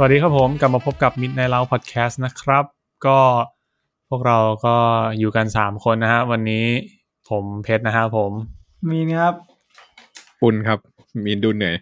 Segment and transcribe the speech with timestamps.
[0.00, 2.64] สวัสดีครับผมกลับมาพบกับมิดในเราพอดแคสต์นะครับ
[3.06, 3.18] ก็
[4.08, 4.76] พวกเราก็
[5.18, 6.64] อยู่กันสามคนนะฮะ วันนี้
[7.28, 8.30] ผมเพชรนะฮะผม
[8.90, 9.34] มีนะครับ
[10.40, 10.78] ปุนครับ
[11.24, 11.74] มีนดูเหนื่อย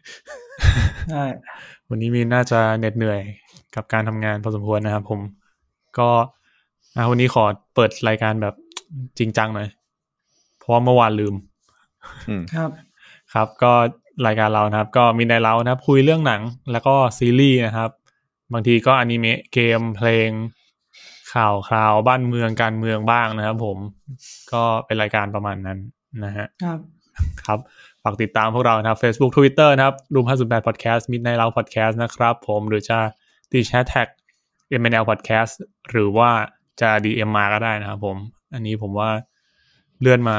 [1.11, 1.25] ใช่
[1.89, 3.21] วันนี้มีน่าจะเหน็ดเหนื่อย
[3.75, 5.21] กับการทำงานพอสมควรนะครับผม
[5.99, 6.09] ก็
[6.97, 8.55] อะวันนี้ขอเปิดรายการแบบ
[9.19, 9.69] จริงจังหน่อย
[10.59, 11.35] เพราะว่าเมื่อวานลืม
[12.29, 12.71] อืมครับ
[13.33, 13.73] ครับก็
[14.27, 16.43] รายการเรานะครับ ก็มีในเรานะครับ คุยเรื่องหนัง
[16.73, 17.91] แล้วก็ซีรีส์นะครับ
[18.53, 20.31] บางทีก็อนิเมะเกมเพลง
[21.35, 23.79] ข่าวคราวบ้านเมืองการเมืองบ้างนะครับผม
[24.53, 25.79] ก็เป็นรายการประมาณนั้น
[26.25, 26.79] นะฮะครับ
[27.45, 27.59] ครับ
[28.03, 32.99] ฝากติดตามพวกเรานะครับ Facebook Twitter นะครับรูม58 Podcast Midnight เรา Podcast นะครับผมหรือจะ
[33.51, 34.09] ตีแชทแท็ก
[34.81, 35.53] MNL Podcast
[35.91, 36.31] หรือว่า
[36.81, 38.17] จะ DM มาก็ได้นะครับผม
[38.55, 39.11] อันนี้ผมว่า
[40.01, 40.39] เลื่อนมา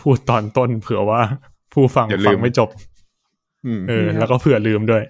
[0.00, 1.20] พูดตอนต้นเผื่อว่า
[1.72, 2.68] ผู้ฟังอย่าลืมฟังไม่จบ
[3.66, 5.02] อืมเออแล้วก็เผื่อลืมด้วย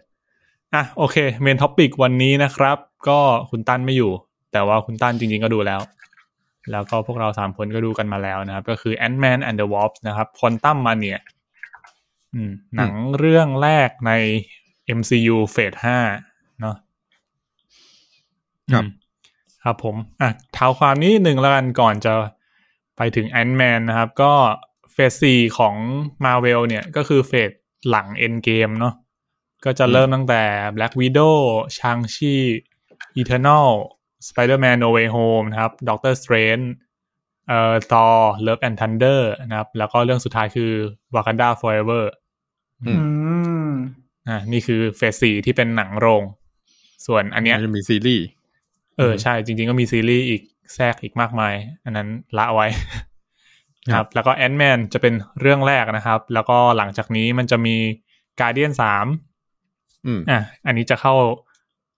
[0.74, 2.78] อะโอเค main topic วันนี้นะครับ
[3.08, 3.18] ก็
[3.50, 4.12] คุณตั้นไม่อยู่
[4.52, 5.80] แต่ว่าคุณตั้นจริงๆก็ดูแล้ว
[6.70, 11.20] แล้วก็พวกเราสามคนก็ดูกันมาแล้วนะครับ ก็คือ Ant-Man and the Wasp นะครับ Quantumania
[12.34, 14.12] อืมหนังเรื่องแรกใน
[14.98, 15.98] MCU เฟสห้า
[16.60, 16.76] เนาะ
[18.72, 18.88] ครับอืม
[19.64, 22.12] ครับผมอะเท้าความนี้หนึ่งแล้วกันก่อนจะ
[22.96, 24.32] ไปถึง Ant-Man นะครับ ก็
[24.92, 25.74] เฟสสี่ของ
[26.24, 27.50] Marvel เนี่ยก็คือเฟส
[27.88, 28.94] หลัง Endgame เนาะ
[29.64, 30.42] ก็จะเริ่มตั้งแต่
[30.76, 31.36] Black Widow
[31.76, 32.34] Shang-Chi
[33.20, 33.66] Eternal
[34.28, 36.66] Spider-Man No Way Home นะครับ Doctor Strange
[37.48, 40.72] เอ่อ Thor Love and Thunder นะครับ แล้วก็เรื่องสุดท้ายคือ
[41.14, 42.04] Wakanda Forever
[42.84, 42.94] อือื
[43.68, 43.72] ม
[44.28, 46.22] อ่านี่คือเฟสสี่ที่เป็นหนังโรง
[47.06, 48.24] ส่วนอันเนี้ยมันจะมีซีรีส์
[48.98, 50.42] เออ ใช่ จริง ๆ ก็มีซีรีส์อีก
[50.74, 51.54] แทรกอีกมากมาย
[51.84, 52.66] อันนั้นละไว้
[53.94, 57.76] ครับ แล้วก็ Ant-Man จะเป็นเรื่องแรกนะครับ แล้วก็หลังจากนี้มันจะมี
[58.40, 59.06] Guardians สาม
[60.06, 61.14] อืมอะอันนี้จะเข้า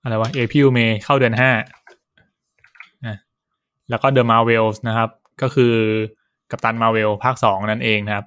[0.02, 1.50] อะไรวะ April May เข้าเดือนห้า
[3.06, 3.16] อะ
[3.90, 5.10] แล้วก็ The Marvels นะครับ
[5.42, 5.74] ก็คือ
[6.50, 8.26] Captain Marvel ภาคสองนั่นเองนะครับ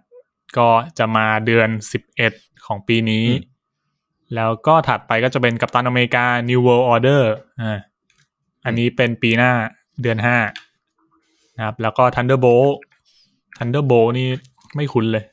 [0.57, 2.33] ก็จะมาเดือนสิบเอ็ด
[2.65, 3.25] ของปีนี้
[4.35, 7.23] แล้วก็ถัดไปก็จะเป็นกัปตันอเมริกา New World Order
[7.61, 7.79] อ่า
[8.65, 9.51] อันนี้เป็นปีหน้า
[10.01, 10.37] เดือนห้า
[11.57, 12.71] นะครับ แล้วก็ Thunderbolt
[13.57, 14.27] Thunderbolt นี่
[14.75, 15.25] ไม่คุ้นเลย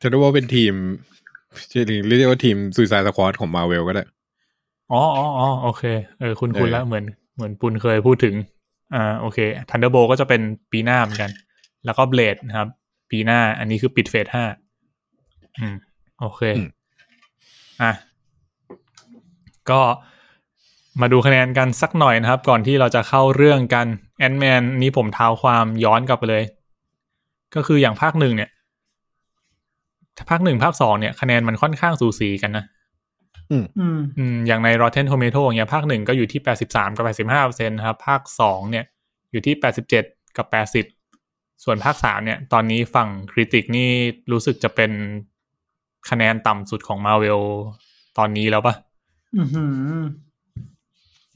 [0.00, 0.74] จะได้ว่าเป็นทีม
[1.72, 4.04] จริงๆเรียกว่าทีมซูซายสควอตของมาเวลก็ได้
[4.92, 5.82] อ๋ออ๋ออ๋อโอเค
[6.20, 7.04] เออ คุณเออคุณแล้วเหมือน
[7.34, 8.34] เหมือนปุณเคยพูดถึง
[8.94, 9.38] อ่า โอเค
[9.70, 10.40] Thunderbolt ก็จะเป็น
[10.72, 11.30] ปีหน้าเหมือนกัน
[11.84, 12.68] แล้วก็ Blade นะครับ
[13.10, 14.44] ปีหน้า อันนี้คือปิดเฟสห้า
[15.58, 15.74] อืม
[16.20, 16.42] โอเค
[17.82, 17.92] อะ
[19.70, 19.80] ก็
[21.00, 23.86] มาดูคะแนนกันสักหน่อยนะครับ ก่อนที่เราจะเข้าเรื่องกัน
[24.18, 26.44] แอนแมนนี้ผมเท้าความย้อนกลับไปเลย
[27.54, 28.50] ก็คืออย่างภาคหนึ่งเนี่ย
[30.30, 32.64] ภาคหนึ่งภาคสองเนี่ยคะแนนมันค่อนข้างสูสีกันนะ
[33.50, 33.64] อืม
[34.18, 38.84] อืมอย่างใน Rotten Tomato อย่างเงี้ยภาคหนึ่งก็อยู่ที่83กับ85เปอร์เซ็นต์ครับ ภาคสองเนี่ย
[39.32, 39.54] อยู่ที่
[39.96, 40.46] 87กับ
[41.02, 43.90] 80ส่วนภาคสามเนี่ย ตอนนี้ฝั่งคริติกนี่
[44.32, 44.92] รู้สึกจะเป็น
[46.10, 47.42] คะแนนต่ำสุดของ Marvel
[48.18, 48.74] ตอนนี้แล้วปะ
[49.36, 49.64] อือหื
[50.00, 50.02] อ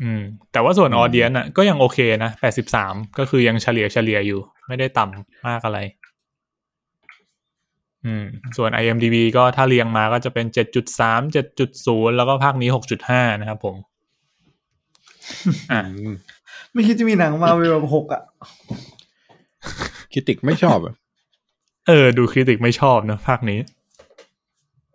[0.03, 2.31] อืม แต่ว่าส่วนออเดียนอะก็ยังโอเคนะ
[2.75, 5.79] 83ก็คือยังเฉลี่ยเฉลี่ยอยู่ ไม่ได้ต่ำมากอะไร
[8.07, 8.25] อืม
[8.57, 11.23] ส่วน IMDb ก็ถ้าเรียงมาก็จะเป็น7.3
[11.65, 12.69] 7.0แล้วก็ภาคนี้
[13.05, 13.77] 6.5นะครับผม
[15.73, 16.15] อะอืม
[16.73, 18.23] ไม่คิดจะมีหนังมาเวลแบบหกอะ
[20.13, 20.95] คิติกไม่ชอบอะ
[21.89, 23.59] เออ ดูคริติกไม่ชอบนะภาคนี้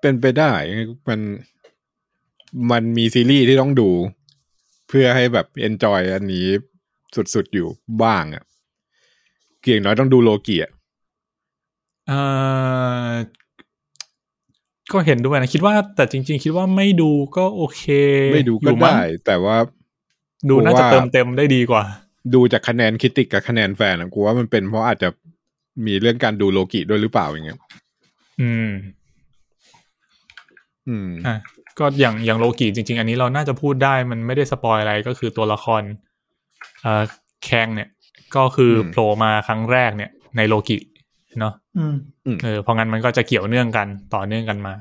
[0.02, 0.52] เป็นไปได้
[1.10, 1.20] มัน
[2.72, 3.90] มันมีซีรีส์ที่ต้องดู
[4.88, 6.48] เพื่อให้แบบเอนจอยอันนี้
[7.34, 7.68] สุดๆอยู่
[8.04, 8.44] บ้างอะ่ะ
[9.62, 10.72] เกี่ยางน้อยต้องดูโลกีอะ
[12.12, 12.18] เอ
[13.10, 13.12] อ
[14.92, 17.84] ก็เห็นด้วยนะคิดว่าแต่จริง ๆ คิดว่าไม่ดูก็โอเค
[18.34, 19.58] ไม่ดูอก็ยู่มั้งได้แต่ว่า
[20.50, 21.84] ดูน่าจะว่าเติมเต็มได้ดีกว่า
[22.34, 25.10] ดูจากคะแนนคิติกกับคะแนนแฟนอะกูว่ามันเป็นเพราะอาจจะ
[25.86, 27.60] มีเรื่องการดูโลกิด้วยหรือเปล่าอย่างเงี้ย
[28.42, 28.70] อืม
[30.88, 31.38] อืมอะ
[31.80, 35.82] ก็อย่างอย่างโลกิจริง ๆ อันนี้เราน่าจะพูดได้มันไม่ได้สปอยอะไรก็คือตัวละคร
[36.82, 37.04] เอ่อ
[37.44, 37.90] แคงเนี่ย
[38.36, 40.78] ก็คืออมโผล่มาครั้งแรกเนี่ย ในโลกิ
[41.40, 41.96] เนาะอืม
[42.44, 44.74] เออเพราะงั้นมันก็จะเกี่ยวเนื่องกันต่อเนื่องกันมา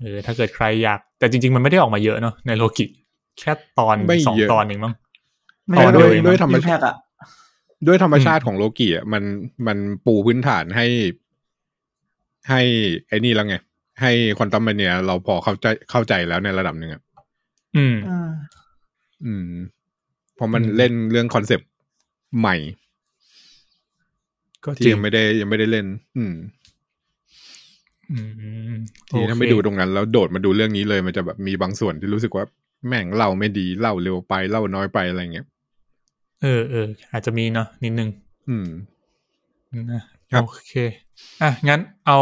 [0.00, 2.84] เออถ้าเกิดใครอยาก แต่จริง ๆ มันไม่ได้ออกมาเยอะเนาะในโลกิ
[3.38, 4.94] แค่ตอนไม่สองเยอะตอนเองมั้ง
[5.68, 6.94] ไม่ต่อใช่ด้ด้ววยยด้วยธรรมแพชาติกอะ
[7.86, 9.24] ด้วยธรรมชาติของโลกิอะมัน
[9.66, 10.86] มันปูพื้นฐานให้
[12.48, 12.60] ให้
[13.08, 13.56] ไอ้นี่แล้วไง
[14.00, 17.02] ให้ควอนตัมเนียเราพอเข้าใจเข้าใจแล้วในระดับหนึ่งอะ
[17.76, 18.30] อืมอ่า
[19.24, 19.50] อืม
[20.34, 21.68] เพราะมันอืมเล่นเรื่องคอนเซปต์
[22.38, 22.56] ใหม่
[24.64, 26.34] ก็จที่ริงยังไม่ได้ยังไม่ได้เล่น อืม
[28.10, 28.18] อื
[28.70, 28.74] ม
[29.08, 32.44] ทีถ้าโอเคไม่ดูตรงนั้นแล้วโดดมาดูเรื่องนี้เลย มันจะแบบมีบางส่วนที่รู้สึกว่า
[32.88, 35.46] แม่งเล่าไม่ดีเล่าเร็วไปเล่าน้อยไปอะไรเงี้ย
[36.42, 38.08] เออเอออาจจะมีเนาะนิดนึง
[38.48, 38.68] อืม
[39.92, 40.02] นะ
[40.32, 40.74] ครับโอเค
[41.42, 42.18] อะ งั้นเอา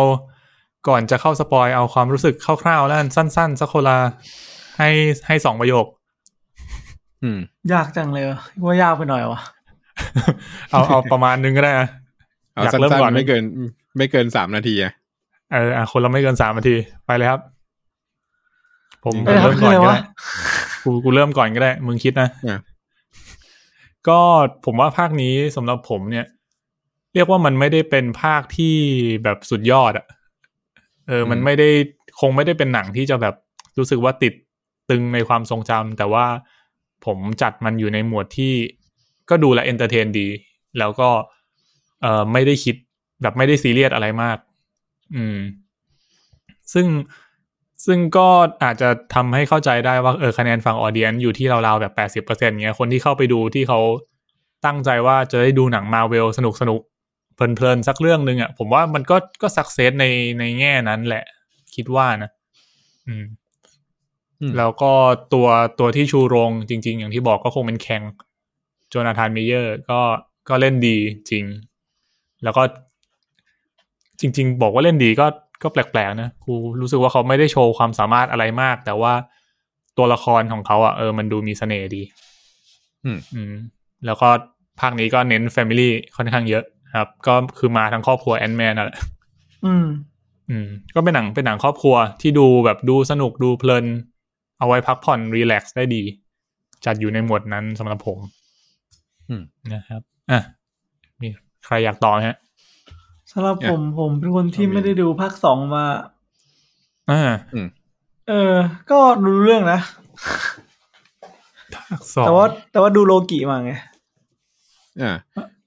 [0.88, 3.98] ก่อนจะเข้าสปอยเอาความรู้สึกคร่าวๆแล้วกันสั้นๆสักคนละ
[4.78, 4.88] ให้
[5.26, 5.86] ให้สองประโยค
[7.22, 7.38] อืม
[7.72, 9.40] ยากจังเลยวะว่ายากไปหน่อยวะ
[10.70, 11.88] เอาเอาประมาณนึงก็ได้อะ
[12.56, 13.42] เอาอยากสั้เริ่มก่อนนๆไม่เกิน
[13.98, 14.92] ไม่เกินสามนาทีอะ
[15.52, 16.76] เอออะคนละไม่เกินสามนาที
[17.06, 17.40] ไปเลยครับ
[19.04, 20.02] ผมเอ้ผมยเริ่มก่อนคืออะไรก็วะได้
[20.84, 22.60] กูกูเริ่มก่อนก็ได้ มึงคิดนะอะ
[24.08, 24.20] ก็
[24.64, 26.26] ผมว่าภาคนี้สำหรับผมเนี่ย
[27.14, 28.76] เรียกว่ามันไม่ได้เป็นภาคที่
[29.24, 30.06] แบบสุดยอดอะ
[31.08, 31.68] เออ มันไม่ได้
[32.20, 33.34] คงไม่ได้เป็นหนังที่จะแบบ
[33.78, 34.34] รู้สึกว่าติด
[34.90, 36.26] ตรึงในความทรงจำแต่ว่า
[37.06, 38.54] ผมจัดมันอยู่ในหมวดที่
[39.30, 40.28] ก็ดูแล้ว entertain ดี
[40.78, 41.08] แล้วก็
[42.02, 42.76] เออไม่ได้คิด
[43.22, 44.38] แบบไม่ได้ซีเรียสอะไรมาก
[45.14, 45.38] อืม
[46.72, 46.86] ซึ่ง
[47.86, 48.28] ซึ่งก็
[48.62, 53.80] อาจจะทำให้เข้าใจได้ว่าเออคะแนนฝั่ง audience อยู่ที่ราวๆแบบแปดสิบเปอร์เซ็นต์เงี้ยคนที่เข้าไปดูที่เขา
[54.66, 60.06] ตั้งใจว่าจะได้ดูหนังมาเวลสนุกสนุกๆเพลินๆสักเรื่องหนึ่งอะผมว่ามันก็ก็ success ใน
[60.38, 61.24] ในแง่นั้นแหละ
[61.74, 62.30] คิดว่านะ
[63.06, 63.24] อืม
[64.40, 64.92] อืม แล้วก็
[65.34, 65.48] ตัว
[65.78, 68.02] ตัวที่ชูโรงจริง ๆ อย่างที่บอกก็คงเป็น Kang
[68.88, 70.00] Jonathan Majors ก็
[70.48, 70.96] ก็เล่นดี
[71.30, 71.44] จริง
[72.44, 72.62] แล้วก็
[74.20, 75.26] จริง ๆ บอกว่าเล่นดีก็
[75.62, 79.12] ก็แปลกๆนะกูรู้สึกว่าเขาไม่ได้โชว์ความสามารถอะไรมาก แต่ว่า
[79.98, 82.02] ตัวละครของเขาอะเออมันดูมีเสน่ห์ดี
[83.04, 83.52] อืมอืม
[84.06, 84.28] แล้วก็
[84.80, 86.64] ภาคนี้ก็เน้นแฟมิลี่ค่อนข้างเยอะ
[86.96, 88.98] ครับ ก็คือมาทั้งครอบครัวแอนแมนนั่นแหละ
[89.66, 89.86] อืม
[90.50, 93.86] อืม ก็เป็นหนังเป็นหนังครอบครัวที่ดูแบบดูสนุกดูเพลิน
[94.58, 96.02] เอาไว้พักผ่อนรีแลกซ์ได้ดี
[96.84, 98.18] จัดอยู่ในหมวดนั้นสำหรับผม
[99.28, 99.42] อืม
[99.72, 100.00] นะครับ
[100.30, 100.40] อะ
[101.20, 101.28] มี
[101.66, 102.36] ใครอยากต่อไหมฮะ
[103.32, 105.84] สำหรับผมผมเป็นคนที่เอามีไม่ได้ดูภาคสองมา
[107.10, 107.20] อ่า
[108.28, 108.54] เออ
[108.90, 109.80] ก็รู้เรื่องนะ
[111.76, 113.72] ภาคสองแต่ว่า แต่ว่าดูโลกิมาไง
[115.02, 115.12] อ่า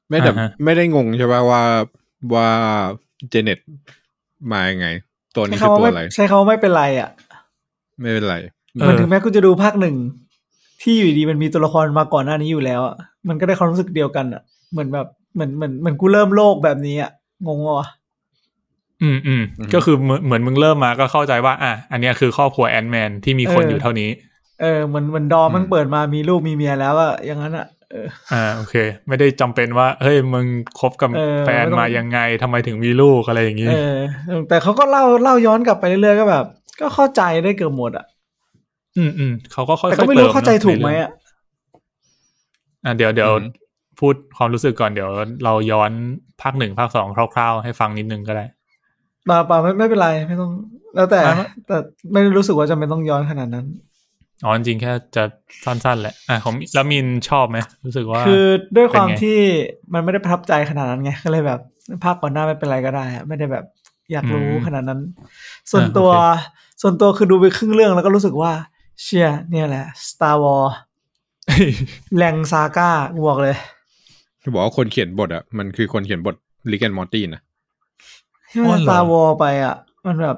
[0.09, 1.61] ไม่แต่อ่าฮะไม่ได้งงใช่ป่ะว่า
[2.33, 2.47] ว่า
[3.29, 3.59] เจเน็ต
[4.51, 4.87] มายังไง
[5.35, 7.09] ตัวใช้นี้คือคำว่าตัวไม่อะไร ใช้คำว่าไม่เป็นไรอะ
[8.01, 8.35] ไม่เป็นไร
[8.79, 9.95] เออมันถึงแม้กูจะดูภาคหนึ่ง
[10.81, 12.95] ที่อยู่ดีมันมีตัวละครมาก่อนหน้านี้อยู่แล้วอะ
[13.27, 14.41] มันก็ได้ความรู้สึกเดียวกันอะ
[14.71, 17.11] เหมือนแบบ เหมือนเหมือนเหมือนกูเริ่มโลกแบบนี้อะ
[17.47, 17.87] งงวะ
[19.01, 19.41] อืมอืม
[19.73, 24.09] ก็คือเหมือนเหมือนมึงเริ่มมาก็เข้าใจว่า อะอันเนี้ยคือครอบครัวแอนแมนที่มีคนอยู่เท่านี้
[24.61, 28.75] เออเหมือนเหมือนดอมมันเปิดมามีลูกมีเมียแล้วอะอย่างนั้นอะเอออ่าโอเค
[29.07, 30.45] ไม่ได้จำเป็นว่า เฮ้ยมึง
[30.79, 33.97] คบกับเออแฟนไม่ต้องมายังไงทำไมถึงมีลูกอะไรอย่างนี้เออ
[34.49, 36.45] แต่เขาก็เล่าเล่าย้อนกลับไปเรื่อยๆก็แบบ
[36.81, 38.05] ก็เข้าใจได้เกือบหมดอะ
[38.97, 41.11] อืมอืมเขาก็ค่อยๆแต่ก็ไม่รู้ติเข้าใจนะถูกไหมในเรื่องอะ
[42.83, 43.41] อะเดี๋ยวเดี๋ยวอืม
[43.99, 45.09] พูดความรู้สึกก่อนเดี๋ยว
[45.43, 45.91] เราย้อน
[46.41, 48.45] ภาคหนึ่งภาคสองคร่าวๆ ให้ฟังนิดนึงก็ได้
[49.29, 50.51] ป่าป่าไม่ไม่เป็นไรไม่ต้อง
[50.95, 51.77] แล้วแต่ไม่ไม่แต่
[52.11, 53.65] ไม่ได้รู้สึกว่าจำเป็นต้องย้อนขนาดนั้น
[54.43, 55.23] อ๋อจริงๆแค่จะ
[55.65, 59.39] สั้นๆแหละอะของแล้วมินชอบไหมรู้สึกว่า คือด้วยความเป็นไงที่
[59.93, 61.59] มันไม่ได้ประทับใจขนาดนั้นไงก็เลยแบบ
[62.03, 63.65] ภาคก่อนหน้าไม่เป็นไรก็ได้อะไม่ได้แบบ
[64.11, 64.99] อยากรู้ขนาดนั้น
[65.71, 66.09] ส่วนตัว
[66.81, 68.51] ส่วนตัวคือดูไปครึ่งเรื่องแล้วก็รู้สึกว่า
[69.01, 70.71] เชี่ยเนี่ยแหละ Star Wars
[72.17, 73.57] แรงซาก้ากูบอกเลย
[74.43, 76.35] จะบอกว่าคนเขียนบทอะมันคือคนเขียนบท
[76.71, 77.41] Rick and Morty นะ
[78.51, 80.37] ที่มัน Star Wars ไปอะ มันแบบ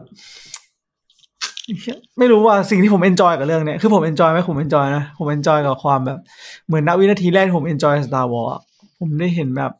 [2.17, 6.20] ไม่รู้ว่าสิ่งที่ผม enjoy กับเรื่องเนี้ยคือผม enjoy ไหมผม enjoy นะ ผม enjoy กับความแบบ
[6.67, 8.62] เหมือนณวินาทีแรกที่ผม enjoy Star Wars อะ
[9.00, 9.72] ผมได้เห็นแบบ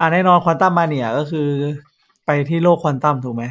[0.00, 1.48] อ่าแน่นอน Quantumania ก็คือ
[2.26, 3.44] ไปที่โลกควอนตัมถูกไหม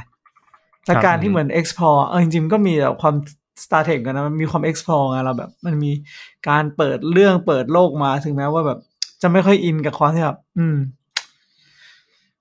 [0.85, 3.15] และการที่เหมือน explore เออจริงๆก็มีแบบความ
[3.63, 5.91] Star Trek กันนะมันมีความ explore ไงเราแบบ มันมี
[6.49, 8.79] การเปิดเรื่องเปิดโลกมาถึงแม้ว่าแบบ
[9.25, 10.77] จะไม่ค่อยอินกับความที่แบบอืม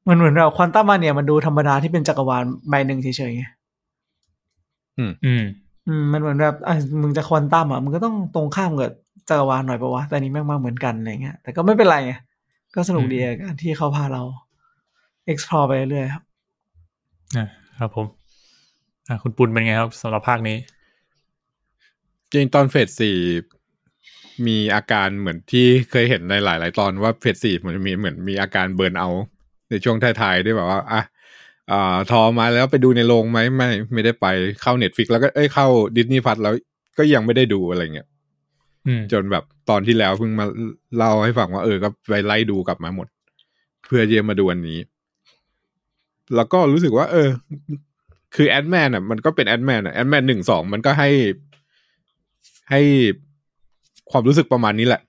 [0.08, 3.44] มันเหมือนแบบควอนตัมมาเนียมันดูธรรมดาที่เป็นจักรวาลใบหนึ่งเฉยๆไง
[4.98, 8.90] อืมอืมมันเหมือนแบบอะมึงจะควอนตัมอะมึงก็ต้องตรงข้ามกับ
[9.28, 12.14] จักรวาลหน่อยปะวะแต่อันนี้แม่งมากเหมือนกันอะไรเงี้ยแต่ก็ไม่เป็นไรไง
[12.74, 14.22] ก็สนุกดีกับการที่เขาพาเรา
[15.32, 16.22] explore ไปเรื่อยๆครับ
[17.36, 17.46] นะ
[17.78, 18.06] ครับผม
[19.08, 20.56] อะคุณปุณเป็นไงครับสำหรับภาคนี้
[22.32, 23.16] จริงตอนเฟสสี่
[24.46, 29.24] มีอาการเหมือนที่เคยเห็นในหลาย ๆ ตอนว่าเฟสสี่มันจะมีเหมือนมีอาการ burnout
[29.70, 31.02] ในช่วงท้ายๆด้วยแบบว่าอะ
[31.72, 34.26] อ่าทอมาแล้วไปดูในโรงไหมไม่ ไม่ได้ไป
[34.62, 36.54] เข้า Netflix แล้วก็เอ้ยเข้า Disney Plus แล้ว
[36.98, 38.08] ก็ยังไม่ได้ดูอะไรเงี้ย
[38.86, 40.46] อืมจนแบบตอนที่แล้วเพิ่งมา
[40.96, 43.06] เล่าให้ฟังว่าเออก็ไปไล่ดูกลับมาหมด
[43.86, 44.78] เพื่อที่จะมาดูอันนี้
[46.36, 47.28] แล้วก็รู้สึกว่า เออ
[48.34, 51.10] คือ Ant-Man อะ มันก็เป็น Ant-Man อะ Ant-Man หนึ่งสองมันก็ให้
[52.70, 52.80] ให้
[54.10, 55.02] ความรู้สึกประมาณนี้แหละ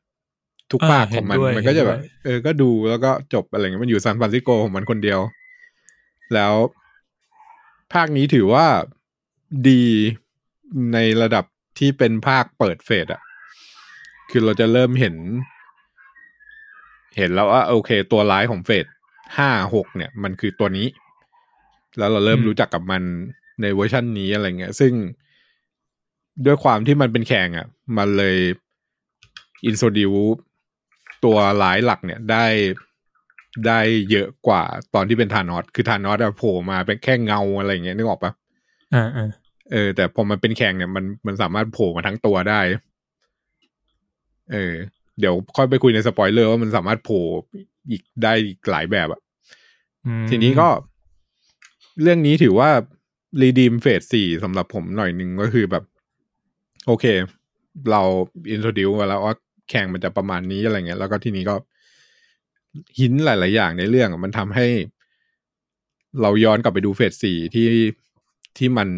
[0.72, 5.20] ทุกภาคอ่าของมันเห็นด้วยมันก็จะแบบเห็นด้วยเออก็ดูแล้วก็จบอะไรเงี้ยมันอยู่ซานฟรานซิสโกของมันคนเดียว
[6.34, 6.54] แล้ว
[7.94, 8.66] ภาคนี้ถือว่า
[9.70, 9.84] ดี
[10.94, 11.46] ในระดับ
[11.80, 13.22] ที่เป็นภาคเปิด phase อะ
[14.30, 15.16] คือเราจะเริ่มเห็น
[17.18, 18.86] เห็นแล้วว่าโอเค ตัวร้ายของ phase
[19.38, 20.88] ห้าหกเนี่ย มันคือตัวนี้
[21.98, 23.02] แล้วเราเริ่มอืมรู้จักกับมัน
[23.62, 24.94] ในเวอร์ชันนี้อะไรเงี้ย ซึ่ง
[26.46, 28.38] ด้วยความที่มันเป็น Kang อะ มันเลย
[29.66, 30.12] อินโ o ดิว
[31.24, 32.46] ตัวร้ายหลักเนี่ยได้
[33.68, 33.80] ได้
[34.12, 38.32] เยอะกว่าตอนที่เป็น Thanos คือ Thanos อะโผล่มาเป็นแค่เงาอะไรเงี้ยนึกออกปะ
[38.96, 39.30] อ่าอ่า
[39.72, 42.60] เออ แต่พอมันเป็น Kang เนี่ยมันมันสามารถโผล่มาทั้งตัวได้
[44.52, 44.74] เออ
[45.20, 47.24] เดี๋ยวค่อยไปคุยในสปอยเลอร์ว่ามันสามารถโผล่
[47.92, 49.22] อีกได้อีกหลายแบบอะ
[50.06, 50.68] อืมทีนี้ก็
[52.02, 52.70] เรื่องนี้ถือว่า
[53.42, 55.84] redeem phase สี่สำหรับผมหน่อยหนึ่งก็คือแบบ
[56.88, 57.06] โอเค
[57.92, 58.02] เรา
[58.52, 59.36] introduce มาแล้วว่า
[59.70, 61.56] Kang มันจะประมาณนี้อะไรเงี้ย แล้วก็ทีนี้ก็
[63.00, 64.68] hint หลาย ๆ อย่างในเรื่องมันทำให้
[66.22, 67.70] เราย้อนกลับไปดู phase สี่ที่
[68.58, 68.90] ที่มัน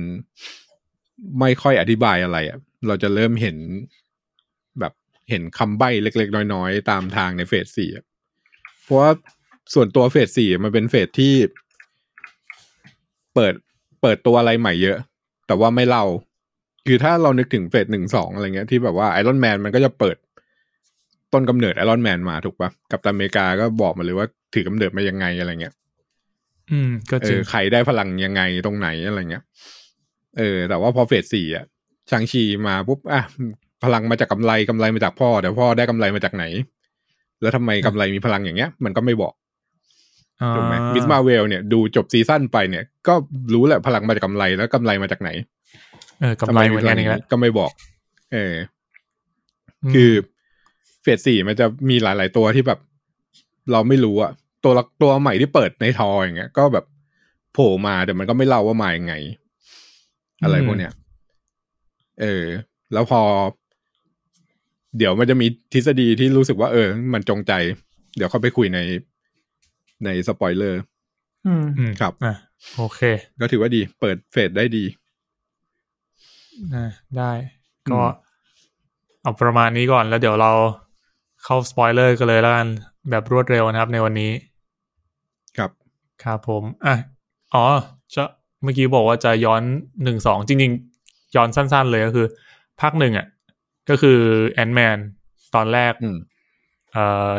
[1.40, 2.58] ไม่ค่อยอธิบายอะไรอะ่ะ
[2.88, 3.58] เราจะเริ่มเห็น
[4.80, 4.94] แบบ
[5.30, 7.90] เห็นคำใบ้เล็ก ๆ น้อย ๆ ตามทางใน phase สี่
[8.84, 9.12] เพราะว่า
[9.74, 11.34] ส่วนตัว phase สี่มันเป็น phase ที่
[13.34, 13.54] เปิด
[14.02, 14.98] เปิดตัวอะไรใหม่เยอะ
[15.48, 16.06] แต่ว่าไม่เล่า
[16.88, 20.18] คือถ้าเรานึกถึง phase หนึ่งสองอะไรเงี้ยที่แบบว่า Iron Man มันก็จะเปิด
[21.34, 25.74] ต้นกำเนิด Iron Man มาถูกปะ Captain America ก็บอกมาเลยว่าถือกำเนิดมายังไงอะไรเงี้ย
[26.72, 29.44] อืม ก็เอจริงอใครได้พลังยังไงตรงไหนอะไรเงี้ย
[30.38, 31.66] เออ แต่ว่าพอเฟสสี่อะ
[32.12, 33.22] ชางชีมาปุ๊บอะ
[33.84, 36.46] พลังมาจากกำไรกำไรมาจากพ่อแต่พ่อได้กำไรมาจากไหน
[37.42, 39.34] แล้วทำไมกำไรมีพลังอย่างเงี้ย มันก็ไม่บอก
[40.42, 43.14] อ่าถูกไหมมิสมาเวลเนี่ยดูจบซีซั่นไปเนี่ย ก็
[43.54, 45.30] รู้แหละพลังมาจากกำไรแล้วกำไรมาจากไหน
[46.20, 47.72] เออกำไรเหมือนกันอีกแล้วก็ไม่บอก
[48.34, 48.56] เออ
[49.94, 52.80] คือเฟสสี่มันจะมีหลาย ๆ ตัวที่แบบ
[53.72, 54.32] เราไม่รู้อะ
[54.64, 56.86] ตัวละตัวใหม่ที่เปิดในทออย่างเงี้ย ก็แบบ
[57.54, 59.14] โผล่มาแต่มันก็ไม่เล่าว่ามายังไง
[60.44, 60.94] อะไรพวกเนี้ย
[62.22, 62.46] เออ
[62.94, 63.22] แล้วพอ
[64.98, 67.54] เดี๋ยวมันจะมีทฤษฎีที่รู้สึกว่าเออ มันจงใจ
[68.16, 68.80] เดี๋ยวเข้าไปคุยใน
[70.06, 70.82] ในสปอยเลอร์
[71.48, 72.34] อืมอืมครับอะ
[72.78, 73.02] โอเค
[73.42, 74.84] ก็ถือว่าดี เปิดเฟสได้ดี
[76.74, 76.86] อะ
[77.18, 77.32] ได้
[77.90, 78.28] ก็อืม
[79.22, 80.52] เอาประมาณนี้ก่อนแล้วเดี๋ยวเรา
[81.48, 82.68] เข้าสปอยเลอร์กันเลยแล้วกัน
[83.10, 84.32] แบบรวดเร็วนะครับในวันนี้
[85.58, 85.72] ครับ
[86.24, 86.96] ครับผม อะ
[87.54, 87.66] อ๋อ
[88.16, 88.24] จะ
[88.64, 89.62] เมื่อกี้บอกว่าจะย้อน
[90.04, 90.72] หนึ่งสองจริง
[91.04, 92.28] ๆ ย้อนสั้น ๆ เลยก็คือ
[92.82, 93.28] ภาคหนึ่งอะ
[93.90, 94.18] ก็คือ
[94.50, 94.98] Ant-Man
[95.56, 96.18] ตอนแรกอืม
[96.92, 97.32] เอ่อ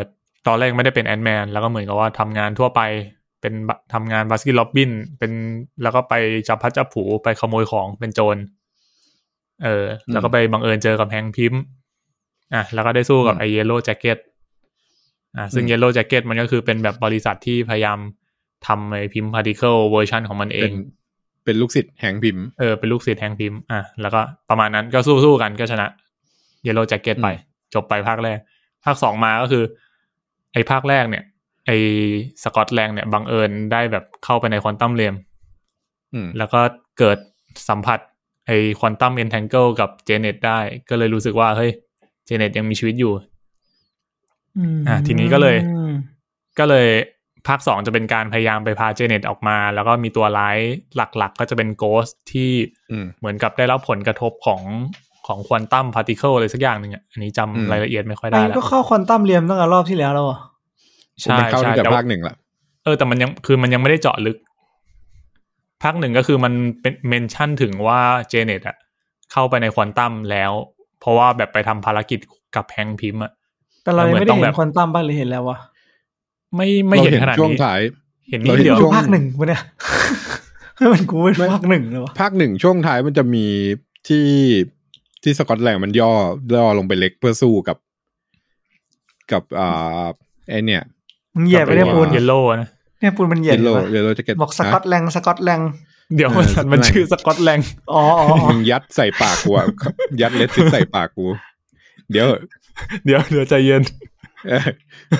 [0.46, 2.80] ตอนแรกไม่ได้เป็น Ant-Man แล้วก็เหมือนกับว่าทำงานทั่วไป
[3.40, 5.32] เป็นบทำงาน Baskin Robbinsเป็น
[5.82, 6.14] แล้วก็ไป
[6.48, 8.36] จับพลัดจับผลูไปขโมยของเป็นโจร
[9.64, 11.60] เออ แล้วก็ไปบังเอิญเจอกับ Hank Pym
[12.54, 14.18] อะแล้วก็ได้สู้กับอืมไอ Yellowjacket
[15.36, 17.98] อะซึ่งอืม Yellowjacket มันก็คือเป็นแบบบริษัทที่พยายาม
[18.66, 20.74] ทำไอ Pym Particle เวอร์ชันของมันเออเป็น
[21.44, 25.86] เป็นลูกศิษย์ Hank Pym เออเป็นลูกศิษย์ Hank Pym อะแล้วก็ประมาณนั้นก็สู้สู้กันก็ชนะ
[26.64, 28.38] Yellowjacket ไปอืมจบไปภาคแรก
[28.84, 29.64] ภาคสองมาก็คือ
[30.52, 31.24] ไอ้ภาคแรกเนี่ย
[31.66, 31.76] ไอ้
[32.42, 35.14] Scott Lang เนี่ยบังเอิญได้แบบเข้าไปใน Quantum Realm
[36.14, 36.60] อืมแล้วก็
[36.98, 37.18] เกิด
[37.68, 37.98] สัมผัส
[38.46, 41.70] ไอ้ quantum entangle กับ Janet ได้ ก็เลยรู้สึกว่าเฮ้ย
[42.28, 43.12] Janet ยังมีชีวิตอยู่
[44.78, 45.92] มอะทีนี้ก็เลยอืม
[46.58, 46.88] ก็เลย
[47.48, 50.58] ภาคสองจะเป็นการพยายามไปพา Janet ออกมา แล้วก็มีตัวร้าย
[50.96, 52.50] หลักๆ ก็จะเป็น Ghost ที่
[52.90, 54.62] อืมเหมือนกับได้รับผลกระทบของ
[55.26, 60.38] ของ quantum particle อะไรสักอย่างหนึ่งอะอันนี้จำอืมรายละเอียดไม่ค่อยอันนี้แล้วก็เข้าควอนตัมเรียมตั้งแต่รอบที่แล้วแล้วอะ
[61.22, 62.34] ใช่มันเข้าใช่ตั้งแต่แต่ว่าภาคหนึ่งละ
[62.84, 64.36] เออแต่มันยังคือมันยังไม่ได้เจาะลึก
[65.82, 68.76] ภาคหนึ่งก็คือมันเป็นเมนชั่นถึงว่าเจเน็ตอะ
[69.32, 70.52] เข้าไปในควอนตัมแล้ว
[71.00, 72.18] เพราะว่าแบบไปทำภารกิจ
[72.56, 73.32] กับแฮงค์พิมพ์อะ
[73.82, 75.58] แต่เรายังไม่ได้มันเหมือนต้องเห็แบนบควอนตัมบ้างหรือเห็นแล้ววะ
[76.56, 77.80] ไม่ไม่เห็นขนาดช่วงนี้ท้าย
[78.30, 79.62] เห็นเรานิดเห็นเดียวช่วงภาคหนึ่งปะเนี่ย
[80.76, 83.44] ให้มันกูเป็นภาคหนึ่งเลยวะภาคหนึ่งช่วงท้ายมันจะมี
[84.08, 84.28] ที่
[85.22, 86.12] ที่สกอตแลนด์มันย่อ
[86.54, 87.76] ย่อลงไปเล็กเพื่อสู้กับ
[89.32, 90.06] กับอ่า
[90.50, 90.82] ไอเนี่ย
[91.34, 92.68] มึงเหยียบไปเนี่ยกับปูไอ้นเยลโล่นะ
[93.00, 95.60] เนี่ยปูนมันเหยียเยบลโล่ปะเยลโล่จะเก็ตบอกสกอตแลงสกอตแลง
[96.14, 99.66] เดี๋ยวเออมันไม่ชื่อสกอตแลงด์อ๋ออ๋ออ๋อมึงยัดใส่ปากกูอะ
[100.20, 101.26] ยัดเลสซิสใส่ปากกู
[102.10, 102.26] เดี๋ยว
[103.04, 103.82] เดี๋ยวเดี๋ยวใจเย็น
[104.48, 104.66] เออ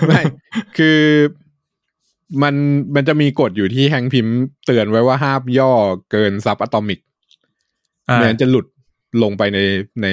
[0.07, 0.21] ไม่
[0.77, 0.99] คือ
[2.43, 2.55] มัน
[2.95, 5.73] มันจะมีกฎอยู่ที่แฮงค์พิมพ์เตือนไว้ว่าห้ามย่อ
[6.11, 7.01] เกิน subatomic
[8.09, 8.67] อ่าไม่งั้นจะหลุด
[9.23, 9.59] ลงไปใน
[10.03, 10.07] ใน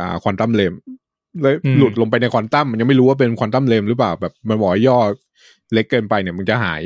[0.00, 0.74] อ่า Quantum Realm
[1.40, 4.98] แล้วอืมหลุดลงไปในควอนตัมมันยังไม่รู้ว่าเป็น Quantum Realm หรือเปล่าแบบมันบอกว่าย่อ
[5.72, 6.82] เล็กเกินไปเนี่ยมึงจะหาย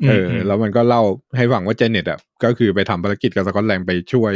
[0.00, 1.02] เอออืมแล้วมันก็เล่า
[1.36, 4.32] ให้ฟังว่า Janet อะก็คือไปทำภารกิจกับ Scott Lang ไปช่วย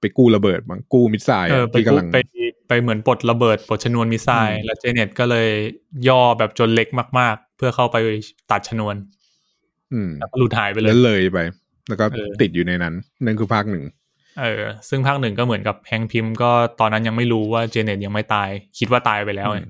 [0.00, 2.18] ไปกู้ระเบิดมั้งกู้ missile เออะอไปที่กำลังไป
[2.68, 5.48] ไปเหมือนปลดระเบิดปลดชนวน missile อืมแล้ว Janet ก็เลย
[6.08, 7.96] ย่อแบบจนเล็กมาก ๆ เพื่อเข้าไป
[8.50, 8.94] ตัดชนวน
[9.92, 11.38] อืมแล้วก็หลุดหายไปเลแล้ยวเลยไป
[11.88, 13.84] แล้วก็เออติดอยู่ในนั้นนั่นคือภาคหนึ่ง
[14.40, 19.60] เออ ซึ่งภาคหนึ่งก็เหมือนกับแฮงค์พิมพ์ก็ตอนนั้นยังไม่รู้ว่าเจเน็ตยังไม่ตาย คิดว่าตายไปแล้วไง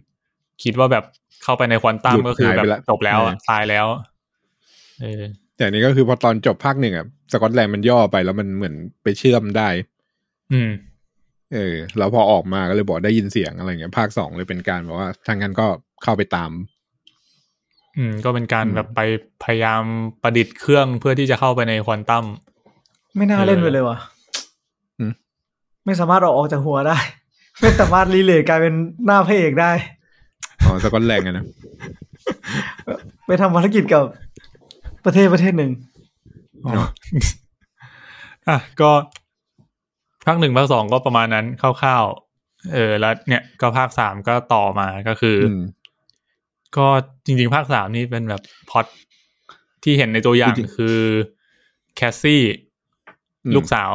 [0.65, 1.05] คิดว่าแบบ
[1.43, 4.03] เข้าไปในควอนตัมก็คือแบบจบแล้วอะตายแล้วเออ
[5.57, 9.69] แต่อันนี้ก็คือพอตอนจบภาคหนึ่งอะสกอตแลนด์มันย่อไปแล้วมันเหมือนไปเชื่อมได้
[10.53, 10.71] อืม
[11.55, 15.67] เออ แล้วพอออกมาก็เลยบอกได้ยินเสียงอะไรเงี้ย ภาคสองเลยเป็นการบอกว่าทางนั้นก็
[16.03, 16.51] เข้าไปตาม
[17.97, 19.01] อืม ก็เป็นการอืมแบบไป
[19.45, 19.83] พยายาม
[20.23, 22.25] ประดิษฐ์เครื่องเพื่อที่จะเข้าไปในควอนตัม
[23.17, 23.99] ไม่น่าเล่นไปเลยว่ะ
[24.99, 25.13] อืม
[25.85, 26.99] ไม่สามารถเอาออกจากหัวได้
[27.61, 28.75] ไม่สามารถรีเลทกลายเป็น
[29.07, 29.73] หน้าพระเอกได้
[30.65, 31.45] อ๋อสกอตแลนด์อะนะ
[33.27, 34.05] ไปทำภารกิจกับ
[35.07, 35.73] ประเทศประเทศหนึ่ง
[36.67, 36.73] อ๋อ
[38.49, 38.91] อะก็
[40.27, 45.63] ภาคหนึ่งภาคสองก็ประมาณนั้นคร่าวๆเออแล้วเนี่ยก็ภาคสามก็ต่อมาก็คืออือม
[46.77, 46.87] ก็
[47.27, 48.87] จริง ๆ ภาคสามนี่เป็นแบบพล็อต
[49.83, 50.99] ที่เห็นในตัวอย่างจริงคือ
[51.97, 52.43] Cassie
[53.45, 53.93] อืมลูกสาว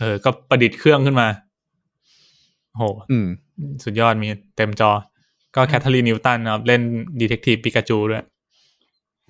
[0.00, 1.28] เออ ก็ประดิษฐ์เครื่องขึ้นมา
[2.76, 3.26] โหอืม
[3.84, 4.90] สุดยอดมีเต็มจอ
[5.56, 6.80] ก็ Kathryn Newton นะครับเล่น
[7.20, 8.24] ดีเทคทีฟปิกาจูด้วย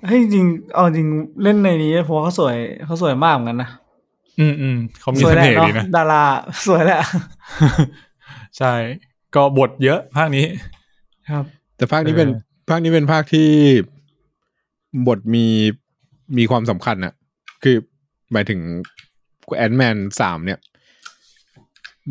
[0.06, 1.08] เฮ้ยจริงๆเอาจริง
[1.42, 2.56] เล่นในนี้เพราะว่าเขาสวย
[2.86, 3.70] เขาสวยมากเหมือนกันนะ
[4.40, 6.24] อืมอืมเขามีสวยเสแหละน่ห์เนาะดีนะดารา
[6.66, 7.00] สวยแหละ
[8.58, 8.72] ใช่
[9.34, 10.44] ก็บทเยอะภาคนี้
[11.30, 11.44] ครับ
[11.76, 13.48] แต่ภาคนี้เป็นเออภาคนี้เป็นภาคที่
[15.06, 15.46] บทมี
[16.38, 17.12] มีความสำคัญอะ
[17.62, 17.76] คือ
[18.32, 18.60] หมายถึง
[19.56, 20.58] แอนแมนสามเนี่ย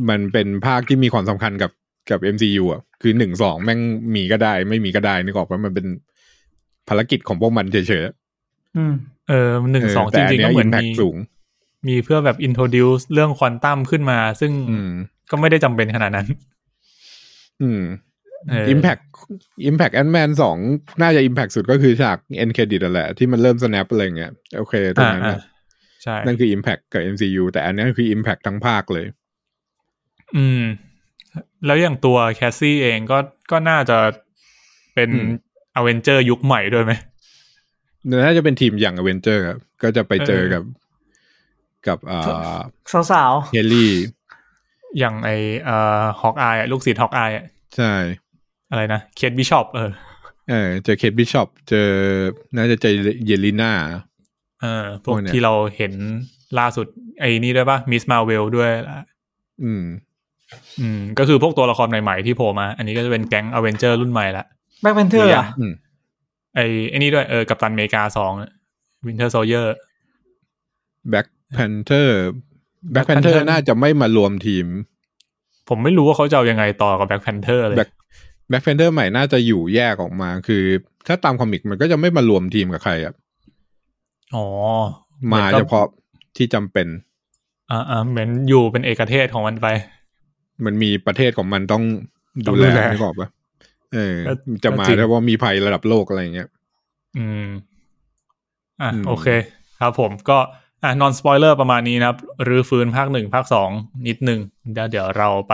[0.09, 1.71] มันเป็นภาคที่มีความสำคัญกับ
[2.09, 3.79] กับ MCU อะ คือหนึ่งสองแม่ง
[4.15, 5.85] มีก็ได้ ไม่มีก็ได้นึกออกว่ามันเป็น
[6.89, 8.93] ภารกิจของพวกมันเฉยๆอืม
[9.29, 11.15] เออหนึ่งเออสองจแต่อันริงๆเนี้ก็ยเหมือน impact มีสูง
[11.87, 14.91] มีเพื่อแบบ introduce เรื่องควอนตัมขึ้นมา ซึ่งอืม
[15.31, 16.27] ก็ไม่ได้จำเป็นขนาดนั้น
[17.61, 17.81] อืม
[18.49, 19.01] เออ Impact
[19.69, 20.57] Impact Ant Man สอง
[21.01, 25.41] น่าจะ Impact สุดก็คือฉาก End Credit นั่นแหละ ที่มันเริ่ม snap อะไรเงี้ยโอเคตรงอ่านั้นอ่านะ
[26.03, 29.05] ใช่ นั่นคือ Impact กับ MCU แต่อันนี้คือ Impact ทั้งภาคเลย
[30.35, 30.63] อืม
[31.65, 33.17] แล้วอย่างตัว Cassie เองก็
[33.51, 33.97] ก็น่าจะ
[34.95, 35.09] เป็น
[35.75, 36.93] อืม Avenger ยุคใหม่ด้วยไหม
[38.09, 40.63] น่าจะเป็นทีมอย่าง Avenger ครับก็จะไปเจอเออกับ
[41.87, 42.59] กับอ่า
[43.11, 43.91] สาว Hailee
[44.99, 45.29] อย่างไอ
[45.63, 47.31] เอ่อ Hawkeye ลูกศิษย์ Hawkeye
[47.75, 47.93] ใช่
[48.71, 49.91] อะไรนะ Kate Bishop เออ
[50.49, 51.89] เออเจอ Kate Bishop เจอ
[52.55, 52.93] น่าจะเจอ
[53.25, 53.71] Yelena
[54.61, 55.93] เออพวกพวกเนี้ยที่เราเห็น
[56.59, 56.87] ล่าสุด
[57.19, 58.03] ไอ้นี่ด้วยปะ Ms.
[58.11, 59.05] Marvel ด้วยล่ะ
[59.63, 59.83] อืม
[60.81, 65.73] อืม ก็คือพวกตัวละครใหม่ ๆ ที่โผล่มา อันนี้ก็จะเป็นแก๊ง Avenger รุ่นใหม่ละๆ แบ็คแพนเทอร์หรือยัอะอืม
[66.55, 68.33] ไอ้ไอ้นี่ด้วยเออ Captain America สอง
[69.05, 69.75] Winter Soldier
[71.11, 72.09] Black Panther
[72.93, 74.67] Black Black Panther Panther น่าจะไม่มารวมทีม
[75.69, 77.89] ผมไม่รู้ว่าเขาจะเอายังไงต่อกับ Black Panther เลย Black
[78.49, 80.63] Black Panther ใหม่น่าจะอยู่แยกออกมา คือ
[81.07, 83.13] ถ้าตาม comic มันก็จะไม่มารวมทีมกับใครอะ
[84.35, 84.45] อ๋อ
[85.33, 85.85] มาหอนกับเฉพาะ
[86.37, 86.87] ที่จำเป็น
[87.71, 89.67] อ่าอ่าเหมือนอยู่เป็นเอกเทศของมันไป
[90.65, 91.83] มันมีประเทศของมันต้อง
[92.45, 93.27] ต้ดูองแลดูแลไม่บอกปะ
[93.93, 96.49] เออก็จะมาก็จริงถ้าว่ามีภัยระดับโลกอะไรอย่างเงี้ย
[97.17, 97.47] อืม
[98.81, 99.27] อะอืมโอเค
[99.79, 100.37] ครับผมก็
[100.83, 103.69] อะ non-spoiler ประมาณนี้นะครับรื้อฟื้นภาคหนึ่งภาคสอง
[104.07, 104.39] นิดหนึ่ง
[104.73, 105.53] เดี๋ยวเดี๋ยวเราไป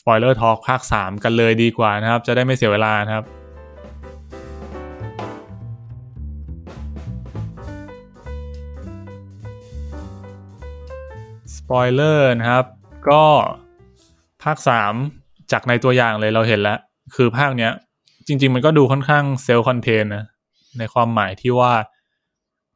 [0.00, 3.24] spoiler talk ภาคสามกันเลยดีกว่านะครับ จะได้ไม่เสียเวลานะครับ
[11.56, 12.66] สปอยเลอร์นะครับ
[13.08, 13.22] ก็
[14.42, 14.94] ภาคสาม
[15.52, 16.78] จากในตัวอย่างเลยเราเห็นแล้ว
[17.14, 17.72] คือภาคเนี้ย
[18.26, 20.24] จริง ๆ มันก็ดูค่อนข้าง self-contained นะ
[20.78, 21.72] ในความหมายที่ว่า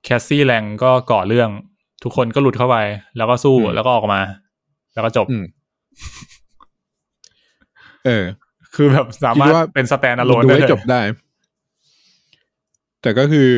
[0.05, 1.48] แคสซี่แลงก็ก่อเรื่อง
[2.03, 2.77] ทุกคนก็หลุดเข้าไป
[3.16, 4.20] แล้วก็สู้อืมแล้วก็ออกมา
[4.94, 5.44] แล้วก็จบอืม
[8.07, 8.24] เออ
[8.74, 11.01] คือแบบสามารถคิดว่าเป็นสแตนอะโลนดูได้ให้เลยจบได้
[13.03, 13.48] แต่ก็คือ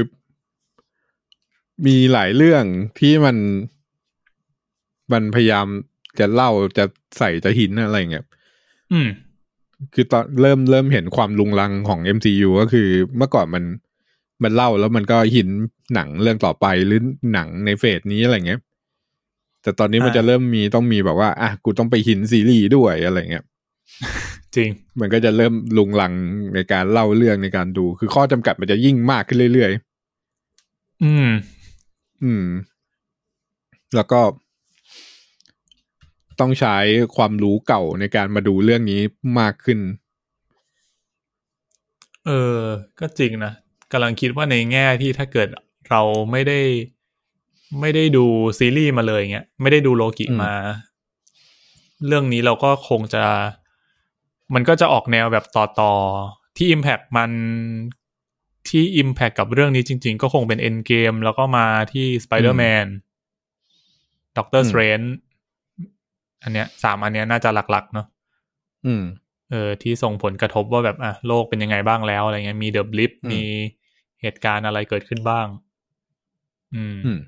[1.86, 2.64] มีหลายเรื่อง
[3.00, 3.36] ที่มัน
[5.12, 5.66] มันพยายาม
[6.18, 6.84] จะเล่าจะ
[7.18, 8.26] ใส่จะหินอะไรอย่างเงี้ย
[8.92, 9.08] อืม
[9.94, 13.64] คือตอนเริ่มเริ่มเห็นความลุงลังของ MCU ก็คือเมื่อก่อนมัน
[14.42, 15.48] มันเล่าแล้วมันก็หิน
[15.94, 17.00] หนังเรื่องต่อไปหรือ
[17.32, 18.60] หนังในเฟสนี้อะไรเงี้ย
[19.62, 23.44] แต่ตอนนี้มันอ่าจะเริ่มมีต้องมีแบบว่าอะกูต้องไปหินซีรีส์ด้วยอะไรเงี้ย
[24.56, 24.68] จริง
[25.00, 26.12] มันก็จะเริ่มลุงลัง
[26.54, 29.70] ในการเล่าเรื่องในการดู คือข้อจำกัดมันจะยิ่งมากขึ้นเรื่อย
[31.02, 32.46] อืมๆอืม
[33.96, 34.20] แล้วก็
[36.40, 36.76] ต้องใช้
[37.16, 39.00] ความรู้เก่าในการมาดูเรื่องนี้
[39.38, 39.79] มากขึ้น
[42.26, 42.61] เออ
[43.00, 43.53] ก็จริงนะ
[43.92, 45.48] กำลังคิดว่าในแง่ที่ถ้าเกิด
[45.90, 46.61] เราไม่ได้
[47.81, 48.24] ไม่ได้ดู
[48.59, 50.55] ซีรีส์มาเลยเงี้ยไม่ได้ดูโลกิอืมมา
[52.07, 53.24] เรื่องนี้เราก็คงจะ
[54.55, 57.31] มันก็จะออกแนวแบบต่อต่อๆที่ Impact มัน
[58.68, 62.87] ที่ Impact กับเรื่องนี้จริง ๆ ก็คงเป็น Endgame แล้วก็มาที่ Spider-Man
[64.37, 65.00] Doctor อืม Strange
[66.42, 68.07] อันเนี้ยสามอันเนี้ยน่าจะหลักๆเนาะ
[68.87, 69.03] อืม
[69.50, 73.42] เออที่ส่งผลกระทบว่าแบบอะโลกเป็นยังไงบ้างแล้วอะไรเงี้ยมีเดอะบลิปอืมมี
[74.22, 75.46] เหตุการณ์อะไรเกิดขึ้นบ้าง
[76.74, 77.18] อืมอืม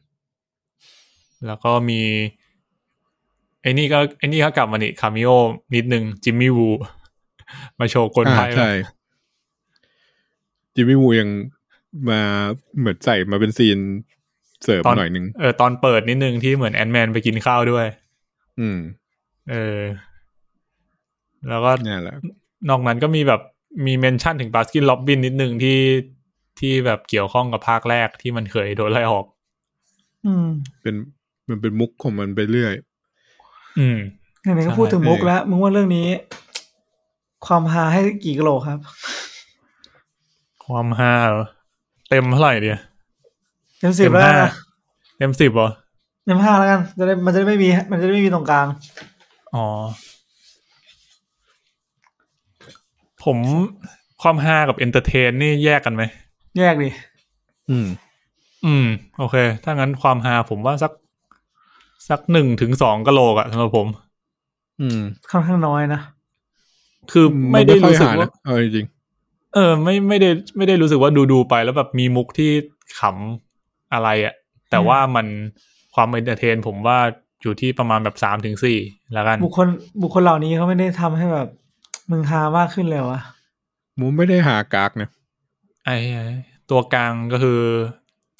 [1.46, 2.00] แล้วก็มี
[3.62, 5.30] ไอ้นี่ก็ไอ้นี่ก็กลับมานี่คามิโอ
[5.74, 6.68] นิดนึงจิมมี่วู
[7.78, 8.70] มาโชว์กลไกอ่าใช่
[10.74, 11.28] จิมมี่วูยัง
[12.08, 12.20] มา
[12.78, 13.78] เหมือนใส่มาเป็นซีน
[14.64, 17.86] เสริมตอนหน่อยนึง เออตอนเปิดนิดนึงที่เหมือนแอนแมนไปกินข้าวด้วย
[18.60, 18.78] อืม
[19.50, 19.80] เออ
[21.48, 22.16] แล้วก็นี่แหละ
[22.68, 23.40] นอกนั้นก็มีแบบ
[23.86, 25.80] มีเมนชั่นถึงบาสกินล็อบบินนิดนึงที่
[26.58, 29.24] ที่แบบเกี่ยวข้องกับภาคแรกที่มันเคยโดนไล่ออก
[30.26, 30.46] อืม
[30.82, 30.94] เป็น
[31.48, 32.74] มันเป็นมุกของมันไปเรื่อย
[33.78, 33.98] อืม
[34.42, 36.06] ไหนๆก็ใช่พูดถึงมุกแล้วมึงว่าเรื่องนี้
[37.46, 38.78] ความฮาให้กี่กิโลครับ
[40.64, 41.46] ความห้าเหรอ
[42.10, 42.80] เต็มเท่าไหร่เดีย
[43.78, 44.52] เต็มสิบเต็มแล้วห้านะ
[45.18, 45.68] เต็มสิบเหรอ
[46.24, 48.66] เต็มห้าแล้วกัน จะได้มันจะได้ไม่มี มันจะได้ไม่มีตรงกลาง
[49.54, 49.66] อ๋อ
[53.24, 53.38] ผม
[54.22, 56.02] ความฮากับ entertain นี่แยกกันไหม
[56.58, 56.90] แยกดิ
[57.70, 57.86] อืม
[58.66, 58.86] อืม
[59.18, 60.92] โอเค ถ้างั้นความฮาผมว่าสัก
[62.08, 63.86] สักหนึ่งถึงสองกะโหลกอะสำหรับผม
[64.80, 66.00] อืม ค่อนข้างน้อยนะ
[67.10, 68.86] คือไม่ได้รู้สึกนว่าค่อยหนะเอาจริง
[69.54, 72.50] เออ ไม่ไม่ได้ ไม่ได้รู้สึกว่าดูดูไปแล้วแบบมีมุกที่
[72.98, 74.34] ขำอะไรอะ
[74.70, 75.26] แต่ว่ามัน
[75.94, 76.98] ความเอนเตอร์เทน ผมว่า
[77.42, 78.78] อยู่ที่ประมาณแบบสามถึงสี่
[79.12, 79.68] แล้วกัน บุคคล
[80.02, 81.48] บุคคลเหล่านี้เขาไม่ได้ทำให้แบบ
[82.10, 85.08] มึงฮามากขึ้นเลยวะๆมูไม่ได้หากากนะ
[85.84, 86.24] ไอ้ไอ้
[86.70, 87.60] ตัวกลางก็คือ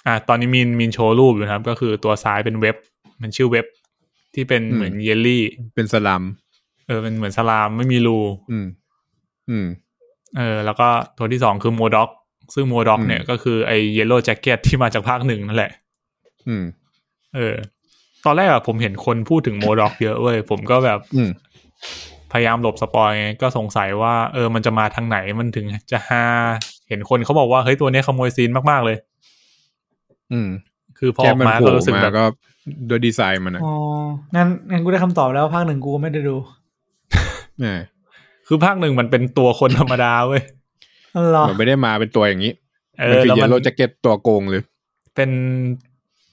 [0.06, 2.76] อ่า ตอนนี้มีนมีนโชว์รูปอยู่นะครับ ก็คือตัวซ้ายเป็นเว็บ
[3.22, 3.66] มันชื่อเว็บ
[4.34, 5.42] ที่เป็นเหมือนเยลลี่
[5.74, 6.22] เป็นสลัม
[6.86, 8.18] เออเป็นเหมือน slime ไม่มีรู
[8.50, 8.66] อืม
[9.50, 9.66] อืม
[10.36, 10.88] เออ แล้วก็
[11.18, 12.10] ตัวที่สองคือ MODOK
[12.54, 15.72] ซึ่ง MODOK อืมเนี่ยก็คือไอ้ Yellowjacket ที่มาจากภาคหนึ่งนั่นแหละ
[16.48, 16.64] อืม
[17.34, 17.54] เออ
[18.24, 21.30] ตอนแรกอะผมเห็นคนพูดถึง MODOK เยอะเว้ยผมก็แบบอืม
[22.32, 26.24] พยายามหลบ spoil ไงก็สงสัยว่าเออมันจะมาทางไหนมันถึงจะฮา
[26.88, 28.96] เห็นคนเขาบอกว่าเฮ้ยตัวเนี้ยขโมย scene มากๆเลย
[30.32, 30.48] อืม
[30.98, 32.24] คือพอแค่ออกมันมาโผก็ล่รู้สึกมาแบบก็
[32.88, 33.74] โดยดีไซน์มันอะอ๋อ
[34.34, 36.36] งั้นงั้นกูได้คำตอบแล้วภาคหนึ่งกูก็ไม่ได้ดู
[37.58, 37.66] แหม
[38.46, 40.42] คือภาคหนึ่งมันเป็นตัวคนธรรมดาเว้ย
[41.16, 42.52] อ๋อเหรอมันไม่ได้มาเป็นตัวอย่างนี้
[43.00, 44.62] เอมันอคือแล้วเยมัลนโล่แจ็คเก็ตตัวโกงเลย
[45.14, 45.30] เป็น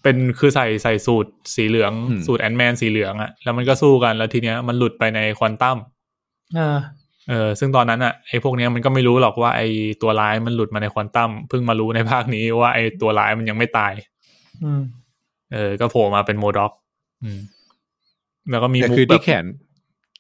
[0.10, 5.78] เป็นคือใส่ใส่สูทสีเหลืองอืมสูท Ant-Man สีเหลืองอะแล้วมันก็สู้กันแล้วทีเนี้ยมันหลุดไปในควอนตัม
[6.56, 6.78] เออ
[7.30, 9.67] เออซึ่งตอนนั้นอะไอ้พวกเนี้ยมันก็ไม่รู้หรอกว่าไอ้
[10.02, 13.93] ตัวร้ายมันหลุดมาในควอนตัมเพิ่งมารู้ในภาคนี้ว่าไอ้ตัวร้ายมันยังไม่ตาย
[14.63, 14.82] อืม
[15.54, 16.72] เออ ก็โผล่มาเป็นโมด็อก
[17.24, 17.39] อืม
[18.50, 19.45] แล้วก็มีแต่มุกคือแบที่บแขน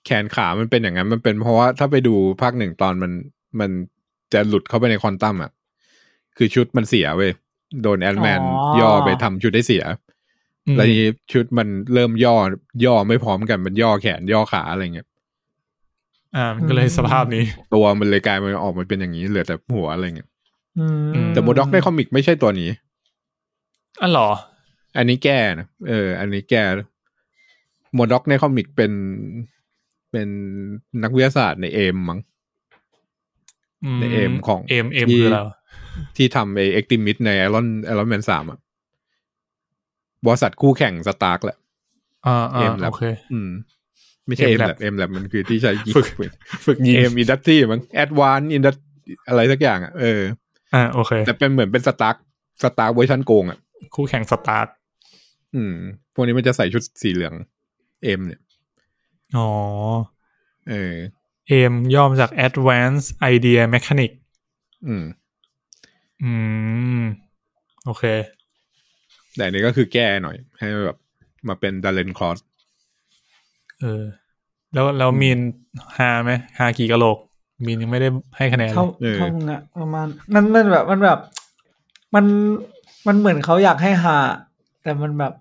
[0.05, 3.11] แขนขามันเป็นอย่างนั้น มันเป็นเพราะว่าถ้าไปดูภาคหนึ่งตอนมัน
[3.59, 3.71] มัน
[4.33, 5.51] จะหลุดเข้าไปในควอนตัมอะ
[6.37, 7.31] คือชุดมันเสียเว้ย
[7.81, 9.83] โดนแอนแมนอ๋อย่อไปทำชุดได้เสีย
[10.67, 12.35] อืมแล้วทีนี้ชุดมันเริ่มย่อ
[12.85, 15.07] ย่อไม่พร้อมกันมันย่อแขนย่อขาอะไรเงี้ย
[16.35, 20.29] อ่ามันก็เลยสภาพนี้ ตัวมันเลยกลายมันออกมาเป็นอย่างนี้เหลือแต่หัวอะไรเงี้ย
[20.79, 22.69] อืมอืมแต่ MODOK ใน comic ไม่ใช่ตัวนี้
[24.01, 24.29] อ๋อเหรอ
[24.97, 26.63] อันนี้แก้นะเออ อันนี้แก้
[27.93, 28.91] MODOK ใน comic เป็น
[30.11, 30.27] เป็น
[31.03, 32.19] นักวิทยาศาสตร์ใน AIM มั้ง
[33.99, 35.55] ใน AIM ของ AIM AIM ที่คืออะไรวะ
[36.17, 38.59] ที่ทำไอ Extremis ในไอรอนไอรอนแมนสามอะ
[40.25, 41.57] บริษัทคู่แข่งสตาร์กแหละ
[42.27, 43.49] อ่าเออ่ามแล้วโอเคอืม
[44.27, 46.07] ไม่ใช่เอ M ม Lab แลบเอมแลบมันคือที่ใช้ยิงฝึก
[46.65, 48.75] ฝึกยิง AIM Industry มั้ง Advanced Indus
[49.27, 50.21] อะไรสักอย่างอะเออ
[50.73, 52.15] อ่าโอเค แต่เป็นเหมือนเป็นสตาร์ก
[52.63, 53.57] สตาร์กเวอร์ชันโกงอะ
[53.95, 54.67] คู่แข่งสตาร์ก
[55.55, 55.75] อืม
[56.13, 57.33] พวกนี้มันจะใส่ชุดสีเหลือง
[58.03, 58.41] AIM เนี่ย
[59.37, 59.49] อ๋อ
[60.69, 60.95] เออ
[61.47, 64.11] AIM ย่อมาจาก Advanced Idea Mechanic
[64.87, 65.03] อืม
[66.23, 66.33] อื
[66.99, 67.01] ม
[67.85, 68.03] โอเค
[69.35, 70.97] แต่อันนี้ก็คือแก้หน่อย ให้แบบ
[71.47, 72.39] มาเป็น Darren Cross
[73.81, 74.03] เออ
[74.73, 75.39] แล้วแล้วมีน
[75.97, 77.17] ฮาไหมฮากี่กะโหลก
[77.65, 81.19] มีนยังไม่ได้ให้คะแนนเลเข้ายเข้ามึงอะประมาณนั่นนั่นแบบมันแบบ
[82.15, 82.25] มัน
[83.07, 84.17] มันเหมือนเขาอยากให้หา
[84.83, 85.33] แต่มันแบบ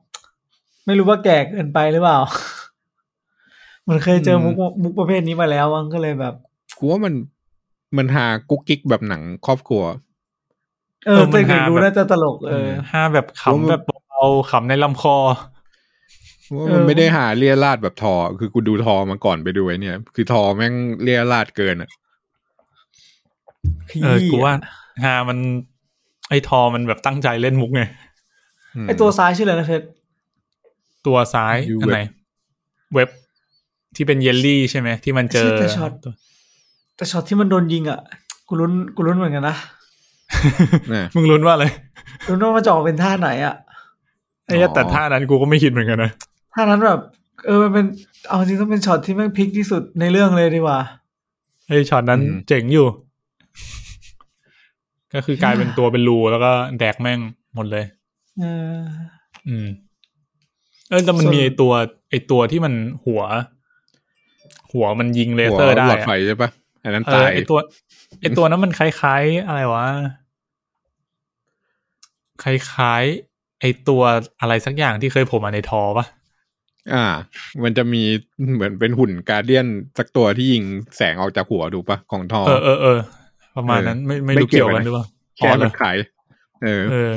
[0.86, 2.18] ไม่รู้ว่าแก่เกินไปหรือเปล่า
[3.88, 6.34] มันเคยเจอมุกมุกประเภทนี้มาแล้วมันก็เลยแบบ
[6.78, 7.14] กูว่ามัน
[7.96, 9.82] มันหากุ๊กกิ๊กแบบหนังครอบครัว
[11.06, 15.16] เออแต่เด็กดูน่าจะตลกเออฮาแบบผมขำแบบเบาๆขำในลำคอ
[16.54, 21.90] ว่าเออมันไม่ได้หาเลียราดแบบทอ คือกูดูทอมาก่อนไปดูไอ้เนี่ย คือทอแม่งเลียราดเกินอะ
[24.02, 24.54] เออกูว่า
[25.04, 25.38] ฮามัน
[26.28, 27.82] ไอทอมันแบบตั้งใจเล่นมุกไง
[28.84, 29.86] มไอตัวซ้ายชื่ออะไรนะเพชร
[31.06, 32.00] ตัวซ้าย You อันไหน
[32.94, 33.08] เว็บ
[33.96, 35.92] ที่เป็นเยลลี่ใช่ไหมที่มันเจอแต่ช็อต
[36.96, 38.00] แต่ช็อตที่มันโดนยิงอะ
[38.48, 39.56] กูลุ้นกูลุ้นเหมือนกันนะน่ะ
[41.14, 41.66] มึงลุ้นว่าอะไร
[42.28, 43.54] ลุ้นว่ามันจะออกเป็นท่าไหนอะ
[44.46, 46.10] ไอ้เหี้ยอ๋อแต่ท่านั้นกูก็ไม่คิดเหมือนกันนะ
[46.54, 47.00] ท่ถ้านั้นแบบ
[47.46, 47.86] เออมันเป็น
[48.28, 50.78] เอาจริงต้องเป็นช็อตที่แม่งพลิกที่สุดในเรื่องเลยดีกว่า
[51.66, 52.86] ไอ้ช็อตนั้นอืมเจ๋งอยู่
[55.14, 57.18] ก็คือกลายเป็นตัวเป็นรูแล้วก็แดกแม่ง
[57.54, 57.84] หมดเลย
[58.40, 58.44] เอ
[58.76, 58.78] อ
[59.48, 59.66] อืม
[60.88, 61.72] เออแต่มันส่วนมีไอตัว
[62.10, 63.22] ไอตัวที่มันหัว
[64.72, 66.50] หัวมันยิงเลเซอร์ได้หัวหลอดไฟอะใช่ปะ
[66.82, 67.58] อันนั้นเอตาอยไอตัว
[68.20, 69.86] ไอตัวนั้นมันคล้ายๆ อะไรวะ
[72.42, 74.02] คล้ายๆ ไอตัว
[74.40, 76.06] อะไรสักอย่างที่เคยโผล่มาในทอปะ
[76.94, 77.04] อ่า
[77.62, 78.02] มันจะมี
[78.54, 79.66] เหมือนเป็นหุ่นการเดียน
[79.98, 80.64] สักตัวที่ยิง
[80.96, 82.98] แสงออกจากหัวดูปะของทอ เออเออเออ
[83.56, 85.04] ประมาณนั้นไม่ไม่ไม่รู้เกี่เกี่ยยววกักันนนะหรือเปล่า
[85.36, 85.96] แค่อ๋อเหรมัอนขาย
[86.62, 87.12] เออเออ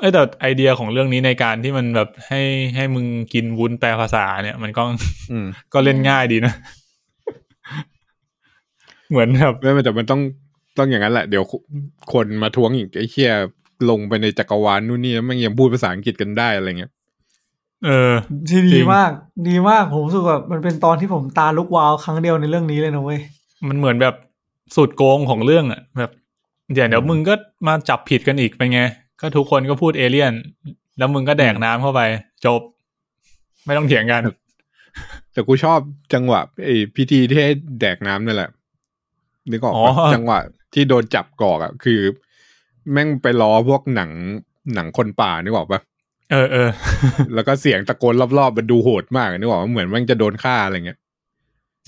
[0.00, 2.40] เอยแต่ไอเดียของเรื่องนี้ในการที่มันแบบให้
[2.76, 4.82] ให้มึงกินวุ้นแปลภาษาเนี่ย มันก็
[5.30, 6.52] อืมก็เล่นง่ายดีนะ
[9.14, 10.20] เหมือนแบบไม่แต่มันต้อง
[10.78, 11.44] ต้องอย่างนั้นแหละ เดี๋ยว
[12.12, 13.32] คนมาทวงอีกไอ้เหี้ย
[13.90, 16.92] ลงไปในจักรวาลนู่นนี่แล้วมันยังพูดภาษาอังกฤษกันได้อะไรเงี้ย
[17.84, 18.12] เออ
[18.48, 19.10] ที่จริดีงมาก
[19.48, 23.20] ดีมาก ผมรู้สึกแบบมันเป็นตอนที่ผมตาลุกวาวครั้งเดียวในเรื่องนี้เลยนะเว้ย
[23.68, 24.14] มันเหมือนแบบ
[24.76, 26.10] สุดโกงของเรื่องอะแบบ
[26.72, 27.34] เดี๋ยวเดี๋ยวมึงก็
[27.66, 28.80] มาจับผิดกันอีกเป็นไง
[29.20, 30.32] ก็ทุกคนก็พูดเอเลี่ยน
[30.98, 32.00] แล้วมึงก็แดกน้ำเข้าไป
[32.46, 32.60] จบ
[33.64, 34.22] ไม่ต้องเถียงกัน
[35.32, 35.78] แต่กูชอบ
[36.14, 38.50] จังหวะไอ้พิธีที่ให้แดกน้ำนั่นแหละ
[39.52, 40.38] นึกออกอ๋อปะจังหวะ
[40.74, 42.00] ที่โดนจับกอกอะคือ
[42.92, 44.10] แม่งไปล้อพวกหนัง
[44.74, 45.80] หนังคนป่านึกออกปะ
[46.30, 46.70] เออเออ
[47.34, 50.98] แล้วก็เสียงตะโกนรอบๆมันดูโหดมากนึกออกปะเหมือนแม่งจะโดนฆ่าอะไรเงี้ย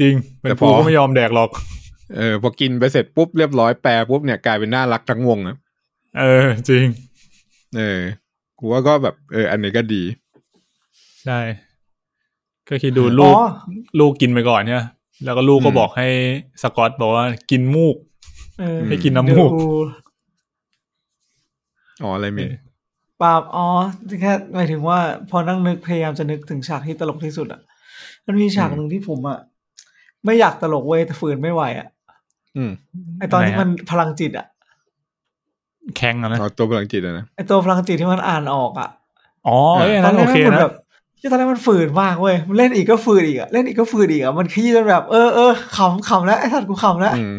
[0.00, 1.50] จริงเป็นแต่พกูอก็ไม่ยอมแดกหรอก
[2.14, 5.56] เออพอกินไปเสร็จปุ๊บเรียบร้อยแปรปุ๊บเนี่ยกลายเป็นน่ารักทั้งวงอะ
[6.16, 6.86] เออ จริง
[7.74, 8.00] เออ
[8.58, 10.02] กูว่าก็แบบ เออ อันนี้ก็ดี
[11.22, 11.32] ใช่
[12.68, 13.38] ก็คิดดูลูอ๋กอ
[13.98, 14.82] ลูกกินไปก่อนเนี่ย
[15.24, 16.08] แล้วก็ลูกก็อืมบอกให้
[16.62, 17.96] สกอตบอกว่ากินมูก
[18.58, 19.76] เออให้กินน้ำมูกเดี๋ยว
[22.02, 22.46] อ๋อ อะไรมี
[23.20, 23.66] ปราบอ๋อ
[24.20, 24.98] แค่หมายถึงว่า
[25.30, 27.60] พอนั่งนึกพยายามจะนึกถึงฉากที่ตลกที่สุดอะ
[28.26, 29.38] มันมีฉากหนึ่งที่ผมอะ
[30.24, 31.88] ไม่อยากตลกเว้ยแต่ฝืนไม่ไหวอะ
[32.56, 32.72] อืม
[33.18, 34.46] ไอตอนที่ไหนอะมันพลังจิตอะ
[35.96, 38.88] แข็งอะนะเอาตัวพลังจิตอะนะไอตัวพลังจิตที่มันอ่านออกอะ
[39.46, 40.72] อ๋อเอ้ยอันตอนั้นนแรโอกเคมันนะแบบ
[41.18, 47.34] ที่ตอนแรกมันฝืนมากเว้ยมันเล่นอีกก็ฝืนอีกอะเล่นอีกก็ฝืนอีกอะมันขี้จนแบบ เออเออขำขำแล้วไอ้สัตว์กูขำแล้วอืม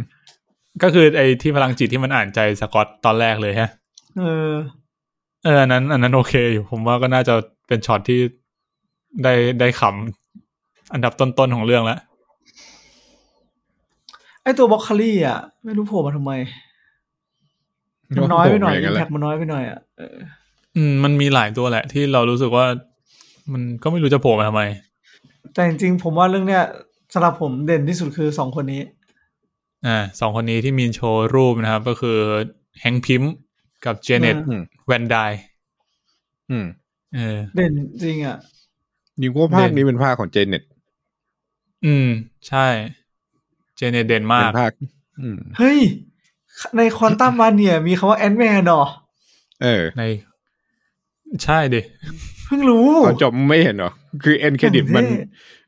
[0.84, 3.70] ก็คือไอ้ที่พลังจิตที่มันอ่านใจสกอตตอนแรกเลยฮะ
[4.20, 4.52] เออ
[5.44, 7.34] เอออันนั้น อันนั้นโอเคอยู่ ผมว่าก็น่าจะ
[7.68, 8.20] เป็นช็อตที่
[9.24, 12.00] ได้ได้ขำอันดับต้นๆของเรื่องแล้ว
[14.44, 16.32] ไอตัวบล็อกคารี่อะ ไม่รู้โผล่มาทำไม
[18.16, 20.16] มันน้อยไปหน่อยโโอย่างอินั้นมแหแพละคมันน้อยไปหน่อยอะเออ
[20.76, 22.66] อืมมันมีหลายตัวแหละ ที่เรารู้สึกว่า
[23.54, 24.62] มันก็ไม่รู้จะโผล่มาทำไม
[25.54, 26.64] แต่จริงๆผมว่าเรื่องเนี้ย
[27.14, 28.82] สำหรับผมเด่นที่สุดคือสองคนนี้
[29.86, 32.18] อ่าสองคนนี้ที่มีโชว์รูปนะครับ ก็คือ
[32.80, 33.32] แฮงค์พิมพ์
[33.86, 35.18] กับเจเน็ตอือืมแวนได
[36.50, 36.66] อืม
[37.16, 37.72] เออเด่น
[38.04, 38.38] จริงอะ
[39.22, 40.64] ยิงว่าภาคนี้เป็นภาคของเจเน็ต
[41.86, 42.08] อืม
[42.48, 42.68] ใช่
[43.76, 44.72] เจเน็ตเด่นมาเป็กนภาค
[45.20, 45.80] อืมเฮ้ย
[46.78, 48.84] ในควอนตัมมาเนี่ย มีคำว่า Ant-Man หรอ
[49.64, 50.02] เออ ใน
[51.44, 51.82] ใช่ดิ
[52.48, 53.92] เพิ่งรู้ตอนจบไม่เห็นเหรอ
[54.24, 55.18] คือ end credit มันเท่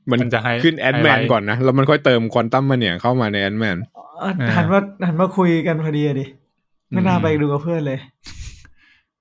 [0.09, 3.77] มันมันจะให้ขึ้น Ant-Man highlight ก่อนนะ แล้วมันค่อยเติมควอนตัมมาเนี่ยเข้ามาใน Ant-Man
[4.23, 6.25] อะหันมาหันมาคุยกันพอดีอะดิ
[6.89, 7.99] ไม่น่าไปดูกับเพื่อนเลย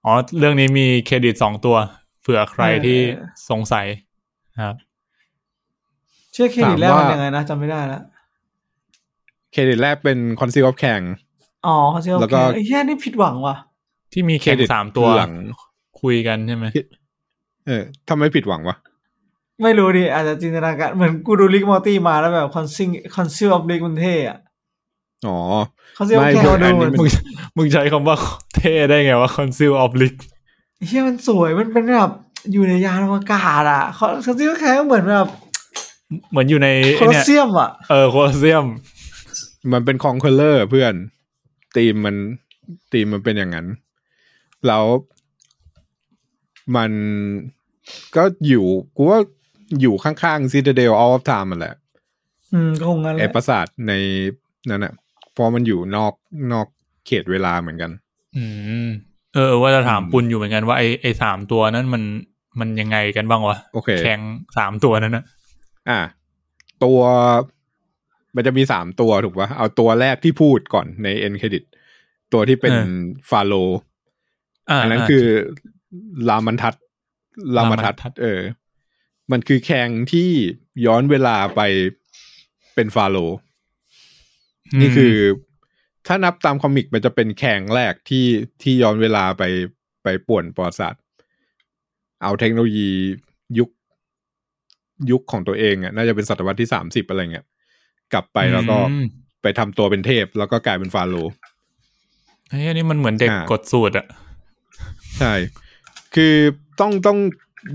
[0.05, 1.77] อ๋อ เรื่องนี้มีเครดิตสองตัว
[2.23, 2.99] เผื่อใครเออที่
[3.51, 3.87] สงสัย
[4.61, 4.75] ครับ
[6.33, 8.03] เชื่อเครดิตแรกถามมันว่ายังไงนะจำไม่ได้แล้ว
[9.53, 11.01] เครดิตแรกเป็น Council of Kang
[11.67, 13.57] อ๋อเขาเชื่อแล้วก็ไอ้เหี้ยนี่ผิดหวังว่ะ
[14.13, 15.33] ที่มี Kang เครดิตสามตัวหลัง
[16.03, 16.65] คุยกันใช่ไหม
[17.69, 18.77] เออทำไมผิดหวังวะ
[19.63, 24.39] ไม่รู้ดิ อาจจะจินตนาการ เหมือนกูดู Rick Morty มาแล้วแบบ councilคอนซิลออฟลิกมันเท่อะ
[25.27, 25.39] อ๋อ
[25.99, 27.09] คอนซิลออฟไม่แค่พวกดูอันนี้มันมันมึง
[27.57, 28.17] มึงใช้คำว่า
[28.57, 30.09] เท่ได้ไงว่า conceal of l i
[30.87, 32.11] เฮียมันสวยมันเป็นแบบ
[32.53, 35.29] อยู่ในยานอวกาศอะคอนซิลแค่เหมือนแบบ
[36.31, 38.67] เหมือนอยู่ในโคไอ้ลอเนี่ยเซียมอะเออโคลอเซียม
[39.73, 40.95] มันเป็นคองเคอร์เลอร์เพื่อน
[41.77, 42.17] ตีมมัน
[42.93, 43.67] ตีมมันเป็นอย่างนั้น
[44.67, 44.85] แล้ว
[46.77, 46.91] มัน
[48.17, 48.65] ก็อยู่
[48.97, 49.21] กูว่า
[49.81, 51.75] อยู่ข้างๆ Citadel of Time มันแหละ
[52.53, 53.93] อืมก็คงงั้นแหไอละปราสาทใน
[54.71, 54.93] นั่นน่ะ
[55.33, 56.13] เพราะมันอยู่นอก
[56.53, 56.67] นอก
[57.07, 57.91] เขตเวลาเหมือนกัน
[58.37, 58.45] อื
[58.85, 58.89] ม
[59.35, 62.03] เออ ว่าจะถามอืมปุณอยู่เหมือนกันว่าไอไอสามตัวนั้นมัน
[62.61, 64.21] มันยังไงกันบ้างวะโอเคแข่ง
[64.59, 65.25] สามตัวนั้นนะ
[65.91, 66.01] อะ
[66.85, 67.01] ตัว
[68.37, 71.63] มันจะมีสามตัวถูกปะเอาตัวแรกที่พูดก่อนในเอ็นเครดิต
[72.33, 72.75] ตัวที่เป็น
[73.31, 73.55] ฟาโล
[74.71, 75.25] อ่าอันนั้นคือ
[76.29, 76.75] ลามันทัด
[77.57, 78.41] ลามาทัดลามันทัดเออ
[79.33, 80.29] มันคือแข่งที่
[80.87, 81.61] ย้อนเวลาไป
[82.75, 83.17] เป็นฟาโล
[84.77, 85.15] มนี่คือ
[86.07, 88.27] ถ้านับตามคอมิกมันจะเป็นแข่งแรกที่
[88.63, 89.43] ที่ย้อนเวลาไป
[90.03, 91.03] ไปป่วนประวัติศาสตร์
[92.23, 92.91] เอาเทคโนโลยี
[93.59, 93.71] ยุค
[95.11, 97.47] ยุคของตัวเองอะน่าจะเป็นศตวรรษที่สามสิบอะไรเงี้ย
[98.13, 99.07] กลับไปแล้วก็อืม
[99.43, 101.33] ไปทำตัวเป็นเทพ แล้วก็กลายเป็นฟาโรห์
[102.49, 104.07] เฮ้ยอันนี้มันเหมือนเด็กอ่ากดสูตรอะ
[105.19, 105.33] ใช่
[106.15, 106.35] คือ
[106.81, 107.19] ต้องต้อง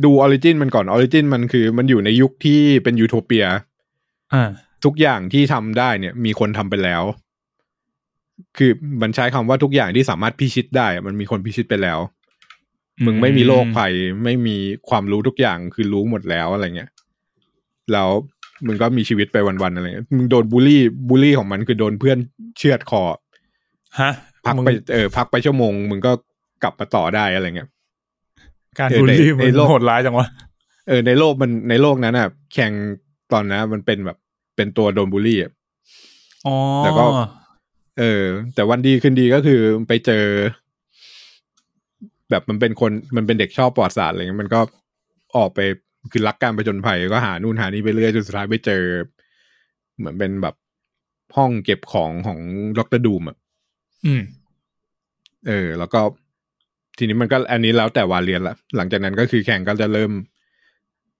[0.06, 3.46] ดู origin มันก่อน origin มันคือมันอยู่ในยุคที่เป็นยูโทเปีย
[4.34, 4.50] อ่า
[4.86, 7.04] ทุกอย่างที่ทำได้เนี่ยมีคนทำไปแล้ว
[8.58, 12.00] คือมันใช้คำว่าทุกอย่างที่สามารถพิชิตได้ มันมีคนพิชิตไปแล้ว
[13.06, 14.58] มึงไม่มีโรคภัยไม่มี
[14.90, 16.90] ความรู้ทุกอย่างคือรู้หมดแล้วอะไรเงี้ย
[17.92, 18.10] แล้ว
[18.68, 22.18] มึงก็มีชีวิตไปวันๆอะไรเงี้ยมึงโดนบูลลี่บูลลี่ของมันคือโดนเพื่อน
[22.58, 23.04] เชือดคอ
[24.00, 24.12] ฮะ
[24.46, 26.12] พักมึงไปเออพักไปชั่วโมง มึงก็
[26.64, 27.70] กลับมาต่อได้อะไรเงี้ย
[28.80, 30.28] การเออบูลลี่ในมัในนโลกโหดร้ายจังวะ
[30.88, 32.72] เออในโลกมันในโลกนั้นอะ แข่ง
[33.34, 34.18] ตอนนั้นมันเป็นแบบ
[34.56, 35.52] เป็นตัวโดนบูลลี่อะ
[36.48, 37.06] อ๋อแล้วก็
[38.00, 38.24] เออ
[38.56, 40.26] แต่วันดีขึ้นดีก็คือไปเจอ
[42.30, 44.60] แบบมันเป็นคนมันเป็นเด็กชอบประวัติศาสตร์อะไรเงี้ยมันก็
[45.38, 45.60] ออกไป
[46.12, 48.84] คือรักการประจนภัยก็หานู่นหานี่ไปเรื่อยจนสุดท้ายไปเจอ
[49.98, 50.56] เหมือนเป็นแบบ
[51.36, 52.40] ห้องเก็บของของ
[52.78, 53.38] ดรดูมอะ
[54.06, 54.22] อืม
[55.48, 56.00] เออ แล้วก็
[56.98, 60.12] ทีนี้มันก็อันนี้แล้วแต่วาเรียนละหลังจากนั้นก็คือแข่งก็จะเริ่ม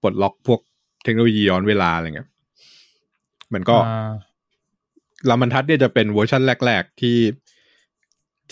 [0.02, 0.60] ปลดล็อกพวก
[1.04, 2.28] เทคโนโลยีย้อนเวลาอะไรเงี้ย
[3.54, 4.10] มันก็อ่า
[5.28, 7.18] ลามันทัศน์เนี่ยจะเป็นเวอร์ชันแรก ๆ ที่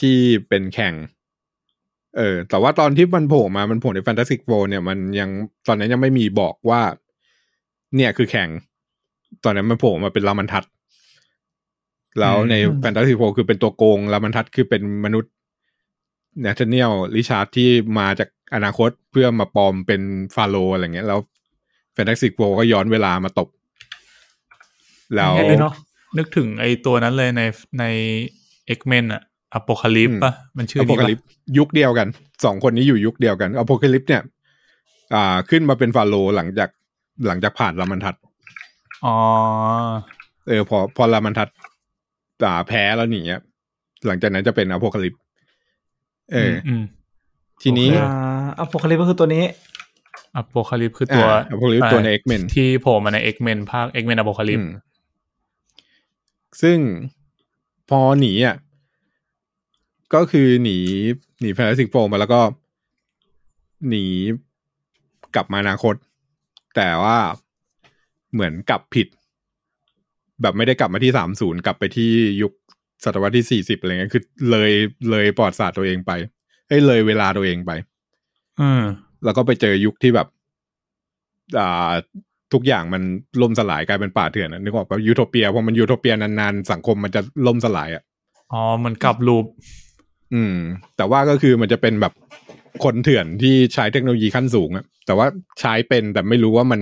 [0.00, 0.16] ที่
[0.48, 0.94] เป็นแข่ง
[2.16, 5.30] เออ แต่ว่าตอนที่มันโผล่มา มันโผล่ใน Fantastic Four เนี่ยมันยัง
[5.66, 6.80] ตอนนั้นยังไม่มีบอกว่า
[7.96, 8.48] เนี่ยคือ Kang
[9.44, 10.70] ตอนนั้นมันโผล่มาเป็น Rama-Tut
[12.18, 15.32] แล้วในอืม Fantastic Four คือเป็นตัวโกง Rama-Tut คือเป็นมนุษย์
[16.40, 17.68] Nathaniel Richards ที่
[17.98, 20.02] มาจากอนาคตเพื่อมาปลอมเป็น
[20.34, 21.20] ฟาโรห์อะไรเงี้ย แล้ว
[21.92, 23.48] Fantastic Four ก็ย้อนเวลามาตบ
[25.14, 25.74] แล้วเห็นเลยเนาะ
[26.18, 27.42] นึกถึงไอ้ตัวนั้นเลยใน
[27.80, 27.84] ใน
[28.78, 29.22] X-Men อะ
[29.54, 31.18] Apocalypse อืมป่ะ มันชื่อ Apocalypse
[31.58, 32.08] ยุคเดียวกัน
[32.44, 34.22] สองคนนี้อยู่ยุคเดียวกัน Apocalypse เนี่ย
[35.14, 36.70] อ่าขึ้นมาเป็นฟาโรห์หลังจาก
[37.26, 38.14] หลังจากผ่าน Rama-Tut
[39.04, 39.16] อ๋อ
[40.48, 41.48] เออพอพอ Rama-Tut
[42.44, 43.40] อ่าแพ้แล้วหนีอะ
[44.06, 45.14] หลังจากนั้นจะเป็น Apocalypse
[46.32, 46.82] เออออืม
[47.62, 49.44] ทีนี้โอเคอ่า Apocalypse ก็คือตัวนี้
[50.36, 54.68] Apocalypse คือตัวอ่า Apocalypse ตัวใน X-Men ที่โผล่มาใน X-Men ภาค X-Men Apocalypse อืม
[56.62, 56.78] ซึ่ง
[57.88, 58.56] พอหนีอะ
[60.14, 60.78] ก็คือหนี
[61.40, 62.40] หนีแฟนตาซีโฟมาแล้วก็
[63.88, 64.04] หนี
[65.34, 65.94] กลับมาอนาคต
[66.76, 67.18] แต่ว่า
[68.32, 69.06] เหมือนกลับผิด
[70.42, 72.10] แบบไม่ได้กลับมาที่สามศูนย์กลับไปที่
[72.42, 72.52] ยุค
[73.04, 74.70] ศตวรรษที่สี่สิบอะไรเงี้ยคือเลย
[75.10, 76.12] เลยปลอดศาสตร์ตัวเองไป
[76.68, 77.72] เอ้ยเลยเวลาตัวเองไป
[78.60, 78.82] อืม
[79.24, 80.28] แล้วก็ไปเจอยุคที่แบบ
[81.58, 81.92] อ่า
[82.52, 83.02] ทุกอย่างมัน
[83.42, 88.02] ล่มสลายกลายเป็นป่าเถื่อนอะนึกออกปะยูโทเปียพอมันยูโทเปียนานๆ สังคมมันจะล่มสลายอะ
[88.52, 89.44] อ๋อมันกลับ loop
[90.34, 90.56] อืม
[90.96, 92.12] แต่ว่าก็คือมันจะเป็นแบบ
[92.84, 95.26] คนเถื่อนที่ใช้เทคโนโลยีขั้นสูงอะแต่ว่า
[95.60, 96.80] ใช้เป็นแต่ไม่รู้ว่ามัน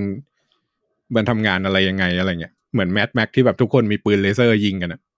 [1.15, 5.10] มันทำงานอะไรยังไงอะไรเงี้ยเหมือน Mad Max ที่แบบทุกคนมีปืนเลเซอร์ยิงกันอะอืม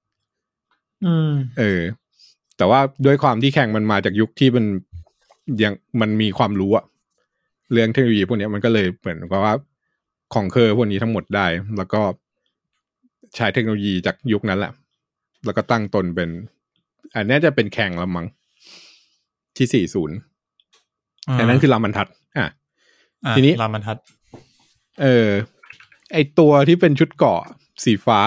[1.60, 1.82] เออ
[2.58, 4.66] แต่ว่าด้วยความที่ Kang มันมาจากยุคที่มัน
[5.64, 6.86] ยังมันมีความรู้อะ
[7.72, 9.56] เรื่องเทคโนโลยีพวกเนี้ยมันก็เลยเหมือนกับว่า
[10.34, 12.02] ของเคอร์พวกนี้ทั้งหมดได้ แล้วก็
[13.36, 14.72] ใช้เทคโนโลยีจากยุคนั้นแหละ
[15.46, 16.30] แล้วก็ตั้งตนเป็น
[17.16, 18.28] อันเนี้ยจะเป็น Kang ละมั้ง
[19.58, 20.16] ที่สี่ศูนย์
[21.40, 22.48] อันนั้นคือ Rama-Tut อะ
[23.26, 23.98] อะทีนี้ Rama-Tut
[25.02, 25.30] เออ
[26.14, 27.42] ไอตัวที่เป็นชุดเกราะ
[27.84, 28.22] สีฟ้า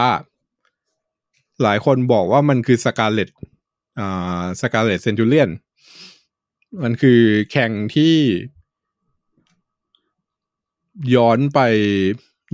[1.62, 3.28] หลายคนบอกว่ามันคือ Scarlet
[4.00, 5.50] อ่า Scarlet Centurion
[6.82, 8.14] มันคือ Kang ที่
[11.14, 11.60] ย้อนไป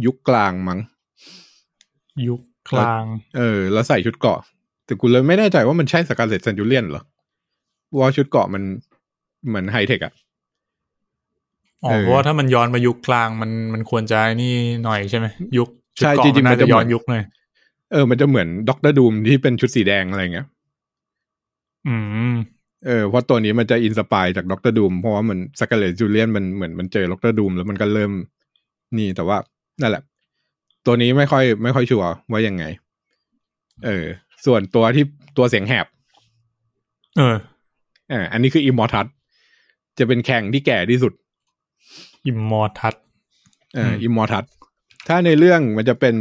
[0.07, 0.81] ยุคกลางมั้ง
[2.29, 3.05] ยุคกลาง
[3.37, 4.41] เออ แล้วใส่ชุดเกราะ
[4.85, 7.03] แต่กูเลยไม่แน่ใจว่ามันใช่ Scarlet Centurion เหรอ
[7.99, 8.63] ว่าชุดเกราะมัน
[9.47, 10.15] เหมือนไฮเทคอะ
[11.85, 15.27] อ๋อเออเพราะว่าถ้ามันย้อนมายุคกลางมันมันควรจะนี่หน่อยใช่ไหม
[15.59, 17.23] ยุคชุดชุดเกราะจริงๆมันน่ามันจะจะย้อนเหมือนยุคหน่อย
[17.93, 20.47] เออ มันจะเหมือน Doctor Doom ที่เป็นชุดสีแดงอะไรเงี้ย
[21.87, 21.97] อื
[22.31, 22.35] ม
[22.87, 28.13] เออ เพราะตัวนี้มันจะ inspire จาก Doctor Doom เพราะว่ามัน Scarlet Centurion มันเหมือนมันเจอ Doctor Doom แล้วมันก็เริ่ม
[28.97, 29.37] นี่แต่ว่า
[29.81, 30.03] นั่นแหละ
[30.87, 32.65] ตัวนี้ไม่ค่อยไม่ค่อย sure ว่ายังไง
[33.85, 34.05] เออ
[34.47, 35.05] ส่วนตัวที่
[35.37, 35.87] ตัวเสียงแหบ
[37.17, 37.37] เออ
[38.11, 39.07] เอออันนี้คือ Immortus
[39.99, 41.13] จะเป็น Kang ที่แก่ที่สุด
[42.27, 42.95] อิมมอร์ทัส
[43.75, 44.45] เออมอิมมอร์ทัส
[45.09, 46.15] ถ้าในเรื่องมันจะเป็น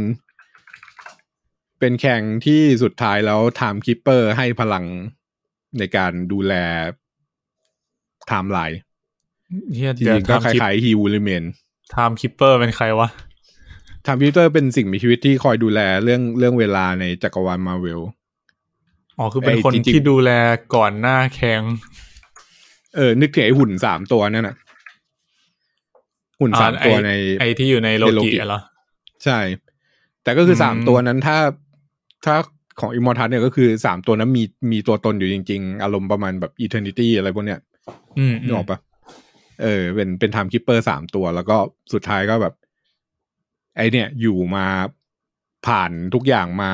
[1.84, 4.84] เป็นแข่งที่สุดท้ายแล้วไทม์คิปเปอร์ให้พลัง
[5.78, 6.54] ในการดูแล
[8.26, 8.78] ไทม์ไลน์
[9.74, 11.44] เฮียจเดี๋ยวริงๆก็ไทม์คคิปล้ายๆฮิวลิเมน
[11.90, 13.08] ไทม์คิปเปอร์เป็นใครวะ
[14.02, 18.00] ไทม์คิปเปอร์เป็นสิ่งมีชีวิตที่คอยดูแลเรื่องเรื่องเวลาในจักรวาลมาเวล
[19.18, 20.30] อ๋อคือเป็นไอ้คนจริงๆที่ดูแล
[20.74, 21.62] ก่อนหน้าแข่ง
[22.96, 24.56] เออ นึกถึงไอ้หุ่นสามตัวนั่นน่ะ
[26.40, 28.60] หุ่นอ๋อสามตัวไอ้ในไอที่อยู่ในโลในโลกิกิเหรอ
[29.24, 29.38] ใช่
[30.24, 31.36] แต่ก็คืออมสามตัวนั้นถ้า
[32.24, 32.34] ถ้า
[32.80, 34.42] ของ Immortus เนี่ยก็คือสามตัวนั้นมี
[34.72, 37.60] มีตัวตนอยู่จริง ๆ อารมณ์ประมาณแบบ Eternity อะไรพวกเนี้ย
[38.18, 38.78] อืมนึกออกปะ
[39.62, 41.56] เออ เป็นเป็น Time Keeper สามตัว แล้วก็
[41.92, 42.54] สุดท้ายก็แบบ
[43.76, 44.66] ไอเนี่ย อยู่มา
[45.66, 46.70] ผ่านทุกอย่างมา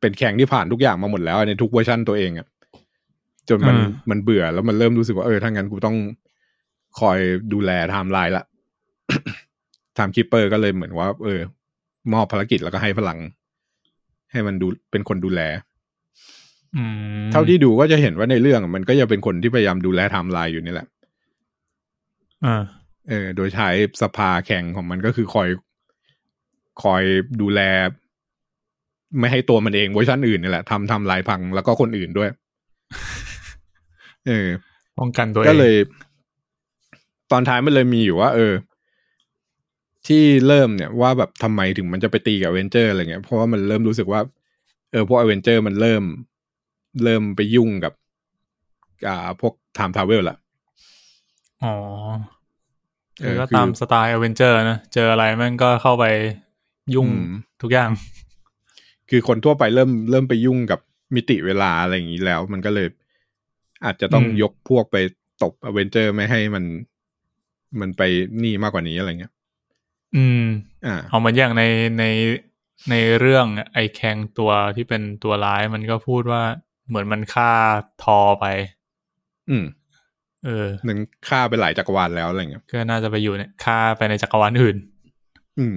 [0.00, 2.46] เป็น Kang ที่ผ่านทุกอย่างมาหมดแล้วในทุกเวอร์ชันตัวเองอะ
[3.48, 3.76] จนมัน
[4.10, 5.96] มันเบื่อแล้วมันเริ่มรู้สึกว่าเออถ้างั้นกูต้อง
[7.00, 7.18] คอย
[7.52, 8.44] ดูแลไทม์ไลน์ละ
[9.94, 11.40] Time Keeper ก็เลยเหมือนว่า เออ
[12.12, 13.18] มอบภารกิจแล้วก็ให้พลัง
[14.34, 15.40] ให้มันดูเป็นคนดูแล
[16.76, 16.84] อื
[17.22, 20.86] มเท่าที่ดูก็จะเห็นว่าในเรื่องอะมันก็ยังเป็นคนที่พยายามดูแลไทม์ไลน์อยู่นี่แหละ
[22.44, 22.62] อ่า
[23.08, 23.68] เออ โดยใช้
[24.02, 25.48] สภา Kang ของมันก็คือคอย
[26.82, 27.02] คอย
[27.40, 27.60] ดูแล
[29.18, 32.30] ไม่ให้ตัวมันเองเวอร์ชันอื่นนี่แหละทำทำลายพังแล้วก็คนอื่นด้วย
[34.26, 34.48] เออ
[34.98, 35.76] ป้องกันตัวเองก็เลย
[37.32, 38.52] ตอนท้ายมันเลยมีอยู่ว่า เออ
[40.06, 44.20] ที่เริ่มเนี่ยว่าแบบทำไมถึงมันจะไปตีกับเวนเจอร์อะไรเงี้ยเพราะว่ามันเริ่มรู้สึกว่า
[44.90, 46.02] เออพวกอเวนเจอร์มันเริ่ม
[47.04, 47.92] เริ่มไปยุ่งกับ
[49.08, 50.36] อ่าพวก time travel ละ
[51.62, 51.74] อ๋อ
[53.20, 56.04] เอคืออก็คือตามสไตล์อเวนเจอร์นะเจออะไรมันก็เข้าไป
[56.94, 57.20] ยุ่งอืม
[57.62, 57.90] ทุกอย่าง
[59.10, 60.80] คือคนทั่วไปเริ่มเริ่มไปยุ่งกับ
[61.14, 62.88] มิติเวลาอะไรอย่างนี้แล้ว มันก็เลย
[63.84, 64.96] อาจจะต้องอืมยกพวกไป
[65.42, 66.64] ตบอเวนเจอร์ไม่ให้มัน
[67.80, 68.02] มันไป
[68.42, 69.32] นี่มากกว่านี้อะไรเงี้ย
[70.16, 70.44] อืม
[70.86, 71.64] อ่าเอาเหมือนอย่างใน
[71.98, 72.04] ใน
[72.90, 76.42] ในเรื่องไอแคงตัวที่เป็นตัวร้ายมันก็พูดว่า
[76.88, 77.52] เหมือนมันฆ่า
[78.02, 78.46] ทอไป
[79.50, 79.64] อืม
[80.44, 80.98] เออมัน
[81.28, 84.76] ฆ่าไปหลายจักรวาลแล้วอะไรเงี้ยก็น่าจะไปอยู่เนี่ยฆ่าไปในจักรวาลอื่น
[85.58, 85.76] อืม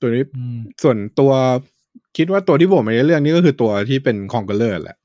[0.00, 1.32] ตัวนี้อืมส่วนตัว
[2.16, 4.98] คิดว่าตัวที่ผมในเรื่องนี้ก็คือตัวที่เป็น Conqueror แหละ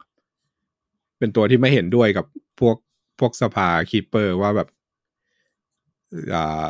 [1.20, 2.26] เป็นตัวที่ไม่เห็นด้วยกับ
[2.60, 2.76] พวก
[3.20, 4.68] พวกสภา Keeper ว่าแบบ
[6.34, 6.70] อ่า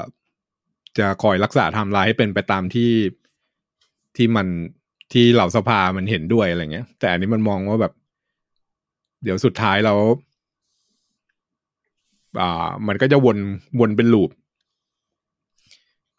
[0.97, 2.91] จะคอยรักษาไทม์ไลน์ให้เป็นไปตามที่
[4.17, 4.47] ที่มัน
[5.13, 7.93] ที่เหล่าสภามันเห็นด้วยอะไรเงี้ย แต่อันนี้มันมองว่าแบบ
[9.23, 9.99] เดี๋ยวสุดท้ายแล้ว
[12.41, 13.37] อ่า มันก็จะวน
[13.79, 14.29] วนเป็น loop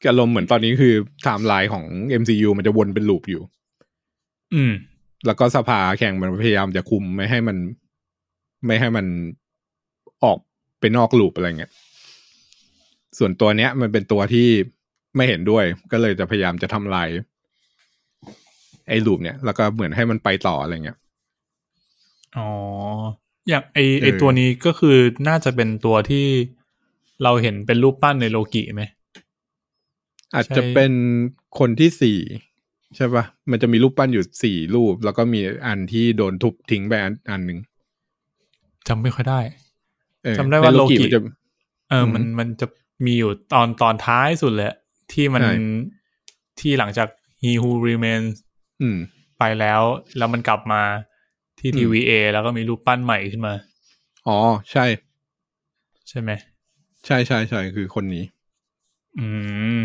[0.09, 1.85] อารมณ์เหมือนตอนนี้คือไทม์ไลน์ของ
[2.21, 3.43] MCU มันจะวนเป็น loop อยู่
[4.55, 4.73] อืม
[5.27, 7.57] แล้วก็สภา Kang มันพยายามจะคุมไม่ให้มัน
[8.67, 9.07] ไม่ให้มัน
[10.25, 10.39] ออก
[10.81, 11.73] ไปนอก loop อะไรเงี้ย
[13.19, 14.49] ส่วนตัวเนี้ย มันเป็นตัวที่
[15.17, 17.09] ไม่เห็นด้วย ก็เลยจะพยายามจะทำลาย
[18.89, 20.99] ไอ้ loop เนี่ย แล้วก็เหมือนให้มันไปต่ออะไรเงี้ย
[22.37, 22.49] อ๋อ
[23.49, 24.97] อย่างไอไอเออตัวนี้ก็คือ
[25.29, 26.27] น่าจะเป็นตัวที่
[27.23, 28.83] เราเห็นเป็นรูปปั้นในโลกิไหม
[30.35, 30.93] อาจใช่จะเป็น
[31.59, 32.19] คนที่สี่
[32.97, 37.59] ใช่ปะมันจะมีรูปปั้นอยู่สี่รูป แล้วก็มีอันที่โดนทุบทิ้งไปอันอันหนึ่ง
[38.89, 39.41] จำไม่ค่อยได้
[40.25, 41.19] เออจำได้ว่าในโลกิมันจะ
[41.89, 42.67] เออมันอืมมันจะ
[43.05, 44.75] มีอยู่ตอนตอนท้ายสุดเลย
[45.13, 45.55] ที่มันใช่
[46.61, 47.09] ที่หลังจาก
[47.43, 48.35] He Who Remains
[48.83, 48.99] อืม
[49.39, 49.81] ไปแล้ว
[50.19, 50.83] แล้วมันกลับมา
[51.59, 53.55] ที่อืม TVA แล้วก็มีรูปปั้นใหม่ขึ้นมา
[54.29, 54.39] อ๋อ
[54.73, 54.85] ใช่
[56.09, 56.31] ใช่ไหม
[57.07, 58.25] ใช่ใช่ใช่คือคนนี้
[59.19, 59.27] อื
[59.79, 59.81] ม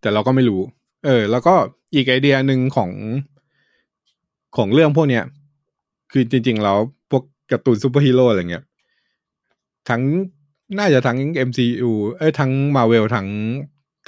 [0.00, 0.60] แต่เราก็ไม่รู้
[1.06, 1.54] เออ แล้วก็
[1.94, 2.90] อีกไอเดียหนึ่งของ
[4.56, 5.24] ของเรื่องพวกเนี้ย
[6.12, 6.78] คือจริง ๆ แล้ว
[7.10, 8.64] พวกการ์ตูนซูเปอร์ฮีโร่อะไรเงี้ย
[9.88, 10.02] ทั้ง
[10.76, 13.28] น่าจะทั้ง MCU เอ้ยทั้ง Marvel ทั้ง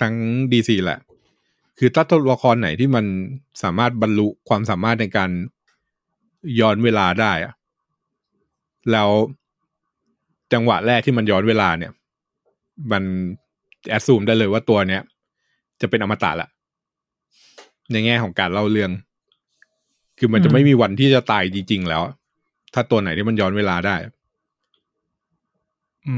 [0.01, 0.15] ทั้ง
[0.53, 1.01] DC แหละ
[1.79, 3.05] คือถ้าตัวละครไหนที่มัน
[3.63, 5.31] สามารถบรรลุความสามารถในการ
[6.61, 7.53] ย้อนเวลาได้อะ
[8.93, 9.09] แล้ว
[10.53, 11.93] จังหวะแรกที่มันย้อนเวลาเนี่ย
[12.93, 13.03] มัน
[13.89, 15.03] แอดซูมได้เลยว่าตัวเนี้ย
[15.81, 16.49] จะเป็นอมตะละ
[17.93, 18.91] ในแง่ของการเล่าเรื่อง
[20.19, 22.03] คือมันจะอืมไม่มีวันที่จะตายจริง ๆ แล้ว
[22.75, 23.97] ถ้าตัวไหนที่มันย้อนเวลาได้
[26.09, 26.17] อื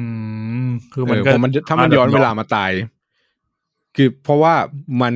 [0.65, 2.71] ม คือมันเออก็เพราะมันถ้ามันย้อนเวลามาตาย
[3.97, 4.55] คือเพราะว่า
[5.03, 5.15] มัน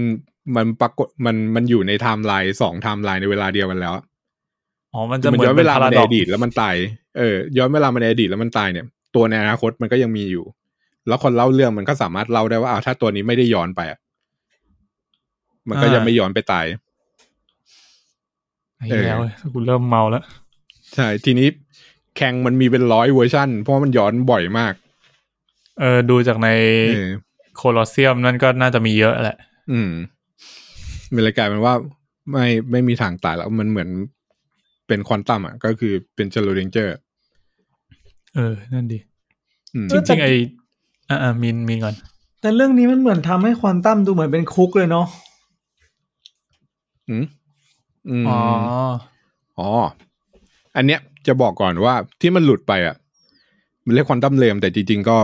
[0.56, 3.94] มันปรากฏมันมันอยู่ในไทม์ไลน์สองไทม์ไลน์ในเวลาเดียวกันแล้ว
[4.92, 6.74] อ๋อมันคืจะอเหมันมือนย้อนเป็เวนลาพามาราในดออกดีตแล้วมันตาย
[7.16, 10.44] เออย้อนเวลามาในอดีตแล้วมันตายเนี่ย ตัวในอนาคตมันก็ยังมีอยู่
[11.08, 13.98] แล้วคนเล่าเรื่องมันก็สามารถเล่าได้ว่าอ้าวถ้าตัวนี้ไม่ได้ย้อนไปอะ
[15.68, 16.66] มันก็จะไม่ย้อนไปตาย
[18.78, 19.18] ไอ้แล้ว
[19.54, 20.24] กูเริ่มเมาแล้ว
[20.94, 21.48] ใช่ทีนี้
[22.16, 24.74] Kang มันมีเป็นร้อยเวอร์ชันเพราะว่ามันย้อนบ่อยมาก
[25.80, 26.48] เออดูจากใน
[26.90, 27.08] เออ
[27.56, 29.36] โคลอสเซียมนั่นก็น่าจะมีเยอะแหละ
[29.72, 29.90] อืม
[31.14, 31.74] มันเลยกลายเป็นว่า
[32.30, 33.88] ไม่ไม่มีทางตายแล้วมันเหมือน
[34.88, 36.92] เป็นควอนตัมอะ ก็คือเป็นเชลโลเดนเจอร์
[38.34, 38.98] เออ นั่นดี
[39.74, 40.28] อืมจริงๆไอ
[41.10, 41.94] อ่ามินมินก่อน
[42.40, 45.06] แต่เรื่องนี้มันเหมือนทำให้ควอนตัมดูเหมือนเป็นคุกเลยเนาะ
[47.08, 47.24] อืม
[48.08, 48.38] อืมอ๋อ
[49.58, 49.68] อ๋อ
[50.76, 52.96] อันเนี้ย จะบอกก่อนว่าที่มันหลุดไปอะ
[53.84, 55.16] มันเรียกควอนตัมเลมแต่จริงๆก็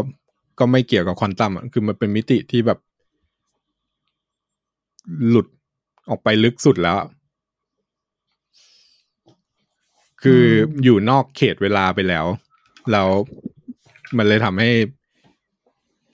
[0.59, 2.79] ก็ไม่เกี่ยวกับควอนตัมอะคือมันเป็นมิติที่แบบ
[5.29, 5.47] หลุด
[6.09, 7.09] ออกไปลึกสุดแล้วอะ
[10.23, 10.45] คือ
[10.85, 12.27] อยู่นอกเขตเวลาไปแล้ว
[12.93, 13.09] แล้ว
[14.17, 14.71] มันเลยทำให้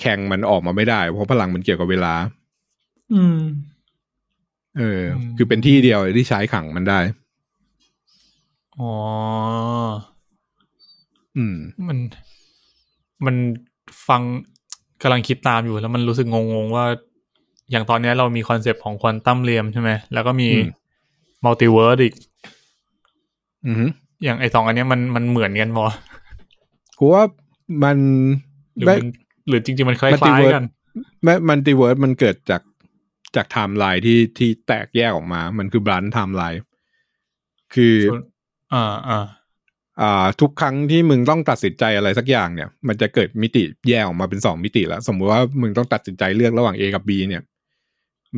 [0.00, 2.14] แข่งมันออกมาไม่ได้ เพราะพลังมันเกี่ยวกับเวลา
[3.14, 3.38] อืม
[4.78, 5.02] เออ
[5.36, 6.98] คือเป็นที่เดียวที่ใช้ขังมันได้
[8.80, 8.92] อ๋อ
[11.36, 11.56] อืม
[11.88, 11.98] มัน
[13.26, 13.36] มัน
[14.08, 14.22] ฟัง
[15.02, 16.86] กำลังคิดตามอยู่แล้วมันรู้สึกงงๆว่า
[17.70, 20.66] อย่างตอนเนี้ยเรามี concept ของ Quantum Realm ใช่ไหม แล้วก็มีอืม
[21.44, 22.14] multiverse อีก
[23.66, 23.90] อือหือ
[24.24, 25.84] อย่างไอสองอันเนี้ยมันมันเหมือนกันพอ
[26.98, 27.24] กูว่า
[27.84, 27.98] มัน
[28.76, 29.08] หรือไม่มัน
[29.48, 30.64] หรือจริง ๆ มันคล้าย Multiverse ๆกัน
[31.22, 32.62] ไม่ multiverse มันเกิดจาก
[33.36, 36.60] จากไทม์ไลน์ที่ที่แตกแยกออกมา มันคือ branch timeline
[37.74, 38.22] คือส่วน
[38.74, 39.18] อ่าอ่า
[40.00, 47.42] อ่าทุกครั้งที่มึงต้องตัดสินใจอะไรสักอย่างเนี่ย มันจะเกิดมิติแยกออกมาเป็นสองมิติแล้ว สมมุติว่ามึงต้องตัดสินใจเลือกระหว่าง A กับ B เนี่ย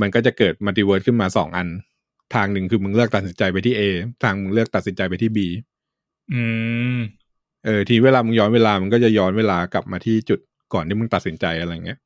[0.01, 1.69] มันก็จะเกิด multiverse ขึ้นมาสองอัน
[2.35, 3.83] ทางหนึ่งคือมึงเลือกตัดสินใจไปที่ A
[4.23, 5.39] ทางมึงเลือกตัดสินใจไปที่ B
[6.33, 6.43] อื
[6.95, 6.99] ม
[7.65, 10.41] เออทีเวลามึงย้อนเวลามันก็จะย้อนเวลากลับมาที่จุด
[10.75, 11.99] ก่อนที่มึงตัดสินใจอะไรเงี้ย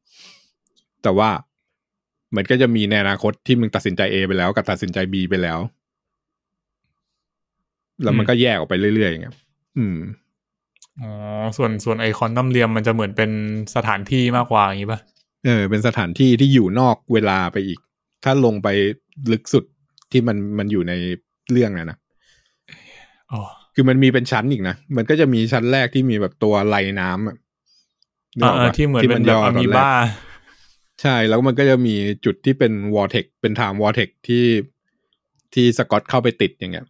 [1.03, 1.31] แต่ว่า
[2.37, 5.59] มันก็จะมีในอนาคตที่มึงตัดสินใจ A ไปแล้วกับตัดสินใจ B ไปแล้ว
[8.03, 9.35] แล้วมันก็แยกออกไปเรื่อยๆอย่างเงี้ย
[9.79, 9.99] อืม
[11.01, 11.11] อ๋อ
[11.57, 13.31] ส่วนส่วนไอคอนตัมเรียมมันจะเหมือนเป็น
[13.75, 15.01] สถานที่มากกว่าอย่างนี้ป่ะ
[15.45, 17.79] เออ เป็นสถานที่ที่อยู่นอกเวลาไปอีก
[18.25, 18.69] ถ้าลงไป
[19.33, 19.65] ลึกสุด
[20.13, 20.93] ที่มันมันอยู่ใน
[21.51, 21.99] เรื่องนะนะ
[23.33, 23.41] อ๋อ
[23.75, 27.37] คือมันมีเป็นชั้นอีกนะ มันก็จะมีชั้นแรกที่มีแบบตัวไหลน้ำอะ
[28.39, 29.93] นึกอ่าออกเออปะที่เหมือนเป็นแบบย่อะตมีนแรกบ้า
[31.03, 34.47] ใช่ แล้วมันก็จะมีจุดที่เป็นวอร์เทกเป็นไทม์วอร์เทกที่
[35.55, 36.87] ที่สกอตเข้าไปติดอย่างเงี้ย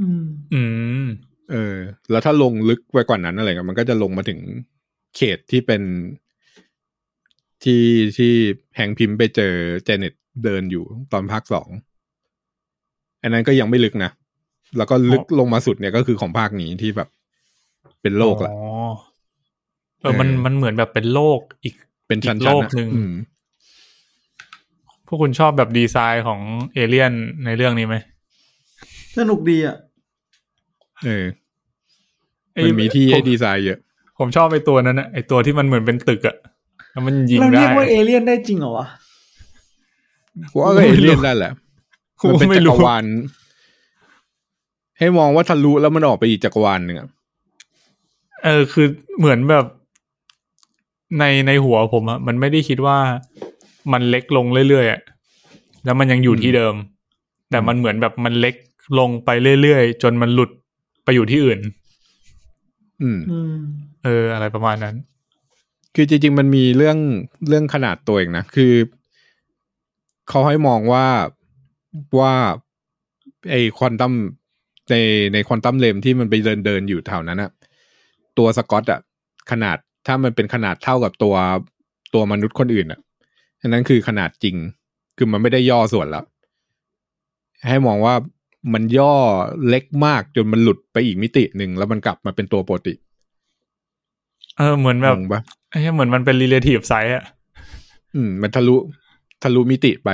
[0.00, 0.24] อืม
[0.54, 0.62] อื
[1.04, 1.06] ม
[1.50, 1.76] เออ
[2.10, 4.40] แล้วถ้าลงลึกไปกว่านั้นอะไรเงี้ยมันก็จะลงมาถึง
[5.16, 5.82] เขตที่เป็น
[7.64, 7.84] ที่
[8.18, 8.32] ที่
[8.76, 11.68] แฮงค์พิมพ์ไปเจอเจเน็ตเดินอยู่ตอนภาคสอง
[13.22, 14.10] อันนั้นก็ยังไม่ลึกนะ
[14.76, 17.08] แล้วก็ลึกลงมาสุดเนี่ยก็คือของภาคนี้ที่แบบ
[18.02, 18.60] เป็นโลกละอ๋อ
[20.00, 21.74] เออมันเออมันเหมือนแบบเป็นโลกอีก
[22.08, 23.12] เป็นชั้นอีกๆโลกอะหนึ่งอืม
[25.06, 26.40] พวกคุณชอบแบบดีไซน์ของ
[26.74, 27.12] เอเลี่ยน
[27.44, 27.96] ในเรื่องนี้ไหม
[29.18, 29.76] สนุกดีอะ
[31.06, 31.24] เออ
[32.54, 33.78] ไอ้มันมีที่ผให้ดีไซน์เยอะ
[34.18, 36.36] ผมชอบไอ้ตัวนั้นนะไอ้ตัวที่มันเหมือนเป็นตึกอะ
[36.92, 38.86] แล้วมันยิงเราได้เรียกว่าเอเลี่ยนได้จริงเหรอวะ
[40.52, 41.52] กูว่าก็เอเลี่ยนได้แหละ
[42.20, 43.04] กูมันเป็นไม่จัรู้กรวาล
[44.98, 47.08] ให้มองว่าทะลุแล้วมันออกไปอีกจักรวาลหนึ่งอะ
[48.44, 48.86] เออคือ
[49.18, 49.64] เหมือนแบบ
[51.18, 52.98] ในในหัวผมอะมันไม่ได้คิดว่า
[53.92, 55.00] มันเล็กลงเรื่อยๆอะ
[55.84, 56.74] แล้วมันยังอยู่ที่เดิม
[57.50, 58.54] แต่มันเหมือนแบบมันเล็ก
[58.98, 59.30] ลงไป
[59.62, 60.50] เรื่อยๆ จนมันหลุด
[61.08, 61.60] ไปอยู่ที่อื่น
[63.02, 63.54] อืมอืม
[64.04, 64.96] เออ อะไรประมาณนั้น
[65.94, 66.98] คือจริง ๆ มันมีเรื่อง
[67.48, 68.72] เรื่องขนาดตัวเองนะ คือ
[70.28, 71.06] เขาให้มองว่า
[72.18, 72.34] ว่า
[73.50, 74.12] ไอควอนตัม
[74.90, 74.96] ใน
[75.32, 77.50] ในควอนตัมเลมที่มันไปเดินเดินอยู่แถวนั้นอะ
[78.38, 79.00] ตัวสกอตอะ
[79.50, 81.34] ขนาดถ้ามันเป็นขนาดเท่ากับตัว
[82.14, 83.00] ตัวมนุษย์คนอื่นอะ
[83.60, 84.56] อันนั้นคือขนาดจริง
[85.16, 86.24] คือมันไม่ได้ย่อส่วนแล้ว
[87.68, 88.14] ให้มองว่า
[88.72, 89.14] มันย่อ
[89.68, 92.94] เล็กมากจนมันหลุดไปอีกมิติหนึ่งแล้วมันกลับมาเป็นตัวปกติ
[94.56, 95.40] เออเหมือนแบบงงปะ
[95.70, 97.24] ไอ้เหี้ยเหมือนมันเป็น relative size อะ
[98.14, 98.76] อืม มันทะลุ
[99.42, 100.10] ทะลุมิติไป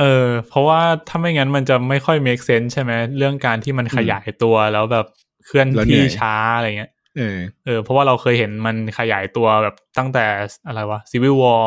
[0.00, 5.06] เออ เพราะว่าถ้าไม่งั้นมันจะไม่ค่อย make sense ใช่ไหมเรื่องการที่มันขยายตัวแล้วแบบ
[5.46, 10.24] เคลื่อนแล้วเหนื่ที่อยช้าอะไรเงี้ยเออเออเพราะว่าเราเคยเห็นมันขยายตัวแบบตั้งแต่
[10.66, 11.64] อะไรวะ Civil War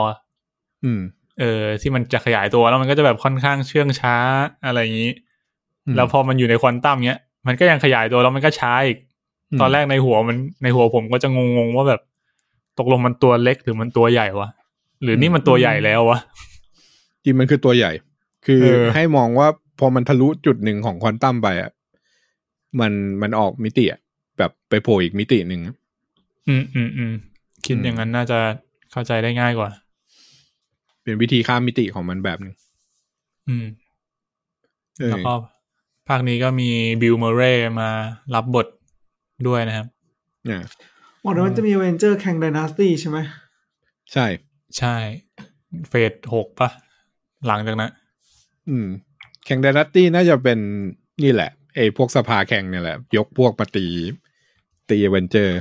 [0.83, 1.01] อืม
[1.39, 4.15] เออที่มันจะขยายตัวแล้วมันก็จะแบบค่อนข้างเชื่องช้า
[4.65, 5.26] อะไรอย่างนี้อืม
[5.95, 8.97] แล้วพอมันอยู่ในควอนตัมเนี้ย มันก็ยังขยายตัวแล้วมันก็ช้าอีก
[9.55, 12.01] มตอนแรกในหัวมันในหัวผมก็จะงงๆว่าแบบ
[12.79, 14.49] ตกลงมันตัวเล็กหรือมันตัวใหญ่วะ
[15.03, 16.19] หรือนี่มันตัวใหญ่แล้ววะ
[17.23, 17.91] จริงมันคือตัวใหญ่
[18.45, 19.47] คือเออให้มองว่า
[19.79, 21.71] พอมันทะลุจุดหนึ่งของควอนตัมไปอะ
[22.79, 23.99] มันมันออกมิติอะ
[24.37, 25.61] แบบไปโผล่อีกมิติหนึ่ง
[26.47, 27.13] อืมอืมอืม
[27.65, 28.37] คิดอืมอย่างนั้นน่าจะ
[28.91, 29.69] เข้าใจได้ง่ายกว่า
[31.03, 32.53] เป็นวิธีข้ามมิติของมันแบบหนึง
[33.47, 33.65] อืม
[34.99, 35.33] เออแล้วก็
[36.07, 36.69] ภาคนี้ก็มี
[37.01, 37.89] Bill Murray มา
[38.35, 38.67] รับบท
[39.47, 39.87] ด้วยนะครับ
[40.45, 40.61] เนี่ย
[41.23, 43.17] บอกเดี๋ยวมันจะมีเวนเจอร์แข่ง d ดนาสตี้ใช่ไหม
[44.13, 44.25] ใช่
[44.77, 44.95] ใช่
[45.89, 46.69] phase หกปะ
[47.47, 47.91] หลังจากนั้น
[48.69, 48.87] อืม
[49.45, 50.59] แข่งเดนัตตี้น่าจะเป็น
[51.23, 53.85] นี่แหละไอ้พวกสภาแข่งเนี่ยแหละ ยกพวกมาตี
[54.89, 55.57] ตีเวนเจอร์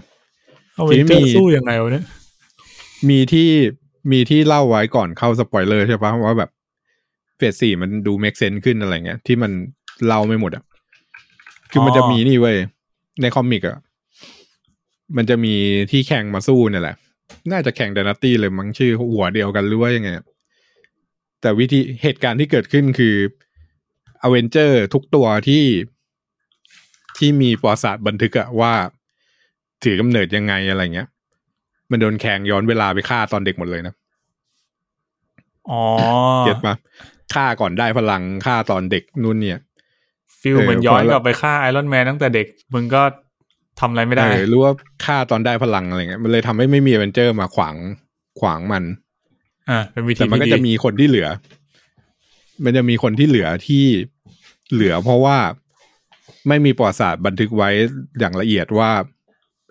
[0.74, 2.04] เอาทีเวนนี้เจอมีร์สู้ยังไงวะเนี่ย
[3.08, 3.50] มีที่
[4.12, 6.50] มีที่เล่าไว้ก่อนเข้าสปอยเลอร์ใช่ปะว่าแบบ
[7.36, 9.52] เฟสสี่มันดูเมกเซนขึ้นอะไรเงี้ยที่มัน
[10.06, 10.64] เล่าไม่หมดอะ
[11.70, 12.56] คือมันจะมีนี่เว้ย
[13.20, 13.78] ในคอมิกอะ
[15.16, 15.54] มันจะมี
[15.90, 16.96] ที่แข่งมาสู้เนี่ยแหละ
[17.52, 20.08] น่าจะแข่งดนาตี้เลยมั้งชื่อหัวเดียวกันหรือว่ายังไง
[21.40, 23.16] แต่วิธีเหตุการณ์ที่เกิดขึ้นคือ
[24.22, 25.64] อเวนเจอร์ทุกตัวที่
[27.18, 28.72] ที่มีประวัติศาสตร์บันทึกอะว่า
[29.84, 31.08] ถือกำเนิดยังไงอะไรเงี้ย
[31.90, 33.94] มันโดน Kang ย้อนเวลาไปฆ่าตอนเด็กหมดเลยนะ
[35.70, 35.82] อ๋อ
[36.40, 36.74] get ปะ
[37.34, 39.60] ฆ่าก่อนได้พลังฆ่าตอนเด็กนู่นเนี่ย
[40.46, 43.02] feel เออเหมือนย้อนพอแล้วกลับไปฆ่า Iron Man ตั้งแต่เด็กมึงก็
[43.80, 44.72] ทำอะไรไม่ได้เออรู้ว่า
[45.04, 47.74] ฆ่าตอนได้พลังอะไรเงี้ยมันเลยทำให้ไม่มีอเวนเจอร์มาขวาง
[48.40, 48.84] ขวางมัน
[49.70, 51.28] อ่าเป็นวิธีแต่มันก็ที่จะดีมีคนที่เหลือ
[52.64, 53.84] มันจะมีคนที่เหลือที่
[54.72, 55.36] เหลือเพราะว่า
[56.48, 57.70] ไม่มีประวัติศาสตร์บันทึกไว้
[58.18, 58.90] อย่างละเอียดว่า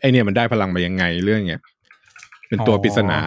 [0.01, 1.61] ไอเนี่ยมันได้พลังมายังไงเรื่องเนี้ย
[2.47, 3.19] เป็นตัวปริศนา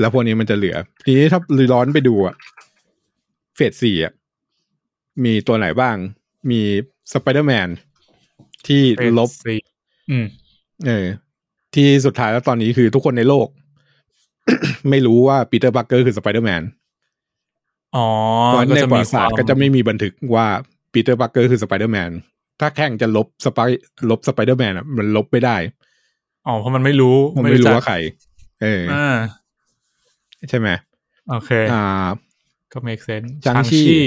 [0.00, 1.40] แล้วพวกนี้มันจะเหลือ ทีนี้ถ้า
[1.72, 2.34] ร้อนไปดูอะ
[3.56, 4.12] เฟสสี่อะ
[5.24, 5.96] มีตัวไหนบ้าง
[6.50, 6.60] มี
[7.12, 7.68] สไปเดอร์แมน
[8.66, 9.60] ที่เป็นลบสี่
[10.10, 10.26] อืม
[10.86, 11.06] เออ
[11.74, 13.48] ที่สุดท้ายแล้วตอนนี้คือทุกคนในโลก
[14.90, 16.62] ไม่รู้ว่า Peter Parker คือสไปเดอร์แมน
[17.96, 18.06] อ๋อ
[18.46, 20.46] เพราะก็ในจะประมีวัติศาสตร์ควก็จะไม่มีบันทึกว่า
[20.92, 22.10] Peter Parker คือสไปเดอร์แมน
[22.60, 23.58] ถ้า Kang จะลบสไป
[24.10, 25.56] ลบสไปเดอร์แมนอะ มันลบไม่ได้
[26.46, 27.96] อ๋อ เพราะมันไม่รู้ มันไม่รู้จักว่าใคร
[28.62, 29.16] เอออ่า
[30.48, 30.68] ใช่ไหม
[31.30, 31.84] โอเค อ่า
[32.72, 34.02] ก็ make sense Shang-Chi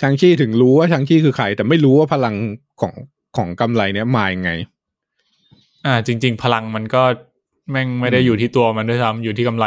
[0.00, 2.34] Shang-Chi ถึงรู้ว่า Shang-Chi คือใครแต่ไม่รู้ว่าพลัง
[2.80, 2.92] ของ
[3.36, 4.50] ของกำไรเนี้ยมายังไง
[5.86, 7.02] อ่า จริง ๆ พลังมันก็
[7.70, 9.66] แม่งไม่ได้อืมอยู่ที่ตัวมันด้วยซ้ำอยู่ที่กำไร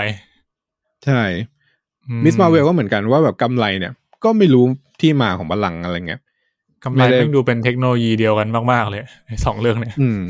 [1.05, 1.21] ใช่
[2.07, 2.35] อื Ms.
[2.41, 4.65] Marvel ก็เหมือนกันว่าแบบกำไรเนี่ย ก็ไม่รู้
[5.01, 6.21] ที่มาของพลังอะไรเงี้ย
[6.83, 10.21] กำไรไม่ได้แม่งดูเป็นเทคโนโลยีเดียวกันมาก ๆ เลยไอ้สองเรื่องเนี่ย อืม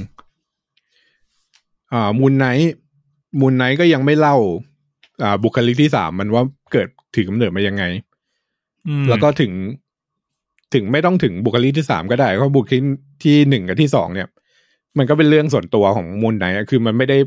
[1.94, 4.36] อ่า Moon Knight Moon Knight ก็ยังไม่เล่า
[5.24, 7.84] อ่า บุคลิกที่สามมันว่าเกิดถือกำเนิดมายังไง
[8.88, 9.52] อืมแล้วก็ถึง
[10.74, 12.84] ถึงไม่ต้องถึงบุคลิกที่สามก็ได้เพราะบุคลิก
[13.24, 14.28] ที่หนึ่งกับที่สองเนี่ย
[14.98, 17.18] มันก็เป็นเรื่องส่วนตัวของ Moon Knight อะคือมันไม่ได้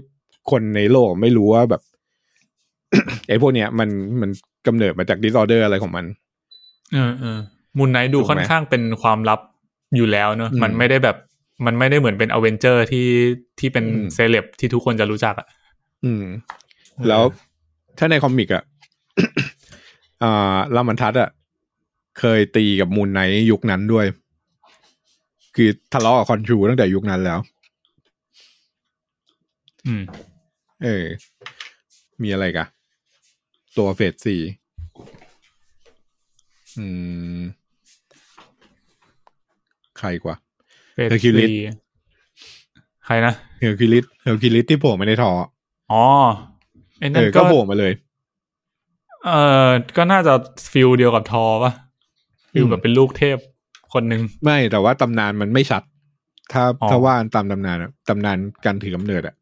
[0.50, 1.82] คนในโลกไม่รู้ว่าแบบ
[3.28, 3.88] ไอ้พวกเนี้ยมัน
[4.20, 4.30] มัน
[4.66, 6.04] กำเนิดมาจาก disorder อะไรของมัน
[6.92, 7.38] เออเออ
[7.78, 9.40] Moon Knight ดูถูกไหมค่อนข้างเป็นความลับ
[9.96, 11.16] อยู่แล้วเนอะอืมมันไม่ได้แบบ
[11.66, 13.08] มันไม่ได้เหมือนเป็น Avenger ที่
[13.58, 15.46] ที่เป็นอืมเซเลบที่ทุกคนจะรู้จักอะ
[16.04, 16.24] อืม
[17.08, 17.22] แล้ว
[17.98, 18.64] ถ้าในคอมิกอะ
[20.22, 21.28] อ่าลามันทัศน์อะ
[22.18, 24.06] เคยตีกับมูนไนท์ยุคนั้นด้วย
[25.56, 27.38] คือทะเลาะกับคอนทรูตั้งแต่ยุคนั้นแล้ว
[29.86, 30.02] อืม
[30.84, 31.06] เออ
[32.22, 32.64] มีอะไรกะ
[33.76, 34.40] ตัวเฟสสี่
[36.78, 36.86] อื
[37.38, 37.42] ม
[39.98, 40.36] ใครกว่า
[40.94, 41.56] เฟส Hercules สี่
[43.04, 45.30] ใครนะ Hercules Hercules ที่โผล่มาในทอ
[45.92, 46.04] อ๋อ
[46.98, 47.92] ไอ้เอนั่นอก็ก็โผล่มาเลย
[49.26, 49.32] เอ
[49.66, 50.32] อก็น่าจะ
[50.72, 51.72] feel เดียวกับทอปะ
[52.52, 53.38] feel อืมแบบเป็นลูกเทพ
[53.92, 55.82] คนหนึ่งไม่แต่ว่าตำนานมันไม่ชัด
[56.52, 59.34] ถ้าอ๋อถ้าว่าตามตำนานอะตำนานการถือกำเนิดอะ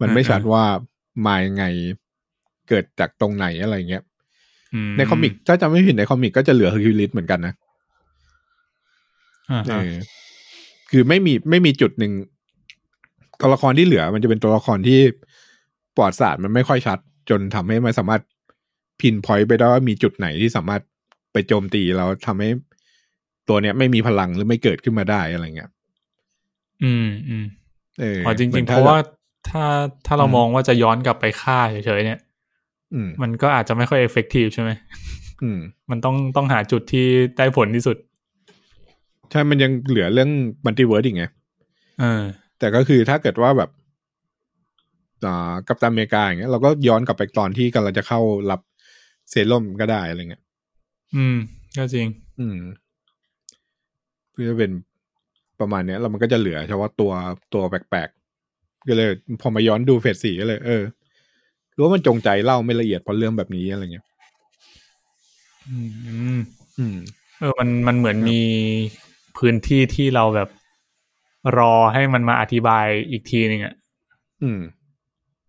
[0.00, 0.64] มันไม่อ่าชัดว่า
[1.26, 1.64] มายังไง
[2.68, 4.02] เกิดจากตรงไหนอะไรเงี้ย
[4.74, 7.54] อืมใน comic ถ้าจำไม่ผิดใน comic ก็จะเหลือเฮอร์คิวลิสเหมือนกันนะ
[9.50, 9.90] อ่าเอฮะอ
[10.90, 12.12] คือไม่มีไม่มีจุดหนึ่ง
[13.40, 15.00] ตัวละครที่เหลือ มันจะเป็นตัวละครที่
[15.96, 16.98] ปลอดศาสตร์มันไม่ค่อยชัด
[17.30, 18.22] จนทำให้มันสามารถ
[19.00, 20.82] พินพอยต์ไปได้ว่ามีจุดไหนที่สามารถ
[21.36, 22.48] ไปโจมตีแล้วทำให้
[23.48, 25.70] ตัวเนี้ยไม่มีพลังหรือไม่เกิดขึ้นมาได้อะไรเงี้ย
[26.82, 27.44] อืมอืม
[28.00, 28.96] เอออ๋อจหมืริองนๆเพถ้ราะว่า
[29.48, 29.64] ถ้า
[30.06, 32.20] ถ้าเราอืมมองว่าจะย้อนกลับไปฆ่าเฉยๆเนี่ย
[32.92, 34.70] อืมมันก็อาจจะไม่ค่อยเอฟเฟกตีฟใช่ไหม
[35.42, 35.60] อืม
[35.90, 37.06] มันต้องต้องหาจุดที่
[37.38, 37.96] ได้ผลที่สุด
[39.30, 40.30] ใช่ มันยังเหลือเรื่อง
[40.64, 41.24] multiverse อีกไง
[41.98, 42.24] เออ
[42.58, 43.70] แต่ก็คือถ้าเกิดว่าแบบ
[45.24, 48.20] อ่า Captain America อย่างเงี้ยเราก็ย้อนกลับไปตอนที่กำลังจะเข้า
[48.50, 48.60] รับ
[49.30, 50.42] เซรั่มก็ได้อะไรเงี้ย
[51.16, 51.36] อืม
[51.76, 52.06] ก็จริง
[52.38, 52.58] อืม
[54.32, 54.72] เพื่อเป็น
[55.60, 57.12] ประมาณเนี้ยแล้วมันก็จะเหลือเฉพาะตัว
[57.54, 59.08] ตัวแปลกๆก็เลย
[59.40, 60.82] พอมาย้อนดู phase สี่ก็เลย เออ
[61.76, 64.06] รู้ว่ามันจงใจเล่าไม่ละเอียดเพราะเรื่องแบบนี้อะไรเงี้ย
[65.68, 65.78] อื
[66.36, 66.38] ม
[66.78, 66.96] อืม
[67.38, 68.40] เออ มันมันเหมือนมี
[69.38, 70.48] พื้นที่ที่เราแบบ
[71.58, 73.74] รอให้มันมาอธิบายอีกทีหนึ่งอะ
[74.42, 74.60] อืม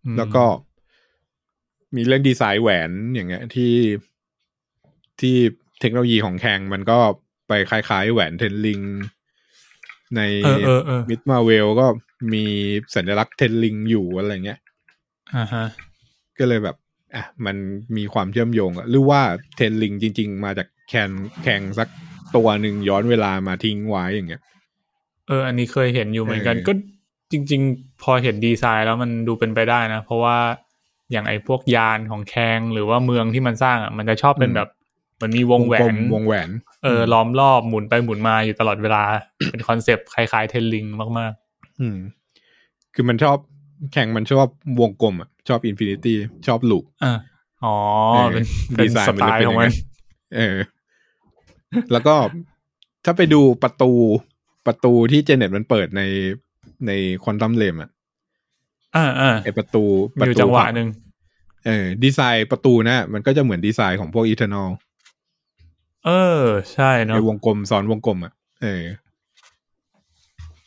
[0.06, 0.44] อืม แล้วก็
[1.96, 3.72] มีเรื่องดีไซน์แหวนอย่างเงี้ย ที่
[5.22, 5.36] ที่
[5.80, 7.00] เทคโนโลยีของแคงมันก็
[7.48, 8.80] ไปคล้ายๆ แหวนเทนลิง
[10.16, 11.86] ในเออเออเออมิดมาเวลก็
[12.34, 12.44] มี
[12.96, 14.60] สัญลักษณ์เทนลิงอยู่อะไรเงี้ย
[15.36, 15.66] อ่าฮะ
[16.40, 16.76] ก็เลยแบบ
[17.16, 17.56] อะมัน
[17.98, 19.22] มีความเชื่อมโยงอะหรือว่า
[19.56, 21.12] เทนลิงจริง ๆ มาจากแคน
[21.44, 21.88] แคงสัก
[22.36, 24.42] ตัวหนึ่งย้อนเวลามาทิ้งไว้อย่างเงี้ย
[25.28, 26.74] เออ อันนี้เคยเห็นอยู่เหมือนกันเออก็
[27.32, 30.38] จริง ๆ พอเห็นดีไซน์แล้วมันดูเป็นไปได้นะ เพราะว่า
[31.12, 34.77] อย่างไอ้พวกยานของแคงหรือว่าเมืองที่มันสร้างอะมันจะชอบเป็นแบบเห
[35.22, 36.50] มันมีวงแหวกลนมๆวงแหวน
[36.84, 39.04] เออล้อมรอบหมุนไปหมุนมาอยู่ตลอดเวลา
[39.52, 40.86] เป็นคอนเซปต์คล้ายๆเทนลิง
[41.20, 41.34] มาก
[41.80, 41.98] อืม
[42.94, 43.38] คือมันชอบ
[43.94, 44.48] แข่งมันชอบ
[44.82, 47.14] วงกลมอะชอบอินฟินิตี้ชอบลูกอ่า
[47.64, 47.76] อ๋อ
[48.14, 48.46] เออเป็น
[48.76, 49.76] เป็นดีไซน์สมันไตเลยล์เป็นของอย่างนั้มันน
[50.36, 50.58] เออ
[51.92, 52.16] แล้วก็
[53.06, 53.92] ถ้าไปดูประตู
[54.68, 56.02] ประตูที่เจเน็ตมันเปิดใน
[56.88, 56.92] ใน
[57.24, 57.90] ควอนตัมเลมอะ
[58.96, 59.84] อ่าอ่าไอประตู
[60.18, 60.90] มีประอยู่ตูจังหวะผับหนึ่ง
[61.66, 64.70] เออดีไซน์ประตูนะมันก็จะเหมือนดีไซน์ของพวกอีเทอร์นอล
[66.08, 66.44] เออ
[66.74, 68.84] ใช่เนาะไอวงกลมซ้อนวงกลมอะเออ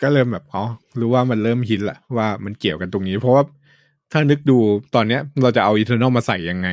[0.02, 0.64] ก็เริ่มแบบอ๋อ
[1.00, 3.42] รู้ว่ามันเริ่ม hint ละว่ามันเกี่ยวกันตรงนี้ เพราะว่า
[4.12, 4.58] ถ้านึกดู
[4.94, 6.68] ตอนเนี้ย เราจะเอา Eternal มาใส่ยังไง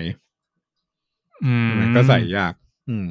[1.46, 2.54] อืมมันก็ใส่ยาก
[2.90, 3.10] อืม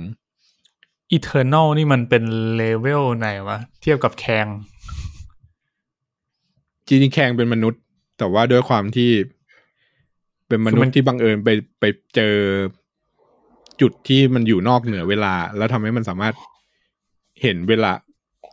[1.11, 2.23] Eternal นี่มันเป็น
[2.57, 4.47] level ไหนวะ เทียบกับ Kang
[6.87, 7.81] จริงๆ Kang เป็นมนุษย์
[8.19, 9.11] แต่ว่าด้วยความที่
[10.49, 11.49] เป็นมนุษย์ที่บังเอิญไป
[11.81, 11.85] ไป
[12.15, 12.35] เจอ
[13.81, 16.35] จุดที่มันอยู่นอกเหนือเวลา แล้วทำให้มันสามารถ
[17.43, 17.93] เห็นเวลา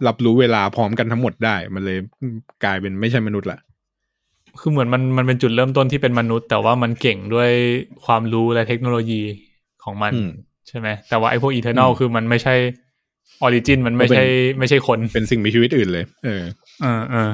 [0.07, 1.97] รับรู้เวลาพร้อมกันทั้งหมดได้ มันเลย
[2.63, 3.59] กลายเป็นไม่ใช่มนุษย์ละ
[4.59, 7.51] คือเหมือนมันมันเป็นจุดเริ่มต้นที่เป็นมนุษย์ แต่ว่ามันเก่งด้วย
[8.05, 9.21] ความรู้และเทคโนโลยี
[9.84, 10.30] ของมันอืม
[10.67, 12.55] ใช่ไหมแต่ว่าไอ้พวก Eternal อืมคือมันไม่ใช่
[13.43, 16.43] origin มันไม่ใช่มันเป็นไม่ใช่คน เป็นสิ่งมีชีวิตอื่นเลย เออ
[16.82, 17.32] เออเออ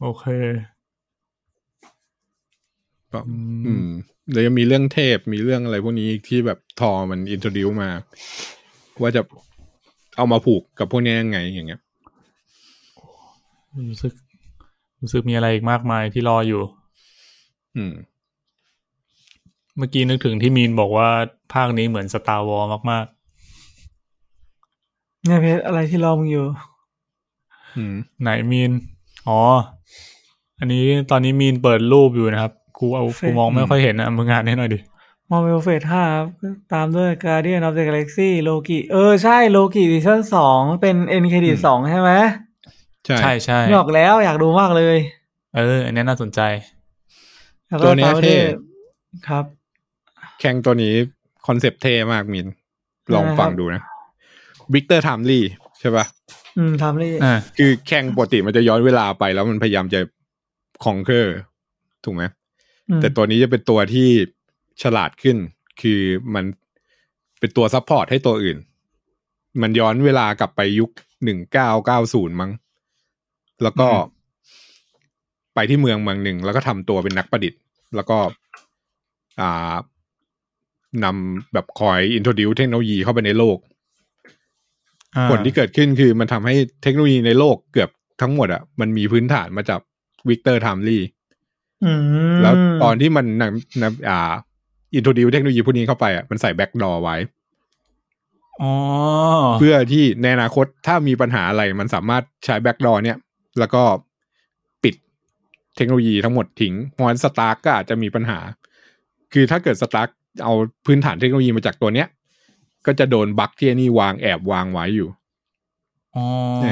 [0.00, 0.24] โอเค
[3.12, 3.88] ก็อืมอืม
[4.32, 7.90] แล้วยังมีเรื่องเทพมีเรื่องอะไรพวกนี้ที่แบบทอมัน introduce มา
[9.02, 9.22] ว่าจะ
[10.16, 11.80] เอามาผูกกับพวกนี้ยังไงอย่างเงี้ย
[13.90, 14.12] รู้สึก
[15.00, 16.62] รู้สึกมีอะไรอีกมากมายที่รออยู่
[17.76, 17.92] อืม
[19.76, 21.08] เมื่อกี้นึกถึงที่มีนบอกว่า
[21.54, 23.06] ภาคนี้เหมือน Star Wars มาก
[25.24, 26.46] เนี่ยเพชรอะไรที่รอมึงอยู่
[27.76, 28.70] อืมๆไหนมีน
[29.28, 29.40] อ๋อ
[30.58, 34.78] อันนี้ตอนนี้มีนเปิดรูปอยู่นะครับ กูเอาเฟซกูมองไม่ค่อยเห็นนะมึงงานให้หน่อยดิ
[35.30, 36.26] มาเวลเฟสห้าครับ
[36.72, 42.10] ตามด้วย Guardian of the Galaxy โลกิเออใช่โลกิซีซั่นสองเป็นเอ็นเครดิตอืมสองใช่ไหม
[43.06, 44.96] ใช่ใช่ใช่ไม่ออกแล้วอยากดูมากเลย
[45.56, 46.40] เออ อันนี้น่าสนใจ
[47.68, 48.42] แล้วก็ตัวเนี้ยตามเท่ด้วย
[49.28, 49.44] ครับ
[50.40, 50.94] Kang ตัวนี้
[51.46, 52.46] concept เท่มากมีน
[53.14, 53.82] ลองนะครับฟังดูนะ
[54.74, 55.44] Victor Timely
[55.80, 56.04] ใช่ปะ
[56.58, 60.00] อืมทำเลยอ่าคือ Kang ปกติมันจะย้อนเวลาไปแล้วมันพยายามจะ
[60.84, 61.36] conquer
[62.04, 62.45] ถูกไหมอืม
[63.00, 64.08] แต่ตัวนี้จะเป็นตัวที่
[64.82, 65.36] ฉลาดขึ้น
[65.80, 66.00] คือ
[66.34, 66.44] มัน
[67.38, 68.58] เป็นตัว support ให้ตัวอื่น
[69.62, 70.90] มันย้อนเวลากลับไปยุค
[71.24, 72.50] หนึ่งเก้าเก้าศูนย์มั้ง
[73.62, 74.14] แล้วก็อืม
[75.54, 77.60] ไปที่เมืองเมืองหนึ่ง แล้วก็ทำตัวเป็นนักประดิษฐ์
[77.96, 78.18] แล้วก็
[79.40, 79.74] อ่า
[81.04, 83.58] นำแบบคอย introduce เทคโนโลยีเข้าไปในโลก
[85.16, 89.80] อ่าผลที่เกิดขึ้นคือมันทำให้เทคโนโลยีในโลกเกือบทั้งหมดอะ มันมีพื้นฐานมาจาก
[90.28, 91.15] Victor Timely อืม
[92.42, 94.32] แล้วตอนที่มันนำนำอ่า
[94.94, 97.16] introduce เทคโนโลยีพวกนี้เข้าไปอะมันใส่ backdoor ไว้
[98.62, 98.72] อ๋อ
[99.58, 103.16] เพื่อที่ในอนาคตถ้ามีปัญหาอะไรมันสามารถใช้ backdoor เนี่ย
[103.58, 103.82] แล้วก็
[104.82, 104.94] ปิด
[105.76, 108.38] เทคโนโลยีทั้งหมดทิ้งเพราะฉะนั้น Stark ก็อาจจะมีปัญหา
[109.32, 110.08] คือถ้าเกิด Stark
[110.44, 110.52] เอา
[110.86, 112.08] พื้นฐานเทคโนโลยีมาจากตัวเนี้ย
[112.86, 115.08] ก็จะโดน bug ที่ไอ้นี่วางแอบวางไว้อยู่
[116.16, 116.26] อ๋อ
[116.62, 116.66] เอ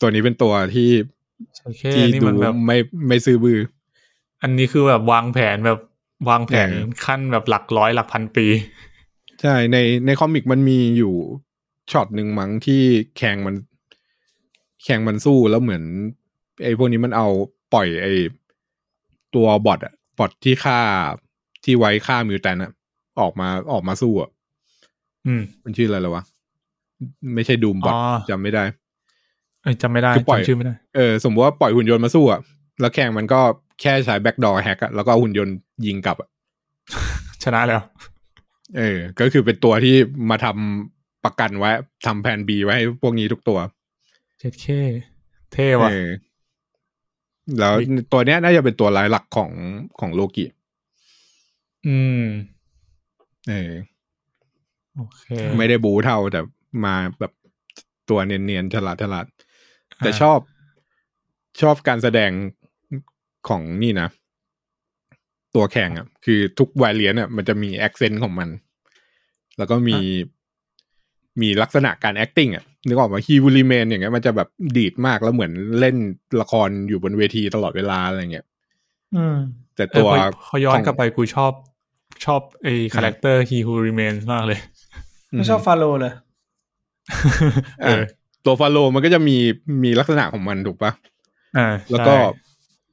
[0.00, 0.90] ตัวนี้เป็นตัวที่
[1.64, 2.76] โอเคที่นี่ดูมันแบบไม่
[3.08, 3.58] ไม่ซื่อบื้อ
[4.42, 5.78] อันนี้คือแบบวางแผนแบบ
[6.28, 8.46] วางแผนเออขั้นแบบหลักร้อยหลักพันปี
[9.40, 9.76] ใช่ใน
[10.06, 11.14] ใน comic มันมีอยู่
[11.90, 12.82] ช็อตหนึ่งมั้งที่
[13.16, 13.54] Kang มัน
[14.84, 15.82] Kang มันสู้แล้วเหมือน
[16.62, 17.26] ไอ้พวกนี้มันเอา
[17.74, 18.12] ปล่อยไอ้
[19.34, 20.80] ตัว bot อะ bot ที่ฆ่า
[21.64, 22.72] ที่ไว้ฆ่า mutant อะ
[23.20, 24.30] ออกมาออกมาสู้อะ
[25.26, 26.24] อืม มันชื่ออะไรแล้ววะ
[27.34, 28.74] ไม่ใช่ Doombot อ๋อจำไม่ได้เอ้ย
[29.82, 32.40] จำไม่ได้คือปล่อยจำชื่อไม่ได้เออสมมติว่าปล่อยหุ่นยนต์มาสู้อะ
[32.80, 33.40] แล้ว Kang มันก็
[33.80, 35.56] แค่ใช้ backdoor hack อะแล้วก็เอาหุ่นยนต์
[35.86, 36.28] ยิงกลับอะ
[37.44, 37.82] ชนะแล้ว
[38.76, 39.96] เออ ก็คือเป็นตัวที่
[40.30, 41.70] มาทำประกันไว้
[42.06, 43.58] ทำแผนบีไว้ให้พวกนี้ทุกตัว
[44.38, 44.66] เจ็ดเค
[45.52, 46.08] เท่ว่ะเออ
[47.58, 49.50] แล้วบิ๊กตัวเนี้ยน่าจะเป็นตัวรายหลักของ
[50.00, 50.44] ของโลกิ
[51.86, 52.22] อืม
[53.48, 53.72] เออ
[54.96, 55.24] โอเค
[55.58, 56.40] ไม่ได้บูเท่าแต่
[56.84, 57.32] มาแบบ
[58.10, 59.26] ตัวเนียนๆฉลาดฉลาด
[59.98, 60.38] แต่อ่าชอบ
[61.60, 62.30] ชอบการแสดง
[63.48, 64.08] ของนี่นะ
[65.54, 68.48] ตัวแข่งอะ คือทุกวายเลียนอะมันจะมีแอคเซนต์ของมัน
[69.58, 69.98] แล้วก็มี
[71.40, 75.96] มีลักษณะการ acting อะนึกออกว่าฮีวูลีเมนอย่างเงี้ยมันจะแบบดีดมากแล้วเหมือนเล่น
[76.40, 78.46] ละครอยู่บนเวทีตลอดเวลาอะไรเงี้ย
[79.16, 79.36] อืม
[79.76, 81.52] แต่เออตัวพอพอย้อขนองกลับไปกูชอบ
[82.24, 84.58] ชอบไอ้คาแรคเตอร์ He Who Remains มากเลย
[85.30, 86.12] ไม่ชอบฟาโรห์เลย
[87.82, 88.02] เออ
[88.48, 89.36] ตัวฟาโลมันก็จะมี
[89.84, 90.92] มีลักษณะของมันถูกปะ
[91.56, 92.20] อ่าแล้วก็ใช่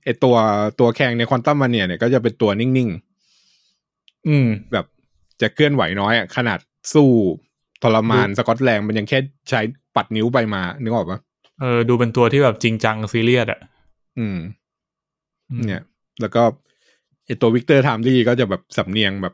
[0.04, 0.36] ไอตัว
[0.80, 2.90] ตัว Kang ใน Quantumania เนี่ยก็จะเป็นตัวนิ่ง
[4.28, 4.86] อืมๆแบบ
[5.42, 6.60] จะเคลื่อนไหวน้อยอะขนาด
[6.94, 7.10] สู้
[7.84, 9.62] ทรมานสกอตแลนด์มันยังแค่ใช้
[9.96, 11.20] ปัดนิ้วไปมา นึกออกปะ
[11.62, 13.60] เออ ดูเป็นตัวที่แบบจริงจังซีเรียสอะ
[14.20, 14.38] อืม
[15.52, 15.84] อืมเนี่ย
[16.22, 16.44] แล้วก็
[17.26, 19.34] ไอตัว Victor Timely ก็จะแบบสำเนียงแบบ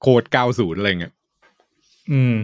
[0.00, 1.14] โคตรเก้าศูนย์อะไรเงี้ย
[2.12, 2.34] อืม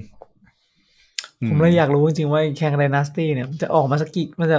[1.49, 4.59] ผมเลยอยากรู้จริงๆว่าไอ้ Kang Dynasty เนี่ยมันจะออกมาสักกี่มันจะ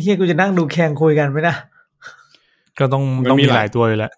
[0.00, 1.56] เฮียกูจะนั่งดู Kang คุยกันไหมนะ
[2.78, 4.12] ก็ต้องต้องมีหลายตัวอยู่แล้ว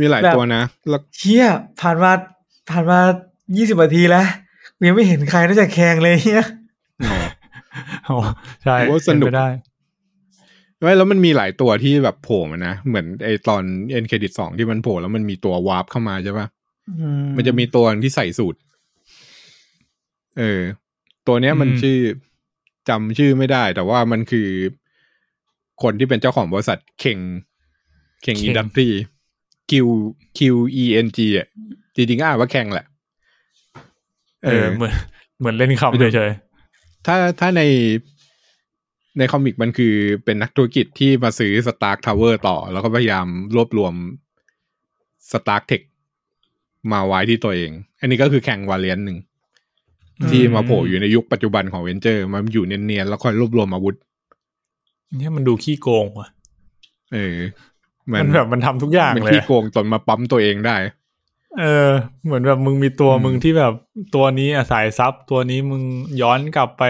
[0.00, 1.46] มีหลายแบบตัวนะแล้วเฮีย
[1.80, 2.12] ผ่านมา
[2.70, 2.98] ผ่านมา
[3.56, 4.26] ยี่สิบนาทีแล้ว
[4.76, 6.44] กูยังไม่เห็นใครนอกจาก Kang เลยเฮีย
[7.10, 7.18] อ๋อ
[8.08, 8.18] อ๋อ
[8.64, 9.48] ใช่ผมว่าสนุกเป็นไปได้
[10.80, 16.46] ไหมแล้วมันมีหลายตัวที่แบบโผล่มานะ เหมือนไอตอน end credit สองที่มันโผล่แล้วมันมีตัววาร์ปเข้ามาใช่ปะ
[16.88, 18.58] อืม มันจะมีตัวที่ใส่สูท
[20.38, 20.60] เออ
[21.30, 21.98] ตัวเนี้ยมันอืมชื่อ
[22.88, 24.48] จำชื่อไม่ได้ แต่ว่ามันคือ
[25.82, 27.18] คนที่เป็นเจ้าของบริษัท Qeng
[28.22, 28.88] Qeng Industry
[29.70, 29.72] Q
[30.38, 30.40] Q
[30.82, 31.48] E N G อะ
[31.94, 32.86] จริงๆก็อ่านว่า Kang แหละ
[34.44, 34.92] เออเหมือน
[35.38, 36.30] เหมือนเล่นคำเฉย
[37.06, 37.62] ถ้าถ้าใน
[39.18, 43.94] ใน comic มันคือเป็นนักธุรกิจที่มาซื้อสตาร์ t ทาวเวอร์ต่อ แล้วก็พยายามรวบรวม
[45.32, 45.80] สตาร์ t เทค
[46.92, 47.70] มาไว้ที่ตัวเอง
[48.00, 49.18] อันนี้ก็คือแข่งวาเลียนหนึ่ง
[50.28, 56.28] ที่มาโผล่อยู่ในยุคปัจจุบันของเวนเจอร์ มันอยู่เนียนๆแล้วค่อยรวบรวมอาวุธๆเนี่ยมันดูขี้โกงว่ะ
[57.12, 57.36] เออ
[58.12, 60.76] มันแบบมันทำทุกอย่างมันเลยที่อะโกงตนมาปั๊มตัวเองได้
[61.58, 61.90] เออ
[62.24, 63.74] เหมือนแบบมึงมีตัวอืมมึงที่แบบ
[64.14, 65.82] ตัวนี้อาศัยทรัพย์ตัวนี้มึง
[66.20, 66.82] ย้อนกลับไป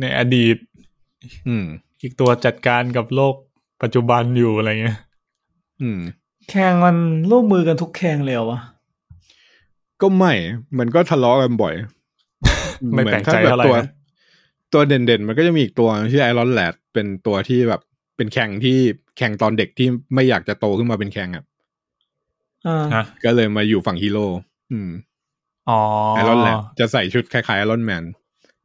[0.00, 0.56] ในอดีต
[1.48, 1.64] อืม
[2.02, 3.34] อีกตัวจัดการกับโลก
[3.82, 4.98] ปัจจุบันอยู่อะไรเงี้ย
[5.80, 5.98] อืม
[6.50, 6.96] Kang มัน
[7.30, 8.60] ร่วมมือกันทุก Kang เลยเหรอวะ
[10.00, 10.32] ก็ไม่
[10.78, 11.74] มันก็ทะเลาะกันบ่อย
[12.94, 13.88] ไม่แปลกใจหอนถ้เท่าไหร่ตัวนะ
[14.72, 17.80] ตัวเด่นๆ มันก็จะมีอีกตัวชื่อ Iron Lad เป็นตัวที่แบบ
[18.16, 18.76] เป็น Kang ที่
[19.18, 21.44] Kang ตอนเด็กที่ไม่อยากจะโตขึ้นมาเป็น Kang อะ
[22.66, 24.26] อ่าฮะก็เลยมาอยู่ฝั่งฮีโร่
[24.72, 24.90] อืม
[25.70, 25.80] อ๋อ
[26.14, 28.04] Iron Lad จะใส่ชุดคล้ายๆไอรอนแมน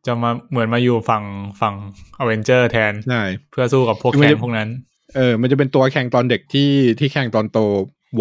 [0.05, 1.23] จะมาเหมือนมาอยู่ฝั่ง
[1.61, 1.75] ฝั่ง
[2.19, 4.69] Avenger แทนใช่เพื่อสู้กับพวกคือมันจะ Kang พวกนั้น
[5.15, 7.57] เออ มันจะเป็นตัว Kang ตอนเด็กที่ที่ Kang ตอนโต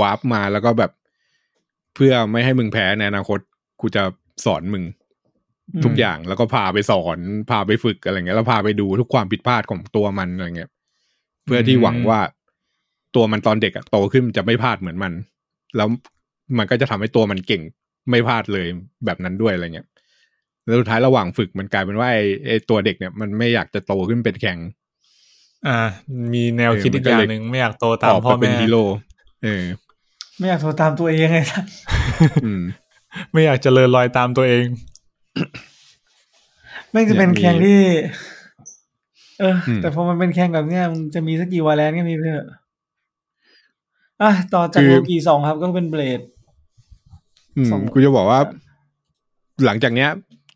[0.01, 0.91] วาร์ปมาแล้วก็แบบ
[1.95, 3.39] เพื่อไม่ให้มึงแพ้ในอนาคต
[3.81, 4.03] กูจะ
[4.45, 4.85] สอนมึง
[5.85, 7.19] ทุกอย่างแล้วก็พาไปสอน
[7.51, 10.71] พาไปฝึกอะไรเงี้ยแล้วพาไปดูทุกความผิดพลาดของตัวมันอะไรเงี้ย
[11.45, 12.21] เพื่อที่หวังว่า
[13.15, 15.13] ตัวมันตอนเด็กอะโตขึ้นจะไม่พลาดเหมือนมัน
[15.77, 15.89] แล้ว
[16.59, 17.63] มันก็จะทำให้ตัวมันเก่ง
[18.11, 18.67] ไม่พลาดเลย
[19.05, 19.87] แบบนั้นด้วยอะไรเงี้ย
[20.65, 24.59] แล้วสุดท้ายระหว่างฝึกมันกลายเป็นว่าไอ้ไอ้ตัวเด็กเนี่ยมันไม่อยากจะโตขึ้นเป็นแข่ง
[25.67, 25.79] อ่า
[26.35, 28.85] มีแนวคิดเออมัอีนกก็อย่าเลงยหนึ่งไม่อยากโตตามออกพ่อมาเป็นแม่ฮีโร่
[29.45, 29.65] เออ
[30.39, 31.65] ไม่อยากโทรตามตัวเองไงท่าน
[32.45, 32.63] อืม
[33.33, 34.65] ไม่อยากเจริญรอยตามตัวเอง
[36.91, 37.81] แม่งจะเป็นเนี่ยมีแข่งที่
[39.41, 42.49] เอออมแต่พอมันเป็นแข่งแบบเนี้ยมันจะมีสักกี่วาแลนก็มีไปเถอะ
[44.23, 46.21] อะต่อจากคือโลกีสองครับก็เป็น Blade
[47.57, 48.41] อืมสองกูจะบอกว่า
[49.65, 50.11] หลังจากเนี้ย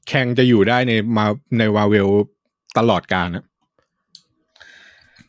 [0.09, 1.25] Kang จะอยู่ได้ในมา
[1.59, 2.09] ในวาเวล
[2.79, 3.45] ตลอดกาลนะ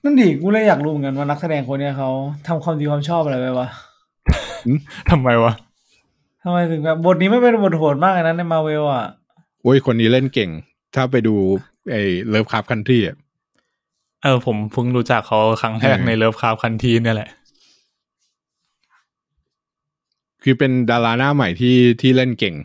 [0.04, 2.10] นั่นดิกูเลยอยากรู้เหมือนกันว่านักแสดงคนเนี้ยเขา
[2.48, 3.68] ทำความดีความชอบอะไรไปวะ
[5.12, 5.54] ทำไมวะ
[6.44, 9.06] ทำไมถึงแบบบทนี้ไม่เป็นบทโหดมากเลยนะในมาเวลอะ
[9.62, 10.50] โอ้ยคนนี้เล่นเก่ง
[10.96, 11.36] ถ้าไปดู
[11.92, 13.18] ไอ้ Lovecraft Country อะ
[14.24, 17.30] เออผมเพิ่งรู้จักเขาครั้งแรกเออในเลิฟคาร์คันทีเนี่ยแหละ
[20.44, 22.56] คือเป็นดาราหน้าใหม่ที่ที่เล่นเก่ง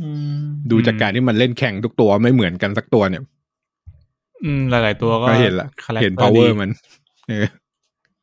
[0.00, 0.08] อื
[0.40, 3.22] มดูจากการที่มันเล่น Kang ทุกตัวไม่เหมือนกันสักตัวเนี่ย
[4.44, 6.70] อืม หลาย ๆ ตัวก็ก็เห็นละ character เห็น power ดีมัน
[7.28, 7.46] เออ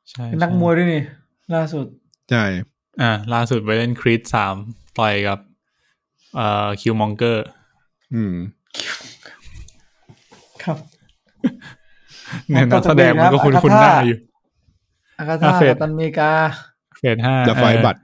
[0.09, 1.01] ใช่เป็นนักใช่มวยด้วยนี่
[1.55, 1.85] ล่าสุด
[2.31, 2.43] ใช่
[3.01, 4.55] อ่า ล่าสุดไปเล่น Creed สาม
[4.97, 5.39] ต่อยกับ
[6.35, 7.45] เอ่อ Killmonger
[8.13, 8.35] อืม
[10.63, 10.77] ครับ
[12.49, 14.17] เนี่ยต่นัอกจากแสดงมันก็เบรกคุ้นนะครับคุ้นหน้าอยู่
[15.17, 16.31] อากาอะธาเฟรดกัปตันอเมริกา
[16.97, 17.95] เฟสห้า The ไฟเออบัต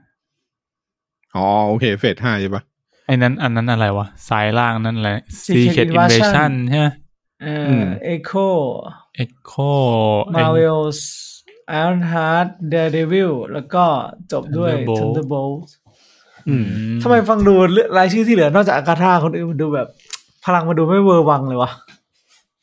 [1.36, 2.62] อ๋อโอเค เฟสห้าใช่ปะ
[3.06, 6.88] ไอ้นั้น อันนั้นอะไรวะซ้ายล่างนั่นแหละ Secret Secret Invasion Invasion ใช่ไหม
[7.42, 8.32] เออือมเอ็กโค
[9.22, 9.72] Echo
[10.34, 11.08] มาเวลส์
[11.68, 13.84] ไอรอนฮาร์ดเดอะเดวิลแล้วก็
[14.32, 15.79] จบด้วย Thunderbolt Thunderbolt อืม
[17.02, 19.88] ทำไมฟังดูเลือกรายชื่อที่เหลือนอกจาก Agatha คนอื่นมันดูแบบ
[20.44, 21.70] พลังมันดูไม่เวอร์วังเลยวะ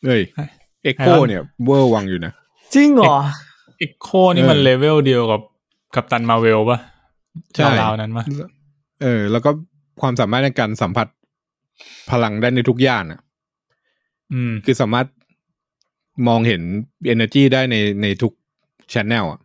[0.05, 0.21] เอ้ย
[0.83, 2.31] เอ็กโค Iron เนี่ยเวอร์วังอยู่นะ
[2.75, 3.17] จริงเหรอ
[3.85, 5.41] Echo นี่มันเออเลเวลเดียวกับ
[5.95, 6.79] Captain Marvel ปะ
[7.55, 8.25] ใช่ราวๆนั้นปะ
[9.01, 9.49] เออ แล้วก็
[10.01, 11.07] ความสามารถในการสัมผัส
[12.11, 13.19] พลังได้ในทุกย่านอะ
[14.33, 15.07] อืม คือสามารถ
[16.27, 16.61] มองเห็น
[17.13, 18.33] energy ได้ในในทุก
[18.93, 19.39] ช n แนลอะ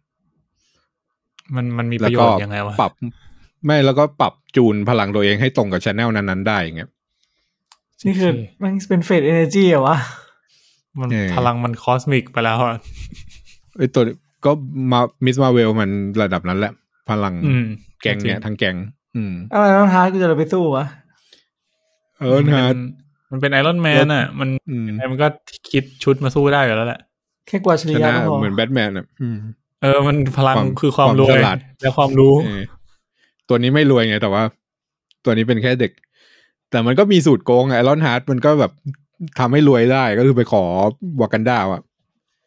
[1.55, 2.93] มันมันมีปแล้วระโยก็ชน์ยังไงวะ ปรับ
[3.67, 6.91] ไม่แล้วก็ปรับจูนพลังตัวเองให้ตรงกับช n แนลนั้นๆได้อย่างเงี้ย
[8.07, 8.31] นี่คือ
[8.63, 9.99] มันเป็นเฟดเอเนจีเหรอวะ
[11.01, 12.77] มันเออพลังมันคอสมิกไปแล้วอะ
[13.77, 14.03] ไอยตัว
[14.45, 14.51] ก็
[14.93, 15.91] มามิสมาเวลมัน
[16.23, 16.73] ระดับนั้นแหละ
[17.11, 17.65] พลังอืม
[18.03, 18.77] แกงเนี่ยจริงทั้งแกง
[19.17, 20.87] อืมอะไรน้องฮาร์ดกูจะเลยไปสู้วะ
[22.21, 22.79] เออนะมัน
[23.31, 25.27] มันเป็นไอรอนแมนอะ มันอืมมันก็
[25.71, 27.01] คิดชุดมาสู้ได้อยู่แล้วแหละ
[27.47, 29.37] แค่กว่าดเฉชลี่ยนะก็พอเหมือนแบทแมนอะอืม
[29.83, 32.63] เออมันพลังความคือความความรวยฉลาดและความรู้เออ
[33.49, 34.43] ตัวนี้ไม่รวยไงแต่ว่า
[35.25, 35.93] ตัวนี้เป็นแค่เด็ก
[36.71, 38.73] แต่มันก็มีสูตรโกงไอรอนฮาร์ดมันก็แบบ
[39.39, 40.65] ทำให้รวยได้ก็คือไปขอ
[41.21, 41.83] วากันดาอะ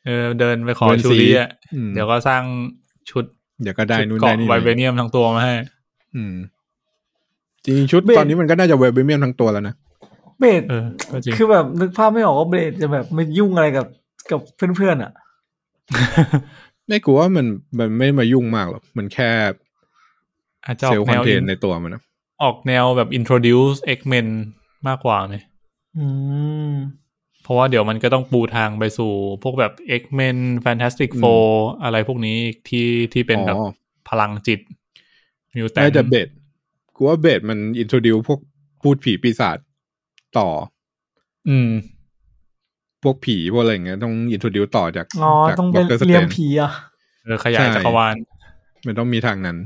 [0.05, 2.43] เออเดินไปขอเดินชูสีรีอะอืมเดี๋ยวก็สร้าง
[3.09, 3.23] ชุด
[3.63, 5.53] เดี๋ยวก็ได้ชุดนู่นเกาะได้นี่ไวเบเนียมทั้งตัวมาให้
[6.15, 6.33] อืม
[7.63, 9.75] จริงๆชุดเบสตอนนี้มันก็น่าจะไวเบเนียมทั้งตัวแล้วนะ
[10.39, 13.87] เบสเออก็จริงคือแบบนึกภาพไม่ออกว่าเบสจะแบบไม่ยุ่งอะไรกับ
[14.31, 14.39] กับ
[14.75, 15.11] เพื่อนๆอะ
[16.87, 17.45] ไม่กลัวว่ามัน
[17.79, 19.29] มันไม่มายุ่งมากหรอกมันแค่
[20.65, 22.01] อาจจะอเซอลกล์คแนอนวเทนต์ในตัวมันนะ
[22.43, 24.27] ออกแนวแบบ introduce X-Men
[24.87, 25.35] มากกว่าไหม
[25.97, 26.05] อื
[26.69, 26.71] ม
[27.43, 29.11] เพราะว่าเดี๋ยวมันก็ต้องปูทางไปสู่
[29.43, 31.47] พวกแบบ X-Men Fantastic Four
[31.83, 33.71] อะไรพวกนี้อีกที่ที่เป็นแบบอ๋อ
[34.09, 34.59] พลังจิต
[35.55, 36.27] มิวแตน่าจะเบส
[36.95, 38.39] กูว่าเบสมันอินโทรดิวพวก
[38.81, 39.57] พูดผีปีศาจ
[40.37, 40.49] ต่อ
[41.49, 41.69] อืม
[43.03, 46.71] พวกผีพวกอะไรอย่างเงี้ยต้องอินโทรดิวต่อจากอ๋อจากต้องดเป็นรสเรีเตยมนผีอะ
[47.23, 48.15] เออขยายใช่จักรวาล
[48.85, 49.57] มันต้องมีทางนั้น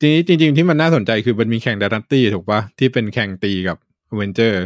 [0.00, 3.76] ทีนี้จริง ๆ ที่มันน่าสนใจคือมันมีแข่งดัตตี้ถูกปะที่เป็นแข่งตีกับ
[4.10, 4.62] อเวนเจอร์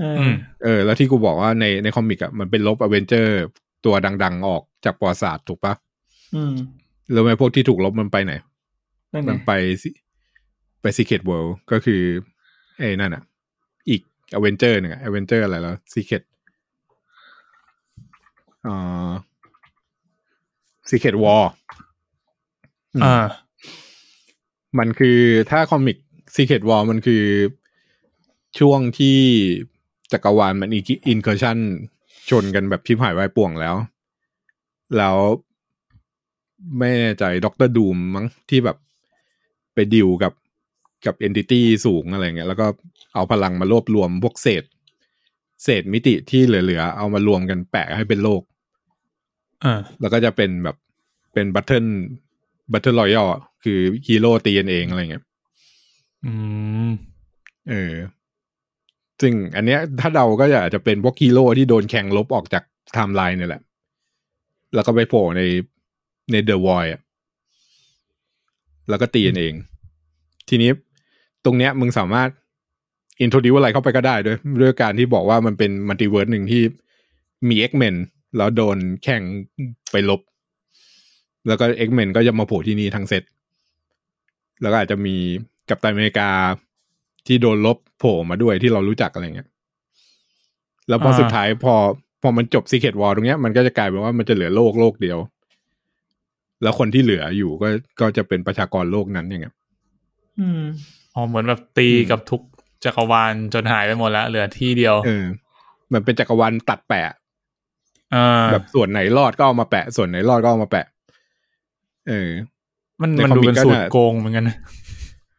[0.00, 3.32] เอออืมเออ แล้วที่กูบอกว่าในในคอมิกอะมันเป็นลบอเวนเจอร์
[3.84, 5.74] ตัวดัง ๆ ออกจากประวัติศาสตร์ถูกปะ
[6.34, 6.54] อืม
[7.12, 8.32] แล้วไอ้พวกที่ถูกลบมันไปไหน
[9.12, 9.52] นั่นไงมันไป
[9.82, 9.90] ซิ
[10.80, 12.02] ไปซีเค t เวิลด์ก็คือ
[12.76, 13.22] ไอ้นั่นอะ
[13.88, 14.00] อีก
[14.34, 16.22] อเวนเจอร์หนึ่งอเวนเจอร์อะไรแล้วซีเค t
[18.66, 19.10] อ่า
[20.88, 21.44] ซีเค t วอล
[23.04, 23.26] อ่า
[24.78, 25.18] มันคือ
[25.50, 25.96] ถ้า comic
[26.36, 27.24] Secret War มันคือ
[28.58, 29.18] ช่วงที่
[30.12, 31.58] จักรวาลมัน incursion
[32.30, 33.74] ชนกันแบบฉิบหายวายป่วงแล้ว
[34.96, 35.16] แล้ว
[36.78, 38.76] ไม่แน่ใจ Doctor Doom มั้งที่แบบ
[39.74, 40.32] ไปดิวกับ
[41.06, 42.66] กับ entity สูงอะไรเงี้ยแล้วก็
[43.14, 44.64] เอาพลังมารวบรวมพวกเศษ
[45.64, 48.42] เศษมิติที่เหลือๆ เอามารวมกันแปะให้เป็นโลก
[49.64, 50.76] อ่า แล้วก็จะเป็นแบบ
[51.32, 51.86] เป็น battle
[52.72, 53.26] battle royale
[53.64, 55.24] คือฮีโร่ตีกันเองอะไรเงี้ย
[56.24, 56.32] อื
[56.86, 56.90] ม
[57.70, 57.94] เออ
[59.20, 62.62] ซึ่งอันเนี้ยถ้าเดาก็อาจจะเป็นพวกฮีโร่ที่โดน Kang ลบออกจาก
[62.92, 63.62] ไทม์ไลน์เนี่ยแหละ
[64.74, 65.42] แล้วก็ไปโผล่ใน
[66.32, 67.00] ในเดอะวอยอะ
[68.88, 69.54] แล้วก็ตีกันเอง
[70.48, 70.70] ทีนี้
[71.44, 72.28] ตรงเนี้ยมึงสามารถ
[73.20, 76.62] introduce อะไรเข้าไปก็ได้ด้วยด้วยการที่บอกว่ามันเป็น multiverse หนึ่งที่
[77.48, 77.96] มี X-Men
[78.36, 79.22] แล้วโดน Kang
[79.90, 80.20] ไปลบ
[81.48, 83.22] แล้วก็ X-Men ก็จะมาโผล่ที่นี่ทั้งเซต
[84.62, 85.16] แล้วก็อาจจะมี
[85.68, 86.28] กัปตันอเมริกา
[87.26, 89.48] ที่โดนลบโผล่มาด้วยที่เรารู้จักอะไรเงี้ย
[90.88, 91.74] แล้วพออ่าสุดท้ายพอ
[92.22, 95.18] พอมันจบซีเค t วอลตรงเนี้ยมันก็จะกลายเป็นว่ามันจะเหลือโลกโลกเดียว
[96.62, 97.68] แล้วคนที่เหลืออยู่ก็
[98.00, 99.54] ก็จะเป็นประชากรโลกนั้นอย่างเงี้ย
[100.40, 100.62] อืม
[101.14, 102.42] อ๋อเหมือนแบบตีอืมกับทุก
[102.84, 105.24] จักรวาลจนหายไปหมดแล้วเหลือที่เดียวเออ
[105.92, 107.14] มันเป็นจักรวาลตัดแปะ
[108.14, 110.86] อ่าแบบส่วนไหนรอดก็เอามาแปะ ส่วนไหนรอดก็เอามาแปะ
[112.08, 112.30] เออ
[113.00, 114.56] มันในมันคอมิกเป็นก็สูตรน่ะโกงเหมือนกันนะ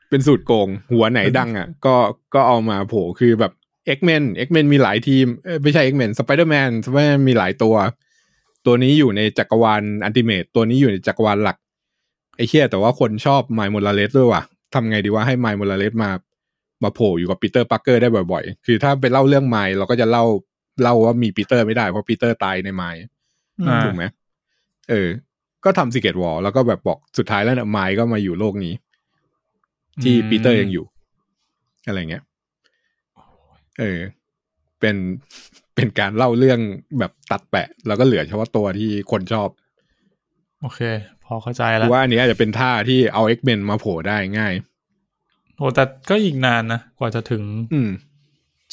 [0.09, 1.95] เป็นสูตรโกง ตัวไหนดังอะ ก็
[2.33, 3.51] ก็เอามาโผล่คือแบบ
[3.97, 7.75] X-Men X-Men มีหลายทีมเอ้ยไม่ใช่ X-Men Spider-Man Spider-Man มีหลายตัว
[8.65, 11.57] ตัวนี้อยู่ในจักรวาล Ultimate ตัวนี้อยู่ในจักรวาลหลัก
[12.37, 14.43] ไอ้เชี่ยแต่ว่าคนชอบ Miles Morales ด้วยว่ะ
[14.73, 16.09] ทำไงดีว่าให้ Miles Morales มา
[16.83, 20.25] มาโผล่อยู่กับ Peter Parker ได้บ่อยๆ คือถ้าไปเล่าเรื่องไมล์เราก็จะเล่า
[20.81, 22.99] เล่าว่ามีปีเตอร์ไม่ได้เพราะปีเตอร์ตายในไมล์
[23.67, 24.03] อ่าถูกไหม
[24.89, 25.07] เออ
[25.67, 28.73] ก็ทำซีเกตวอลแล้วก็แบบบอกสุดท้ายแล้วเนี่ยไมล์ก็มาอยู่โลกนี้
[30.03, 30.85] ที่อืมปีเตอร์ยังอยู่
[31.87, 32.23] อะไรเงี้ย
[33.79, 33.99] เออ
[34.79, 34.95] เป็น
[35.75, 36.59] เป็นการเล่าเรื่อง
[36.99, 39.49] แบบตัดแปะ แล้วก็เหลือเฉพาะตัวที่คนชอบ
[40.61, 40.79] โอเค
[41.25, 44.53] พอเข้าใจเพแล้วราะว่าอันนี้อาจจะเป็นท่าที่เอา X-Men มาโผล่ได้ง่าย
[45.57, 47.43] โอ้แต่ก็อีกนานนะ กว่าจะถึง
[47.73, 47.89] อืม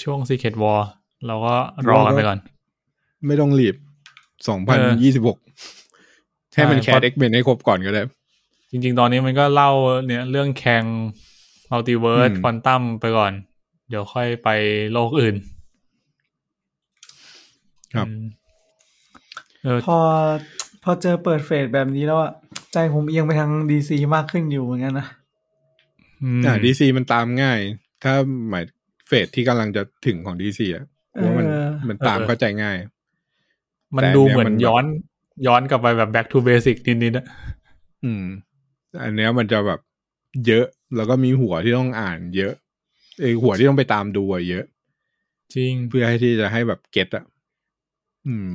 [0.03, 0.81] ช่วง Secret War
[1.27, 1.55] เราก็
[1.89, 2.39] รอกันไปก่อน
[3.27, 3.75] ไม่ต้องรีบ
[4.49, 5.39] สองพันยี่สิบหก
[6.55, 8.03] ให้มันแคเพสราะ X-Men ให้ครบก่อนก็ได้
[8.71, 9.71] จริง ๆ ตอนนี้มันก็เล่า
[10.07, 10.85] เนี่ยเรื่องแข่ง
[11.71, 13.33] มัลติเวิร์สอืมควอนตัมไปก่อน
[13.89, 14.49] เดี๋ยวค่อยไป
[14.93, 15.35] โลกอื่น
[17.95, 18.23] ครับอืม
[19.63, 19.99] เออพอ
[20.83, 22.33] พอเจอเปิดเฟสแบบนี้แล้วอะ
[22.73, 25.07] ใจผมเอียงไปทางดีซีมากขึ้นอยู่เหมือนกันนะ
[26.41, 27.59] มอ่าดีซีมันตามง่าย
[28.03, 28.15] ถ้า
[28.49, 28.65] หมาย
[29.09, 32.77] เฟสที่กำลังจะถึงของดีซีอะเพราะว่ามันเออมันตามเข้าใจง่าย
[33.97, 34.85] มันแต่ดูเนี่ยเหมือนมันแบบย้อน
[35.47, 37.27] ย้อนกลับไปแบบ back to basic นิดๆอะ
[38.05, 38.25] อืม
[39.03, 39.81] อันเนี้ยมันจะแบบ
[40.47, 40.67] เยอะ
[40.97, 42.53] แล้วก็มีหัวที่ต้องอ่านเยอะ
[43.21, 44.65] เอยหัวที่ต้องไปตามดูอะเยอะ
[45.55, 47.25] จริงเพื่อให้ที่จะให้แบบเก็ตอะ
[48.27, 48.51] อืม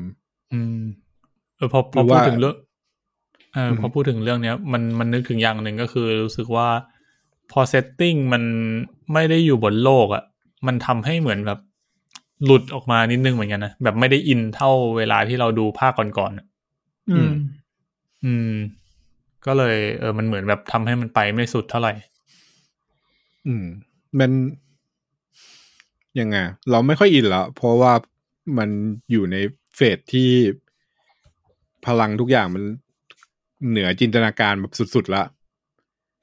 [0.54, 0.80] อืม
[1.58, 2.56] เออพอพอหรือพูดว่าถึงเรื่อง
[3.54, 6.68] เอออืมพอพูดถึงเรื่องเนี้ย มันมันนึกถึงอย่างหนึ่งก็คือรู้สึกว่า
[7.52, 8.44] พอเซตติ้งมัน
[9.14, 10.24] ไม่ได้อยู่บนโลกอะ่ะ
[10.68, 11.60] มันทำให้เหมือนแบบ
[12.46, 16.49] หลุดออกมานิดนึงเหมือนกันนะแบบไม่ได้อินเท่าเวลาที่เราดูภาคก่อนๆ
[17.10, 17.34] อะอืม
[18.24, 18.52] อืม
[19.46, 21.94] ก็เลย เออ มันเหมือนแบบทำให้มันไปไม่สุดเท่าไหร่
[23.48, 23.66] อืม
[24.20, 24.32] มัน
[26.20, 26.38] ยังไง
[26.72, 27.94] เราไม่ค่อยอินละเพราะว่า
[28.58, 28.70] มัน
[29.12, 29.36] อยู่ใน
[29.76, 30.30] เฟสที่
[31.86, 32.64] พลังทุกอย่างมัน
[33.70, 35.24] เหนือจินตนาการแบบสุดๆละ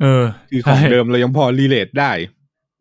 [0.01, 0.07] เออ
[0.49, 2.13] คือของใช่เดิมเรายังพอรีเลทได้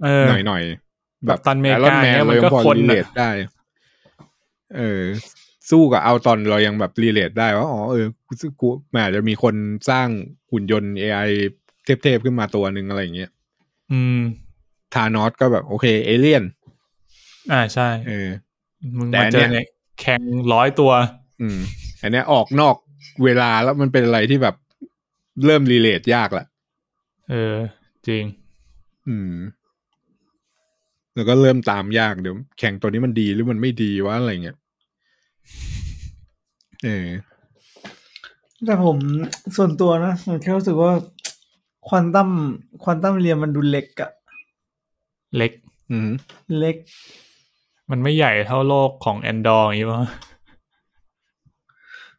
[0.02, 3.30] เออ หน่อยหน่อยๆแบบกัปตันอเมริกาไอรอนแมนเนี่ยมัเรานยัก็งพอคนอะรีเลทได้
[4.76, 5.06] เออ
[5.70, 8.06] สู้กับเอาตอนเรายังแบบรีเลทได้ว่าอ๋อเออ
[8.60, 9.56] กูมันอาจจะมีคน
[9.90, 10.08] สร้าง
[10.52, 11.30] หุ่นยนต์ AI
[11.86, 13.32] เทพๆขึ้นมาตัวหนึ่งอะไรอย่างเงี้ย
[13.92, 14.20] อืม
[14.94, 16.44] ทานอสก็แบบโอเคเอเลี่ยน
[17.52, 18.30] อ่าใช่ เออ
[18.98, 19.68] มึงแต่มาอันเจเนี้อยเนี่ย
[20.02, 20.22] แข่ง
[20.54, 20.92] ร้อยตัว
[21.42, 21.58] อืม
[22.02, 22.76] อันเนี้ยออกนอก
[23.24, 24.56] เวลาแล้วมันเป็นอะไรที่แบบ
[25.46, 26.46] เริ่มรีเลทยากละ
[27.30, 27.56] เออ
[28.08, 28.24] จริง
[29.08, 29.36] อืม
[31.16, 34.58] แล้วก็เริ่มตามยากเดี๋ยวแข่งตัวนี้มันดีหรือมันไม่ดีวะอะไรเงี้ย
[36.86, 37.10] เออ
[38.66, 38.98] แต่ผม
[39.58, 40.92] ส่วนตัวนะผมแค่รู้สึกว่า
[41.88, 42.30] quantum
[42.84, 44.10] quantum realm มันดูเล็กอะ
[45.38, 45.52] เล็ก
[45.92, 46.10] อืม
[46.60, 46.76] เล็ก
[47.92, 50.00] มันไม่ใหญ่เท่าโลกของ Andor อย่างนี้ป่ะ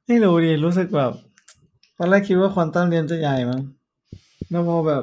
[0.07, 1.13] ไม่รู้ดิรู้สึกแบบ
[1.99, 3.61] ตอนแรกคิดว่า quantum realm จะใหญ่มั้ง
[4.51, 5.03] แล้วพอแบบ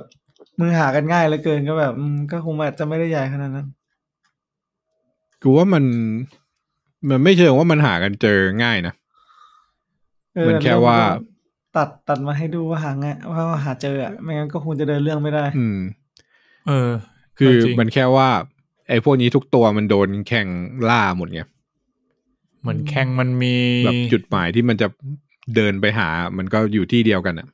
[0.60, 3.68] มึงหากันง่ายเหลือเกินก็แบบอืมก็คงอาจจะไม่ได้ใหญ่ขนาดนั้น
[5.42, 5.84] กูว่ามัน
[7.10, 9.03] มันไม่เชิงว่ามันหากันเจอง่ายนะเออ
[10.48, 11.00] มันแค่ว่า
[11.78, 15.80] ตัดตัดมาให้ดูว่าหาง่ายว่าหาเจออะไม่งั้นก็คงจะเดินเรื่องไม่ได้ อืม
[16.68, 16.90] เออ
[17.38, 18.30] คือจริงมันแค่ว่า
[18.90, 20.48] ไอ้พวกนี้ทุกตัวมันโดนแข่ง
[20.90, 21.42] ล่าหมดไง
[22.62, 23.56] เหมือนแข่งมันมี
[23.86, 24.88] แบบจุดหมายที่มันจะ
[25.56, 27.48] เดินไปหา มันก็อยู่ที่เดียวกันอะ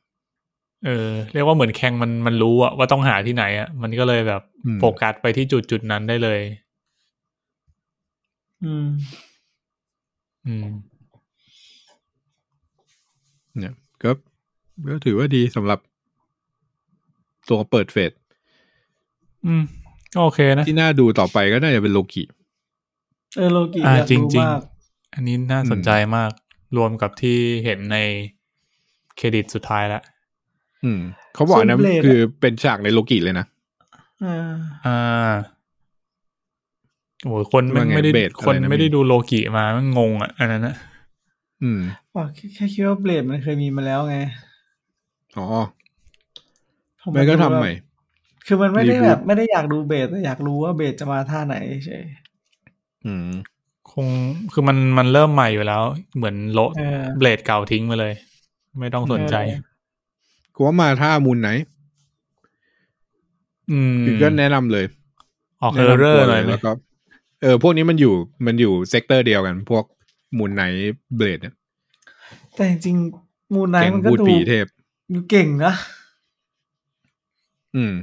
[0.85, 6.39] เออเรียกว่าเหมือนแข่งมันมันรู้อะว่าต้องหาที่ไหนอะมันก็เลยแบบอืมโฟกัสไปที่จุดจุดนั้นได้เลย
[8.63, 8.87] อืม
[10.47, 10.65] อืม
[13.59, 14.11] เนี่ยก็
[14.89, 15.79] ก็ถือว่าดีสำหรับ
[17.49, 18.11] ตัวเปิดเฟส
[19.45, 19.63] อืม
[20.13, 22.23] ก็โอเคนะ ที่น่าดูต่อไปก็น่าจะเป็นโลกิ
[23.35, 24.61] เออโลกิอ่าอยากจริงดูจริงมาก
[25.13, 26.31] อันนี้น่าสนใจมาก
[26.77, 27.97] รวมกับที่เห็นใน
[29.17, 30.03] เครดิตสุดท้ายแล้ว
[30.83, 30.99] อืม
[31.33, 33.45] เขาบอกอันนั้นคือเป็นฉากในโลกิเลยนะ
[34.25, 34.53] อ่า
[34.85, 35.31] อ่า
[37.23, 40.75] โอ้โหคนมันว่าไงไม่ได้เบสอะไรคนนะไม่ได้มีดูโลกิมามันงงอะอันนั้นนะ
[41.63, 41.81] อืม
[42.15, 44.17] ว่าแค่แค่คิดว่าเบลดมันเคยมีมาแล้วไง
[45.37, 45.47] อ๋อ
[47.01, 47.71] ผมไม่ก็ทำใหม่
[48.45, 51.55] คือมันไม่ได้ Reboot แบบไม่ได้อยากดูเบสแต่อยากรู้ว่าเบสจะมาท่าไหน
[51.85, 52.03] เฉย
[53.05, 53.29] อืม
[53.91, 54.07] คง
[54.53, 55.81] คือมันมันเริ่มใหม่อยู่แล้ว
[56.17, 58.13] เหมือนโละเออเบลดเก่าทิ้งไปเลย
[58.79, 59.61] ไม่ต้องสนใจเออ
[60.55, 61.49] กูว่ามาท่ามูลไหน
[63.71, 64.85] อืมคือก็แนะนำเลย
[65.63, 66.71] ออกเอแนะอร์เรอนำตัวร์หน่อยไหมแล้วก็
[67.41, 68.13] เออ พวกนี้มันอยู่
[68.45, 69.83] มันอยู่เซกเตอร์เดียวกัน พวก
[70.37, 70.63] มูลไหน
[71.15, 71.55] เบลดเนี่ย
[72.55, 74.65] แต่จริงๆมูนไนเก่งท์มันก็พูดดูผีเทพ
[75.13, 75.73] ดูเก่งนะ
[77.75, 77.93] อืม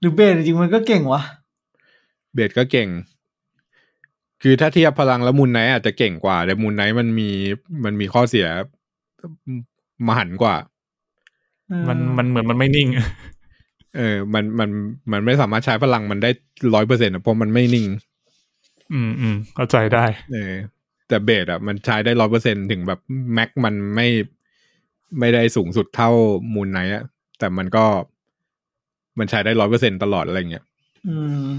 [0.00, 1.22] หรือเบสจริงๆมันก็เก่งวะ
[2.34, 2.88] เบดก็เก่ง
[4.42, 7.28] คือถ้าเทียบพลังแล้วมูลไนท์อาจจะเก่งกว่า แต่มูลไนท์มันมี
[7.84, 8.46] มันมีข้อเสีย
[10.06, 10.56] มหันต์กว่า
[11.68, 12.88] เออมันมันเหมือนมันไม่นิ่ง
[13.96, 14.70] เออ มันมัน
[15.12, 16.30] มันไม่สามารถใช้พลังมันได้
[16.74, 17.86] ร้อยเปอร์เซ็นต์ต์เพราะมันไม่นิ่ง
[18.92, 20.54] อืมอืมเข้าใจได้ เออ
[21.14, 23.00] แต่เบสอะมันใช้ได้ร้อยเปอร์เซ็นถึงแบบ
[23.34, 24.08] max มันไม่
[25.18, 26.10] ไม่ได้สูงสุดเท่า
[26.54, 27.04] Moon Knight อะ
[27.38, 27.84] แต่มันก็
[29.18, 30.64] มันใช้ได้ร้อยเปอร์เซ็นต์ตลอดอะไรเงี้ย
[31.08, 31.16] อื
[31.46, 31.50] ม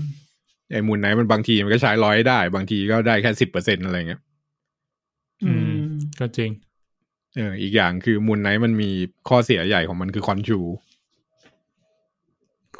[0.71, 4.21] ไอ้ Moon Knight มันบางทีมันก็ใช้ร้อยได้ บางทีก็ได้แค่สิบเปอร์เซ็นต์อะไรเงี้ย
[5.45, 5.75] อืม
[6.19, 6.51] ก็จริง
[7.35, 8.89] เออ อีกอย่างคือมูลไนท์มันมี
[9.29, 10.59] ข้อเสียใหญ่ของมันคือคอนชู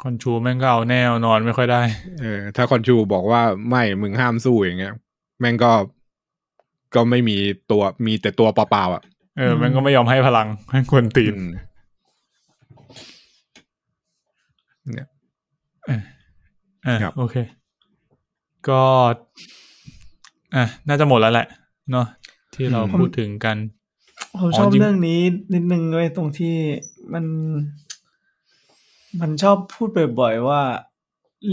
[0.02, 1.82] คอนชูแม่งก็เอาแน่เอานอนไม่ค่อยได้
[2.20, 4.94] เออ ถ้าคอนชูบอกว่าไม่มึงห้ามสู้อย่างเงี้ย
[5.40, 5.72] แม่งก็
[6.96, 7.36] ก็ไม่มี
[7.70, 9.02] ตัวมีแต่ตัวเปล่าๆอะ
[9.38, 11.50] เออ มันก็ไม่ยอมให้พลังให้คนตีนอืม
[14.94, 15.08] เนี่ย
[16.86, 17.36] อะครับโอเค
[18.68, 18.82] ก็
[20.54, 21.46] อะน่าจะหมดแล้วแหละ
[21.90, 22.06] เนาะ
[22.54, 23.56] ที่เราอืมพูดถึงกัน
[24.40, 25.20] ผมชอบอ๋อจริงเรื่องนี้
[25.54, 26.56] นิดนึงเว้ยตรงที่
[27.12, 27.24] มัน
[29.20, 29.88] มันชอบพูด
[30.20, 30.62] บ่อยๆว่า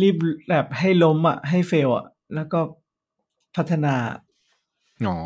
[0.02, 0.16] รีบ
[0.50, 2.06] แบบให้ล้มอะ ให้ fail อะ
[2.36, 2.60] แล้วก็
[3.56, 3.96] พัฒนา
[5.10, 5.18] อ๋อ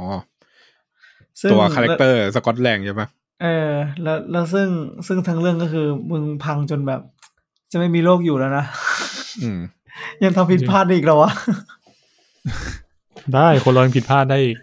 [1.42, 3.08] ซึ่งตัว character Scott Lang ใช่ปะ
[3.42, 3.72] เออ
[4.04, 4.68] แล้วแล้วซึ่ง
[5.08, 7.02] ซึ่งทั้งเรื่องก็คือมึงพังจนแบบ
[7.72, 8.66] จะไม่มีโลกอยู่แล้วนะ
[9.44, 9.60] อืม
[10.24, 11.32] ยังทำผิดพลาดอีกแล้ววะ
[13.36, 14.56] ได้คนเรายังผิดพลาดได้อีก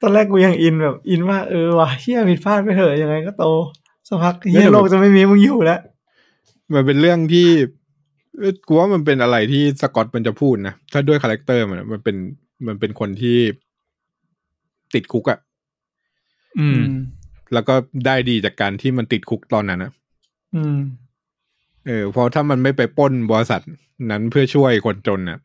[0.00, 3.44] ตอนแรกกูยังอินแบบ อินว่าเออว่ะเฮียผิดพลาดไปเถอะยังไงก็โต
[4.08, 5.80] สักพักไม่เฮียแต่โลกจะไม่มีมึงอยู่แล้ว
[6.74, 7.48] มันเป็นเรื่องที่
[8.38, 12.16] เอ้ยกูว่ามันเป็นอะไรที่สกอตมันจะพูดนะถ้าด้วย character มันอะมันเป็น
[12.66, 13.38] มันเป็นคนที่
[14.94, 15.38] ติดคุกอะ
[16.60, 16.80] อืม
[17.52, 17.74] แล้วก็
[18.06, 19.92] ได้ดีจากการที่มันติดคุกตอนนั้นนะ
[20.56, 20.76] อืม
[21.86, 23.62] เออเพราะถ้ามันไม่ไปปล้นบริษัท
[24.10, 25.38] นั้นเพื่อช่วยคนจนน่ะ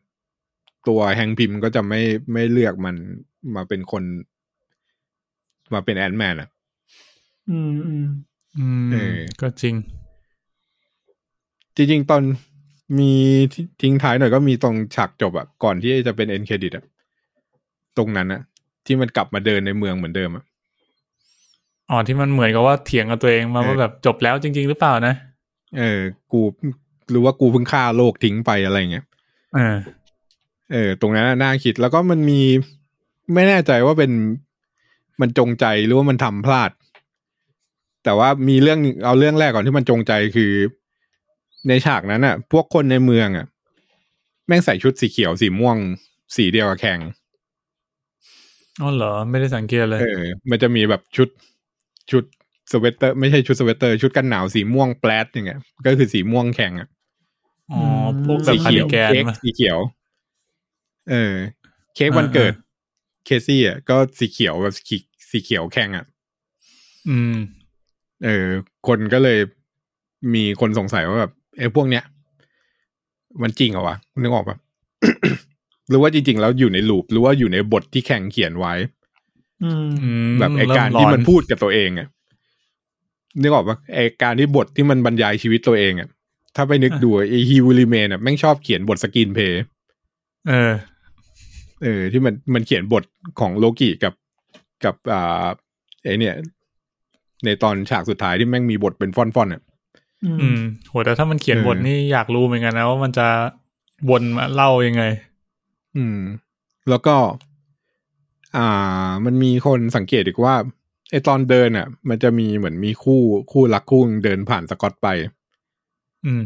[0.88, 2.00] ตัว Hank Pym ก็จะไม่
[2.32, 2.96] ไม่เลือกมัน
[3.54, 4.02] มาเป็นคน
[5.74, 6.48] มาเป็น Ant-Man อะ
[7.50, 8.06] อืมอืม
[8.58, 9.74] อืมเออก็จริง
[11.76, 12.22] จริง ๆ ตอน
[12.98, 13.12] มี
[13.52, 16.84] ที่ทิ้งท้ายหน่อยก็มีตรงฉากจบอะก่อนที่จะเป็น end credit อะ
[17.96, 18.42] ตรงนั้นอะ
[18.86, 20.44] ที่มันกลับมาเดินในเมืองเหมือนเดิมอะ
[21.90, 25.14] อ๋อที่มันเหมือนกับว่าเถียงกับตัวเองมาเออว่าแบบจบแล้วจริง ๆ หรือเปล่านะ
[25.78, 26.00] เออ
[26.32, 26.40] กู
[27.10, 29.04] หรือว่ากูเพิ่งฆ่าโลกทิ้งไปอะไรเงี้ย
[29.54, 29.76] เออ
[30.72, 32.40] เออ ตรงนั้นน่ะน่าคิดแล้วก็มันมี
[33.34, 34.12] ไม่แน่ใจว่าเป็น
[35.20, 36.70] มันจงใจหรือว่ามันทำพลาด
[38.04, 40.52] แต่ว่ามีเรื่องเอาเรื่องแรกก่อนที่มันจงใจคือ
[41.68, 43.46] ในฉากนั้นอะ พวกคนในเมืองอะ
[44.46, 45.76] แม่งใส่ชุดสีเขียวสีม่วง
[46.36, 47.00] สีเดียวกับแข่ง
[48.82, 51.28] อ๋อเหรอ ไม่ได้สังเกตเลย เออ มันจะมีแบบชุด
[52.10, 52.24] ชุด
[52.72, 56.88] สเวตเตอร์ ไม่ใช่ชุดสเวตเตอร์ ชุดกันหนาวสีม่วงแปลดอย่างเงี้ย ก็คือสีม่วงแข่งอะ
[57.72, 57.80] อ๋อ
[58.24, 59.78] พวกแบสีบคาเขีริยวแกนเค้กมาสีเขียว
[61.10, 61.34] เออ
[61.94, 62.52] เค้กวันอ่าเกิด
[63.26, 64.96] เคซี่อะก็สีเขียวแบบสี
[65.30, 66.04] สีเขียวแข่งอะ
[67.08, 67.36] อืม
[68.24, 68.46] เออ
[68.86, 69.38] คนก็เลย
[70.34, 72.04] มีคนสงสัยว่าแบบไอ้พวกเนี้ย
[73.42, 74.56] มันจริงเหรอวะนึกออกปะ
[75.88, 78.74] หรือว่าจริงๆ แล้วอยู่ใน loop หรือว่าอยู่ในบทที่ Kang เขียนไว้
[79.64, 82.08] อืมอืมแบบไอเริ่การร้ที่อนมันพูดกับตัวเองอะ
[83.42, 86.08] นึกออกปะไอการที่บทที่มันบรรยายชีวิตตัวเองอะ
[86.56, 89.62] ถ้าไปนึกดูไอ He Who Remains อะแม่งชอบเขียนบท screenplay
[90.48, 90.72] เออ
[91.82, 93.04] เออ ที่มันมันเขียนบท
[93.40, 94.14] ของโลกิกับ
[94.84, 95.46] กับอ่า
[96.04, 96.34] ไอเนี่ย
[97.44, 99.62] ในตอนฉากสุดท้ายที่แม่งมีบทเป็นฟอนๆอะ
[100.24, 103.26] อือืมมโหแต่ถ้ามันเขียนเออบทนี่อยากรู้เหมือนกันนะว่ามันจะ
[104.10, 105.02] วนมาเล่ายังไง
[105.96, 106.20] อืม
[106.88, 107.16] แล้วก็
[108.56, 110.54] อ่า มันมีคนสังเกตอีกว่า
[111.10, 113.20] ไอตอนเดินอะ มันจะมีเหมือนมีคู่
[113.52, 115.08] คู่รักคู่หนึ่งเดินผ่านสกอตไป
[116.26, 116.42] อืม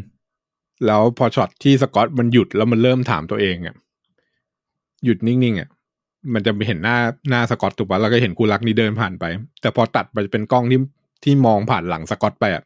[0.85, 3.75] แล้วพอช็อตที่สกอตมันหยุดแล้วมันเริ่มถามตัวเองอะ
[5.05, 5.69] หยุดนิ่งๆอะ
[6.33, 6.97] มันจะไปเห็นหน้า
[7.29, 9.25] หน้าสกอตถูกปะแล้วก็เห็นคู่รักนี้เดินผ่านไป
[9.61, 10.79] แต่พอตัดไปเป็นกล้องที่
[11.23, 12.63] ที่มองผ่านหลังสกอตไปอะ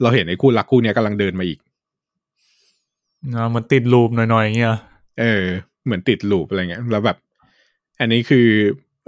[0.00, 1.58] เราเห็นไอ้คู่รักคู่เนี้ยกำลังเดินมาอีก
[3.34, 4.76] นะมันติดลูปหน่อยๆอย่างเงี้ย
[5.20, 5.44] เออ
[5.84, 7.18] เหมือนติดลูปอะไรเงี้ย แล้วแบบ
[8.00, 8.48] อันนี้คือ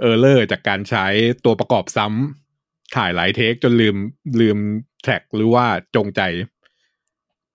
[0.01, 1.05] เออร์เลอร์จากการใช้
[1.45, 3.95] ตัวประกอบซ้ำถ่ายหลายเทคจนลืม
[4.41, 4.57] ลืม
[5.01, 5.65] แทร็กหรือว่า
[5.95, 6.21] จงใจ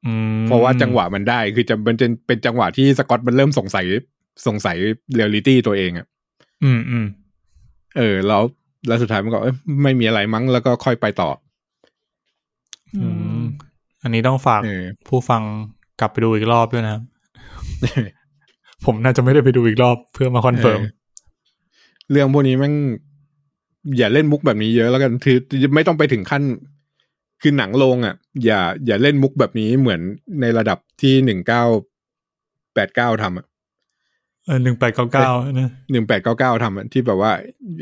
[0.06, 3.86] อืมเพราะว่าจังหวะมันได้คือจะมันจะเป็นจังหวะที่สกอตมันเริ่มสงสัย
[4.46, 4.76] สงสัย
[5.14, 6.06] เรียลิตี้ตัวเองอะ
[6.64, 7.06] อืมอืม
[7.96, 8.42] เออ แล้ว
[8.86, 11.30] แล้วสุดท้ายมันก็เอ้ยไม่มีอะไรมั้งแล้วก็ค่อยไปต่อ
[12.96, 13.06] อื
[13.38, 13.42] ม
[14.02, 15.42] อันนี้ต้องฝากเออผู้ฟัง
[16.00, 17.02] กลับไปดูอีกรอบด้วยนะครับ
[18.86, 20.96] ผมน่าจะไม่ได้ไปดูอีกรอบเพื่อมา confirm เออ
[22.10, 22.74] เรื่องพวกนี้แม่ง
[23.98, 25.36] อย่าเล่นมุกแบบนี้เยอะแล้วกันคือ
[25.74, 26.42] ไม่ต้องไปถึงขั้น
[27.42, 28.14] คือหนังโรงอะ
[28.44, 30.00] อย่า อย่าเล่นมุกแบบนี้เหมือน
[30.40, 31.64] ในระดับที่หนึ่งเก้า
[32.74, 33.46] แปดเก้าทำอะ
[34.46, 35.30] เออหนึ่งแปดเก้าเก้า
[35.60, 37.32] นะหนึ่งแปดเก้าเก้าทำอะที่แบบว่า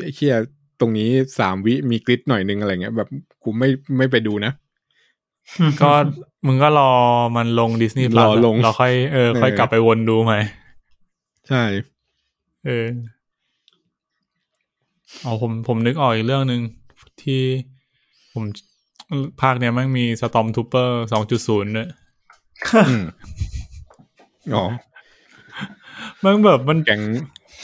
[0.02, 0.34] ไอ้เชี่ย
[0.80, 1.08] ตรงนี้
[1.38, 3.08] สามวิมีกริดหน่อยนึงอะไรเงี้ย แบบ
[3.42, 3.68] กูไม่
[3.98, 4.52] ไม่ไปดูนะ
[5.82, 5.90] ก็
[6.46, 6.90] มึงก็รอ
[7.36, 10.38] มันลงดิสนีย์รอลงเราค่อยเออค่อยเออกลับไปวนดูใหม่
[11.48, 11.64] ใช่
[12.64, 12.86] เออ
[15.24, 16.60] อ๋อผมผมนึกออกอีกเรื่องหนึ่ง
[17.22, 17.42] ที่
[18.34, 18.44] ผม
[19.40, 21.88] ภาคเนี้ยแมันมีสตอมทูเปอร์สองจุดศูนย์ด้วย
[22.88, 23.04] อืม
[24.54, 24.64] อ๋อ
[26.24, 27.02] มันแบบมันแก๊ง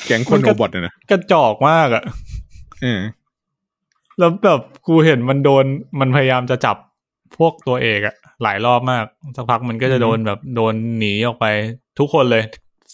[0.07, 2.05] แก๊งคนมันโอก็บอทอะนะกระจอกมากอะ
[2.83, 3.01] เออ
[4.19, 5.65] แล้วแบบกูเห็นมันโดน
[6.01, 6.77] มันพยายามจะจับ
[7.39, 9.05] พวกตัวเอกอะหลายรอบมาก
[9.37, 11.47] สักพักมันก็จะโดนแบบโดนหนีออกไป
[11.99, 12.45] ทุกคนเลย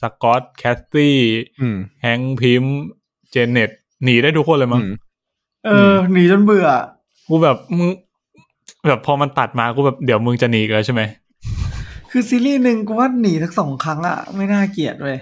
[0.00, 1.16] Scott Cassie
[1.60, 3.70] อืม Hank Pym Janet
[4.04, 4.92] หนีได้ทุกคนเลยมั้งอืม
[5.66, 6.68] เออ หนีจนเบื่อ
[7.28, 7.90] กูแบบมึง
[8.88, 11.02] แบบพอมันตัดมากูแบบเดี๋ยวมึงจะหนีอีกันใช่ไหม
[12.10, 15.18] คือซีรีส์หนึ่งกูว่าหนีทั้งสองครั้งอะไม่น่าเกลียดเลย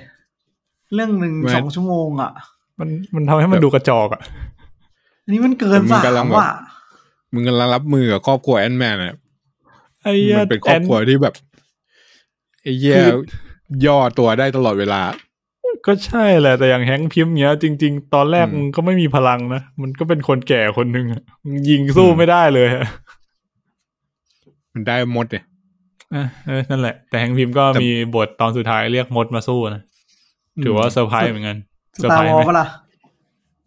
[0.95, 2.33] เรื่องหนึ่งไม่สองชั่วโมงอะ
[2.81, 4.23] มันมันทำให้มันดูกระจอกอะ
[5.25, 6.53] อันนี้มันเกินแต่มึงสากำลังมแบบอะ
[7.33, 9.17] มึงกำลังรับมือกับครอบครัว Ant-Man อะ
[10.03, 11.35] ไอ้หี้ยมันเป็นครอบครัวที่แบบ
[12.63, 12.97] ไอ้เหี้ย
[13.87, 15.01] ย่อตัวได้ตลอดเวลา
[15.87, 22.87] ก็ใช่แหละ แต่อย่างแฮงค์พิมพ์เนี้ย จริง ๆ ตอนแรกอืมมึงก็ไม่มีพลังนะ มันก็เป็นคนแก่คนหนึ่งอะมึงยิงสู้อืมไม่ได้เลยอะ
[24.73, 25.45] มันได้หมดเนี่ย
[26.15, 29.83] อะเออนั่นแหละ แต่แฮงค์พิมพ์ก็แต่มีบทตอนสุดท้ายเรียกมดมาสู้นะ
[30.65, 31.57] ถือว่าเซอร์ไพรส์เหมือนกัน
[31.97, 32.69] สเซอร์ตาไพรร์ส์วอไหมลปะล่ะ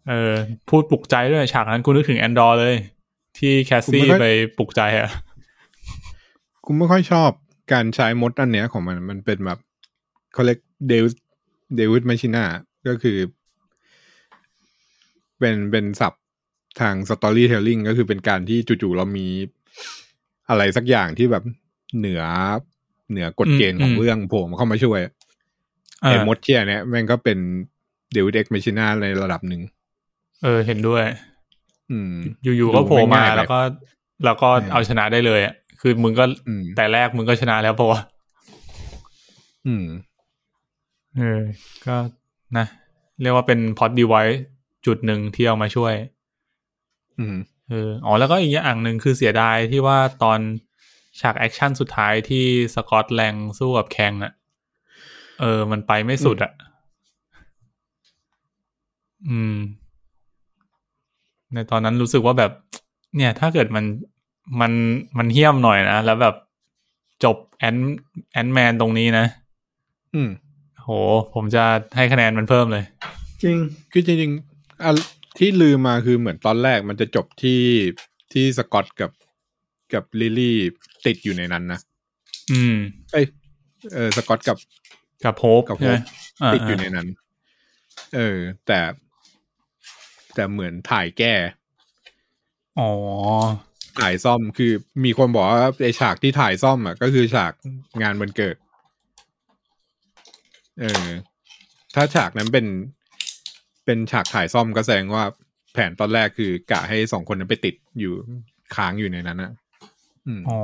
[0.08, 0.32] เออ
[0.68, 2.74] พูดปลุกใจด้วยฉากนั้นกูนึกถึงแอนดอร์เลย
[3.38, 4.26] ที่ Cassie ไป
[4.58, 5.10] ปลุกใจอะ
[6.64, 7.30] กูไม่ค่อยชอบ
[7.72, 9.58] การใช้มดอันเนี้ยของมันมันเป็นแบบ
[10.32, 10.58] เขาเรียก
[10.88, 12.44] deus ex machina
[12.88, 13.18] ก็คือ
[15.38, 16.24] เป็นเป็นศัพท์
[16.80, 19.26] ทาง storytelling ก็คือเป็นการที่จู่ๆเรามี
[20.48, 21.44] อะไรสักอย่างที่แบบ
[21.98, 22.22] เหนือ
[23.10, 25.00] เหนือกฎเกณฑ์ของเรื่องโผล่มาเข้ามาช่วย
[26.02, 27.38] เอไอ้อมดเชียเนี่ยแม่งก็เป็น
[28.12, 29.62] deus ex machina ในระดับหนึ่ง
[30.42, 31.04] เออเห็นด้วย
[31.90, 32.12] อืม
[32.42, 33.60] อยู่ๆก็โผล่มาดูไม่ง่ายไปแล้วก็
[34.24, 38.00] แล้วก็เออเอาชนะได้เลยอะคือมึงก็อืมแต่แรกมึงก็ชนะแล้วเพราะว่า
[39.66, 39.84] อืม
[41.16, 41.40] เออ
[41.86, 41.96] ก็
[42.58, 42.66] นะ
[43.20, 44.22] เรียกว่าเป็นพอดดีไว้
[44.86, 45.94] จุดหนึ่งที่เอามาช่วย
[47.18, 47.36] อืม
[47.70, 50.40] เอออ๋อแล้วก็อีกอย่างหนึ่งคือเสียดายที่ว่าตอน
[51.20, 54.32] ฉากแอคชั่นสุดท้ายที่สกอตแลงสู้กับแคงอะ
[55.40, 56.52] เออ มันไปไม่สุดอะ
[59.28, 59.56] อืม
[61.54, 62.52] ในตอนนั้นรู้สึกว่าแบบ
[63.16, 63.84] เนี่ย ถ้าเกิดมัน
[64.60, 64.72] มัน
[65.18, 66.34] มันเหี้ยมหน่อยนะ แล้วแบบ
[67.24, 67.76] จบ Ant-
[68.32, 69.26] Ant-Man ตรงนี้นะ
[70.14, 70.92] อืมโห
[71.34, 71.64] ผมจะ
[71.96, 72.84] ให้คะแนนมันเพิ่มเลย
[73.42, 73.56] จริง
[73.92, 74.90] คือจริงๆอะ
[75.38, 77.62] ที่ลืมมาคือเหมือนตอนแรกมันจะจบที่
[78.32, 79.10] ที่สกอตกับ
[79.94, 80.56] กับ Lilly
[81.06, 81.80] ติดอยู่ในนั้นนะ
[82.52, 82.76] อืม
[83.12, 83.26] เอ้ย
[83.94, 84.58] เออสกอตกับ
[85.24, 87.08] กับโฮปกับโฮปใช่ไหมาติดอยู่ในนั้น
[88.14, 88.80] เออ แต่
[90.34, 91.34] แต่เหมือนถ่ายแก้
[92.78, 92.90] อ๋อ
[94.00, 94.72] ถ่ายซ่อมคือ
[95.04, 97.52] มีคนบอกว่าไอฉากที่ถ่ายซ่อมอะก็คือฉาก
[98.02, 98.56] งานวันเกิด
[100.80, 101.06] เออ
[101.94, 102.66] ถ้าฉากนั้นเป็น
[103.84, 105.24] เป็นฉากถ่ายซ่อมก็แสดงว่า
[105.72, 108.12] แผนตอนแรกคือกะให้สองคนนั้นไปติดอยู่
[108.74, 109.52] ค้างอยู่ในนั้นอะ
[110.26, 110.60] อืมอ๋อ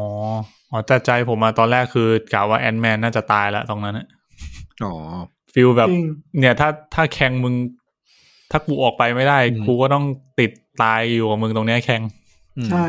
[0.70, 4.06] อ๋อแต่ใจผมมาตอนแรกคือกะว่า Ant-Man น่าจะตายแล้วตรงนั้นอะ
[4.84, 4.94] อ๋อ
[5.54, 6.04] feel แบบจริง
[6.38, 7.54] เนี่ย ถ้าถ้า Kang มึง
[8.50, 10.04] ถ้ากูออกไปไม่ได้อืมกูก็ต้อง
[10.40, 10.50] ติด
[10.82, 12.02] ตายอยู่กับมึงตรงเนี้ย Kang
[12.56, 12.86] อืมใช่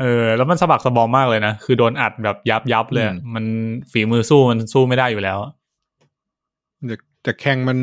[0.00, 3.44] เออ แล้วมันสะบักสะบอมมากเลยนะ คือโดนอัดแบบยับยับเลยอะอืมมัน
[3.92, 5.38] ฝีมือสู้มันสู้ไม่ได้อยู่แล้ว
[7.24, 7.78] แต่แต่ Kang มัน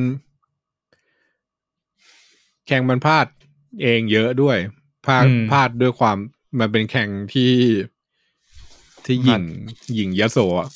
[2.68, 3.26] Kang มันพลาด
[3.82, 4.58] เองเยอะด้วย
[5.06, 6.18] พลาดอืมพลาดด้วยความ
[6.60, 7.54] มันเป็น Kang ที่
[9.06, 9.44] ที่หยิ่ง
[9.96, 10.70] หยิ่งยโสอะ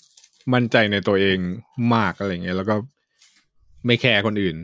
[0.54, 1.38] มั่นใจในตัวเอง
[1.96, 2.76] มากอะไรเงี้ยแล้วก็
[3.86, 4.56] ไม่ care คนอื่น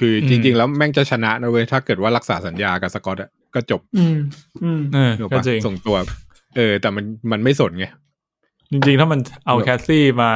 [0.00, 4.18] คือจริง ๆ แล้วแม่งจะชนะนะเว้ยถ้าเกิดว่ารักษาสัญญากับสกอตอะก็จบ อืม
[4.64, 5.96] อืมเออถูกก็ปะจริงส่งตัว
[6.56, 7.86] เออ แต่มันมันไม่สนไง
[8.72, 10.30] จริง ๆ ถ้ามันเอาเออแคสซี่มา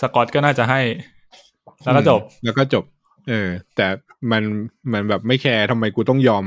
[0.00, 0.80] สกอตก็น่าจะให้
[1.84, 2.84] แล้วก็จบอืมแล้วก็จบ
[3.28, 3.86] เออ แต่
[4.30, 4.42] มัน
[4.92, 6.44] มันแบบไม่ care ทำไมกูต้องยอม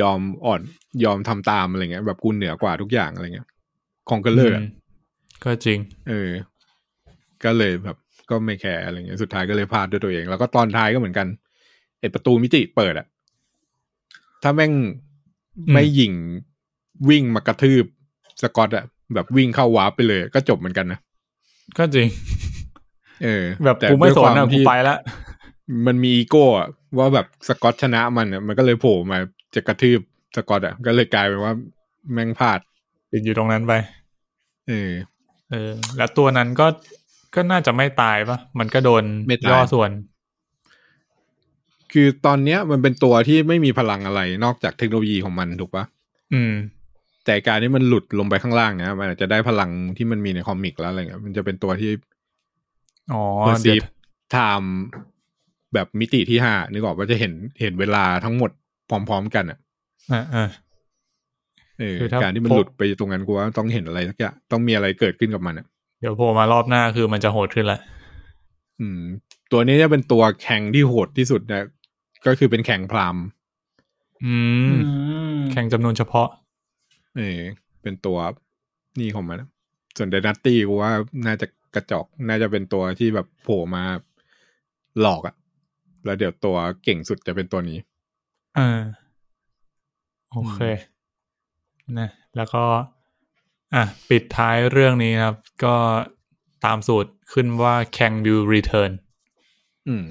[0.00, 0.60] ยอมอ่อน
[1.04, 3.48] ยอมทำตามอะไรเงี้ย แบบกูเหนือกว่าทุกอย่างอะไรเงี้ย
[4.08, 4.68] ของก็เลิกอืม
[5.44, 5.78] ก็จริง
[6.08, 6.30] เออ
[7.44, 7.96] ก็เลยแบบ
[8.30, 11.26] ก็ไม่ care อะไรเงี้ยสุดท้ายก็เลยพลาดด้วยตัวเอง แล้วก็ตอนท้ายก็เหมือนกัน
[12.00, 13.06] ไอประตูมิติเปิดอะ
[14.42, 16.12] ถ้าแม่งอืมไม่ยิง
[17.08, 17.84] วิ่งมากระทืบ
[18.42, 18.84] สกอตอะ
[19.14, 20.98] แบบวิ่งเข้า warp ไปเลย ก็จบเหมือนกันนะ
[21.78, 22.08] ก็จริง
[23.22, 24.96] เออ แบบแต่กูไม่ด้วยสคนวามนะกูที่ไปละ
[25.86, 26.68] มันมีอีโก้อะ
[26.98, 29.18] ว่าแบบสกอตชนะมันอะมันก็เลยโผล่มา
[29.54, 30.00] จะกระทืบ
[30.36, 31.52] สกอตอะก็เลยกลายเป็นว่า
[32.12, 32.58] แม่งพลาด
[33.12, 33.72] ติดอยู่ตรงนั้นไป
[34.68, 34.90] เออ
[35.50, 36.66] เออ แล้วตัวนั้นก็
[37.34, 39.90] ก็น่าจะไม่ตายปะมันก็โดนไม่ตายย่อส่วน
[41.92, 45.84] คือตอนเนี้ยมันเป็นตัวที่ไม่มีพลังอะไรนอกจากเทคโนโลยีของมันถูกปะ
[46.34, 46.52] อืม
[47.24, 51.90] แต่การที่มันหลุดลงไปข้างล่างเนี่ยมันอาจจะได้พลังที่มันมีใน comic แล้วอะไรเงี้ยมันจะเป็นตัวที่
[53.12, 54.74] อ๋อ perceive time
[55.74, 58.50] แบบมิติที่ห้านึกออกว่าจะเห็นเห็นเวลาทั้งหมด
[58.88, 59.58] พร้อม ๆ กันอะ
[60.12, 60.48] อ่าอ่า
[61.78, 65.66] เออคือถ้าการที่มันพบหลุดไปตรงนั้นกูว่าต้องเห็นอะไรสักอย่างต้องมีอะไรเกิดขึ้นกับมันอะ
[66.00, 67.78] เดี๋ยวโผล่มารอบหน้าคือมันจะโหดขึ้นละ
[68.80, 69.02] อืม
[69.52, 71.62] ตัวนี้จะเป็นตัว Kang ที่โหดที่สุดนะ
[72.26, 73.16] ก็คือเป็นแข่งพราม
[74.24, 74.34] อื
[74.72, 74.76] ม
[75.52, 76.28] แข่งจำนวนเฉพาะ
[77.16, 77.40] เออ
[77.82, 78.18] เป็นตัว
[79.00, 79.42] นี่ของมัน
[79.96, 80.92] ส่วนเดนัตตี้กูว่า
[81.26, 83.84] น่าจะ กระจอกน่าจะเป็นตัวที่แบบโผล่มา
[85.00, 85.34] หลอกอะ
[86.04, 87.78] แล้วเดี๋ยวตัวเก่งสุดจะเป็นตัวนี้
[88.56, 88.80] เออ
[90.30, 90.58] โอเค
[91.98, 92.64] นะแล้วก็
[93.74, 95.76] อะ ปิดท้ายเรื่องนี้นะครับ ก็
[96.64, 98.92] ตามสูตรขึ้นว่า Can You Return
[99.88, 100.04] อืม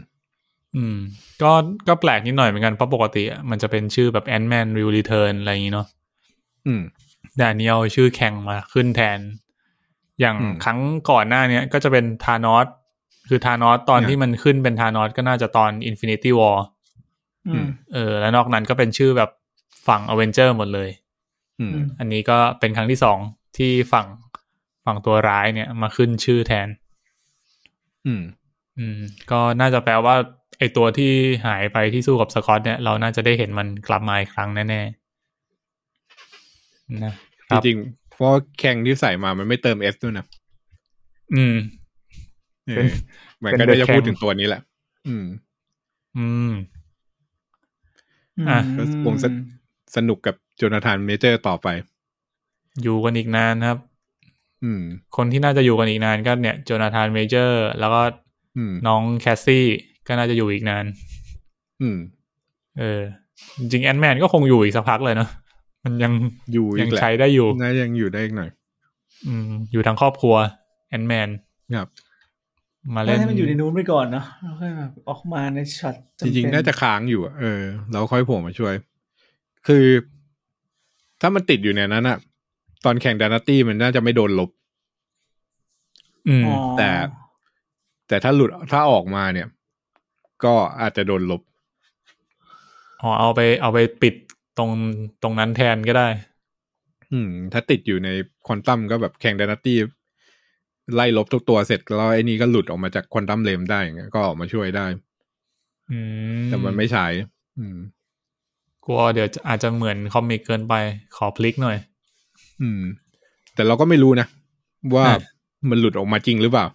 [0.76, 0.98] อืม
[1.41, 1.52] ก็
[1.88, 5.88] ก็แปลกนิดหน่อยเหมือนกัน เพราะปกติอะมันจะเป็นชื่อแบบ Ant-Man Will Return อะไรอย่างนี้เนาะ
[6.65, 6.81] อืม
[7.36, 9.19] แต่อันนี้เอาชื่อแข่งมาขึ้นแทน
[10.20, 10.80] อย่างอืมครั้ง
[11.10, 12.66] ก่อนหน้าเนี้ยก็จะเป็นธานอส
[13.30, 16.58] คือธานอสตอนเนี่ยที่มันขึ้นเป็นธานอสก็น่าจะตอน Infinity War
[17.48, 19.30] อืมเออ แล้วนอกนั้นก็เป็นชื่อแบบ
[19.88, 20.90] ฝั่งอเวนเจอร์หมดเลย
[21.60, 23.18] อืมอืมอันนี้ก็เป็นครั้งที่สอง
[23.58, 24.08] ที่ฝั่ง
[24.86, 26.68] ฝั่งตัวร้ายเนี่ยมาขึ้นชื่อแทน
[28.06, 28.24] อืม
[28.80, 29.00] อืม
[29.32, 30.16] ก็น่าจะแปลว่า
[30.60, 31.12] ไอตัวที่
[31.46, 37.14] หายไปที่สู้กับสกอตเนี่ย เราน่าจะได้เห็นมันกลับมาอีกครั้งแน่ๆนะ
[37.50, 40.26] คจรับริงๆ เพราะแข่งที่ใส่มามันไม่เติมเอสด้วยนะ
[41.36, 41.56] อืม
[42.68, 44.62] เอเป็นอมันเป็นก็ได้ The จะพูด Kang ถึงตัวนี้แหละ
[45.08, 45.26] อืม
[46.18, 46.52] อืม
[48.50, 49.34] อะก็คงสน
[49.96, 51.68] สนุกกับ Jonathan Majors ต่อไป
[52.82, 53.78] อยู่กันอีกนานครับ
[54.64, 54.82] อืม
[55.18, 58.02] คนที่น่าจะอยู่กันอีกนานก็เนี่ย Jonathan Majors แล้วก็
[58.58, 59.66] อืมน้อง Cassie
[60.08, 60.86] ก็น่าจะอยู่อีกนาน
[61.82, 61.98] อืม
[62.80, 63.02] เออ
[63.60, 65.30] จริง Ant-Man ก็คงอยู่อีกสักพักเลยเนาะ
[65.84, 66.14] มันยัง
[66.54, 68.50] อยู่อียังกแหละใช้ได้อยู่น่ายังอยู่ได้อีกหน่อย
[69.28, 70.36] อืม อยู่ทั้งครอบครัว
[70.90, 71.30] Ant-Man
[71.76, 71.88] ครับ
[72.96, 75.96] มาแล้เล่วนให้มันอยู่ในนู้นไปก่อนเนาะแล้วค่อยแบบออกมาในช็อต
[76.26, 77.62] จริงๆน่าจะค้างอยู่อะเออ
[77.92, 78.74] แล้วค่อยโผล่มาช่วย
[79.68, 79.86] คือ
[81.22, 82.18] ถ้ามันติดอยู่ในนั้นอะ
[82.86, 84.50] ตอนแข่งดานาตี้มันน่าจะไม่โดนลบ
[86.28, 86.90] อืมอ๋อแต่
[88.08, 89.48] แต่ถ้าหลุดถ้าออกมาเนี่ย
[90.44, 91.42] ก็อาจจะโดนลบ
[93.02, 94.16] อ๋อเอาไปเอาไปปิด
[94.60, 94.72] ตรง
[95.23, 96.07] ตรงนั้นแทนก็ได้
[97.11, 98.10] อืม ถ้าติดอยู่ใน
[98.48, 99.77] ควอนตัมก็แบบแข่งดานาตี้
[100.95, 104.86] ไล่ลบทุกตัวเสร็จแล้วไอ้นี่ก็หลุดออกมาจากควอนตัมเลมได้อย่างเงี้ยก็ออกมาช่วยได้
[105.91, 105.99] อื
[106.40, 107.06] ม แต่มันไม่ใช้
[107.57, 107.77] อืม
[108.86, 110.73] กลัวเดี๋ยวจะอาจจะเหมือน comic เกินไป
[111.15, 111.77] ขอพลิกหน่อย
[112.61, 112.81] อืม
[113.56, 114.27] แต่เราก็ไม่รู้นะ
[114.95, 115.19] ว่าอะ
[115.69, 116.65] มันหลุดออกมาจริงหรือเปล่า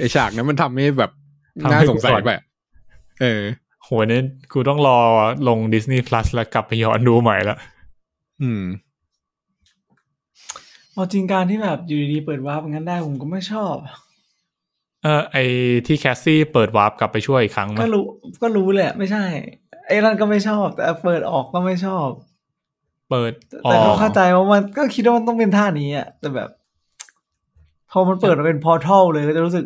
[0.00, 1.10] ไอฉากนั้นมันทำให้แบบ
[1.64, 2.44] ทำให้น่าสงสัยกูสอนไปอะ
[3.20, 3.42] เออ
[3.92, 4.20] โหนี่
[4.52, 4.98] กูต้องรอ
[5.48, 7.56] ลง Disney Plus แล้วกลับไปย้อนดูใหม่ละ
[8.42, 8.62] อืม
[10.92, 13.74] เอาจริงการที่แบบอยู่ดีๆเปิด warp งั้นได้ผมก็ไม่ชอบ
[15.02, 15.36] เออไอ
[15.86, 18.04] ที่แคสซี่เปิด warp กลับไปช่วยอีกครั้งไหมก็รู้
[18.42, 19.24] ก็รู้แหละ ไม่ใช่
[19.86, 22.08] ไอ้นั่นก็ไม่ชอบ แต่เปิดออกก็ไม่ชอบ
[23.10, 23.32] เปิด
[23.64, 26.48] ออก แต่ก็เข้าใจว่ามันก็คิดว่ามันต้องเป็นท่านี้อะแต่แบบ
[27.92, 29.64] พอมันเปิดมาเป็น portal เลยก็จะรู้สึก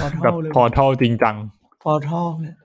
[0.00, 1.36] portal เลย แบบ portal จริงจัง
[1.82, 2.56] portal เนี่ย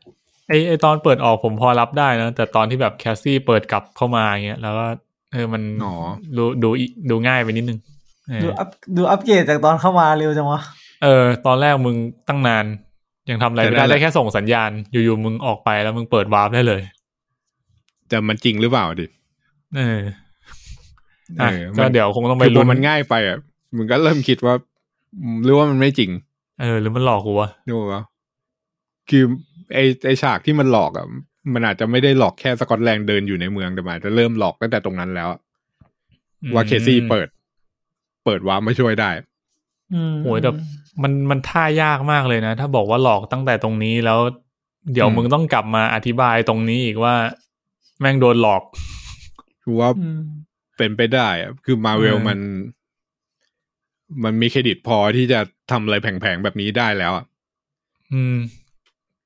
[0.48, 4.86] ไอไอตอนเปิดออกผมพอรับได้นะ แต่ตอนที่แบบแคสซี่เปิดกลับเข้ามาอย่างเงี้ย แล้วก็
[5.34, 5.94] เออมันอ๋อ
[6.38, 7.80] ดูดูอีดูง่ายไปนิดนึง
[8.30, 10.62] เออดูอัพดูอัปเกรดจากตอนเข้ามาเร็วจังวะ
[11.04, 11.96] เออ ตอนแรกมึง
[12.28, 12.66] ตั้งนาน
[13.30, 16.82] ยังทำอะไรไม่แต่นั่ได้นแหละได้แค่ส่งสัญญาณ อยู่ๆมึงออกไปแล้วมึงเปิดวาร์ปได้เลย
[18.10, 19.06] แต่มันจริงหรือเปล่าดิ
[19.76, 20.02] เออ
[21.42, 23.38] อะเออก็มันเดี๋ยวคงต้องไปคือพลุ้อนมันง่ายไปอะ
[23.78, 24.56] มึงก็เริ่มคิดว่า
[25.22, 26.10] อืมหรือว่ามันไม่จริง
[26.62, 28.04] เออ หรือมันหลอกกูวะนึกว่า
[29.10, 29.24] คือ
[29.74, 31.08] ไอไอฉากที่มันหลอกอะ
[31.54, 35.40] มันอาจจะไม่ได้หลอกแค่สกอตแลนด์เดินอยู่ในเมืองแต่มันอาจจะเริ่มหลอกตั้งแต่ตรงนั้นแล้วอะ
[36.54, 37.28] ว่าแคสซี่เปิด
[38.26, 39.10] เปิด warp มาช่วยได้
[39.94, 40.56] อืมโหยแบบ
[41.04, 44.20] มันมันท่ายากมากเลยนะ ถ้าบอกว่าหลอกตั้งแต่ตรงนี้แล้ว
[44.94, 47.16] เดี๋ยวอืมมึงต้องกลับมาอธิบายตรงนี้อีกว่า
[48.00, 48.64] แม่งโดนหลอก
[49.64, 50.22] คือว่าอืม
[50.78, 52.40] เป็นไปได้อะคือมาเวลเออมัน
[54.24, 55.40] มันมีเครดิตพอที่จะ
[55.72, 57.26] ทำอะไรแผลงๆแบบนี้ได้แล้วอะ
[58.14, 58.38] อืม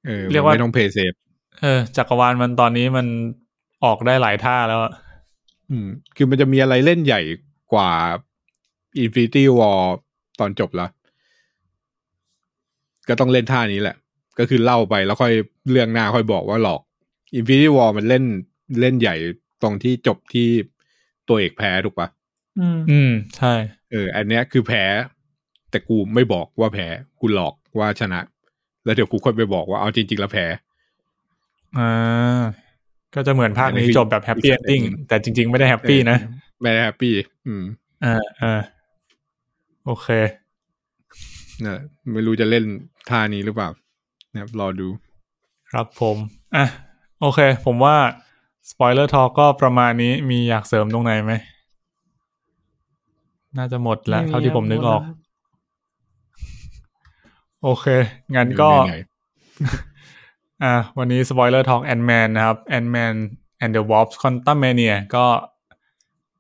[0.06, 1.14] เออเรียกมันว่าไม่ต้อง play safe
[1.62, 3.08] เออจักรวาลมันตอนนี้มัน
[3.86, 4.94] ออกได้หลายท่าแล้วอะ
[5.70, 7.22] อืม คือมันจะมีอะไรเล่นใหญ่
[7.74, 7.92] กว่า
[9.04, 9.80] Infinity War
[10.40, 10.90] ตอนจบแล้ว
[13.08, 13.96] ก็ต้องเล่นท่านี้แหละ
[14.40, 15.34] ก็คือเล่าไปแล้วค่อย
[15.72, 16.82] เรื่องหน้าค่อยบอกว่าหลอก
[17.38, 18.24] Infinity War มันเล่น
[18.82, 19.16] เล่นใหญ่
[19.62, 20.48] ตรงที่จบที่
[21.28, 22.08] ตัวเอกแพ้ถูกปะ
[22.60, 23.54] อืม อืม ใช่
[23.92, 24.84] เออ อันเนี้ยคือแพ้
[25.70, 26.88] แต่กูไม่บอกว่าแพ้
[27.20, 28.20] กูหลอกว่าชนะ
[28.86, 30.46] แล้วเดี๋ยวกูค่อยไปบอกว่าเอาจริง ๆ แล้วแพ้
[31.78, 32.42] อ่า
[33.16, 36.32] ก็จะเหมือนภาคอันนี้นี้คือจบแบบ happy ending step หนึ่งแต่จริง ๆ ไม่ได้ happy นะเออ
[36.62, 37.14] ไม่ได้ hap py
[37.48, 37.64] อืม
[38.06, 38.62] อ่าอ่า
[39.86, 40.08] โอเค
[41.66, 41.78] นะ
[42.14, 42.64] ไม่รู้จะเล่น
[43.10, 43.70] ท่านี้หรือเปล่า
[44.34, 44.88] นะครับรอดู
[45.72, 46.18] ครับผม
[46.56, 46.66] อะ
[47.22, 47.96] โอเค ผมว่า
[48.70, 51.34] spoiler talk ก็ประมาณนี้มีอยากเสริมตรงไหนไหม
[53.58, 55.02] น่าจะหมดแล้ว เท่าที่ผมนึกออก
[57.64, 57.86] โอเค
[58.36, 59.04] งั้นก็เหนื่อย
[60.64, 63.16] อะวันนี้ Spoiler Talk Ant-Man นะครับ Ant-Man
[63.64, 65.26] and the Wasp Quantumania ก็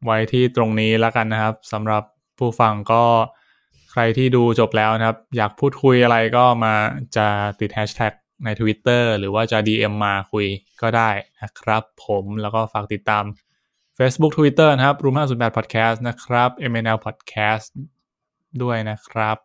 [0.05, 2.03] ไว้ที่ตรงนี้แล้วกันนะครับสำหรับ
[2.37, 3.03] ผู้ฟังก็
[3.91, 6.73] ใครที่ดูจบแล้วนะครับ อยากพูดคุยอะไรก็มา
[7.17, 7.27] จะ
[7.59, 8.13] ติด Hashtag
[8.45, 10.45] ใน Twitter หรือว่าจะ DM มาคุย
[10.81, 11.09] ก็ได้
[11.41, 13.23] นะครับผมแล้วก็ฝากติดตาม
[13.97, 17.67] Facebook Twitter นะครับ Room 508 Podcast นะครับ MNL Podcast
[18.61, 19.37] ด้วยนะครับ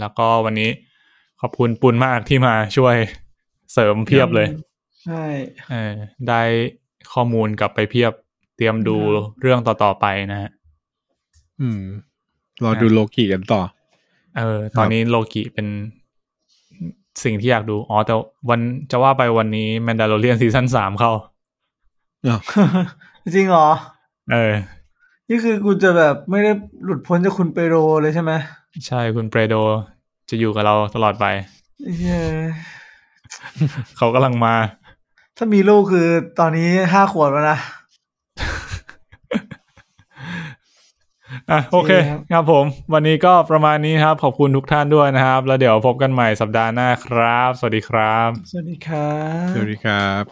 [0.00, 0.93] แล้วก็วันนี้ข
[1.46, 2.96] อบคุณปุณมากที่มาช่วย
[3.72, 4.48] เสริมเพียบเลย
[5.04, 5.24] ใช่
[5.70, 5.94] เออ
[6.28, 6.40] ได้
[7.12, 8.12] ข้อมูลกลับไปเพียบ
[8.56, 10.50] เตรียมดูอืมเรื่องต่อ ๆ ไปนะฮะ
[11.60, 11.82] อืม
[12.64, 13.60] รอดูโลกิกันต่อ
[14.38, 15.66] เออ ตอนนี้โลกิเป็น
[17.24, 18.14] สิ่งที่อยากดู อ๋อ แต่
[18.48, 18.60] วัน
[18.90, 21.12] จะว่าไปวันนี้แมนดา l ลเรียนซีซั่นสามเข้า
[23.34, 23.68] จริงเหรอ
[24.32, 24.52] เออ
[25.28, 26.52] นี่คือกูจะแบบไม่ได้
[26.84, 28.32] หลุดพ้นจากคุณเปโรเลยใช่ไหม
[28.86, 29.54] ใช่คุณเปรโด
[30.28, 31.26] จะอยู่กับเราตลอดไป
[31.96, 32.18] เหี้ย
[33.96, 34.54] เขากำลังมา
[35.36, 37.58] ถ้ามีลูกคือตอนนี้ห้าขวบแล้วนะ
[41.50, 42.64] อะโอเคโอเคครับครับผม
[42.94, 49.14] วันนี้ก็ประมาณนี้ครับ ขอบคุณทุกท่านด้วยนะครับ แล้วเดี๋ยวพบกันใหม่สัปดาห์หน้าครับ สวัสดีครับ สวัสดีครั
[49.44, 50.24] บ สวัสดีครับ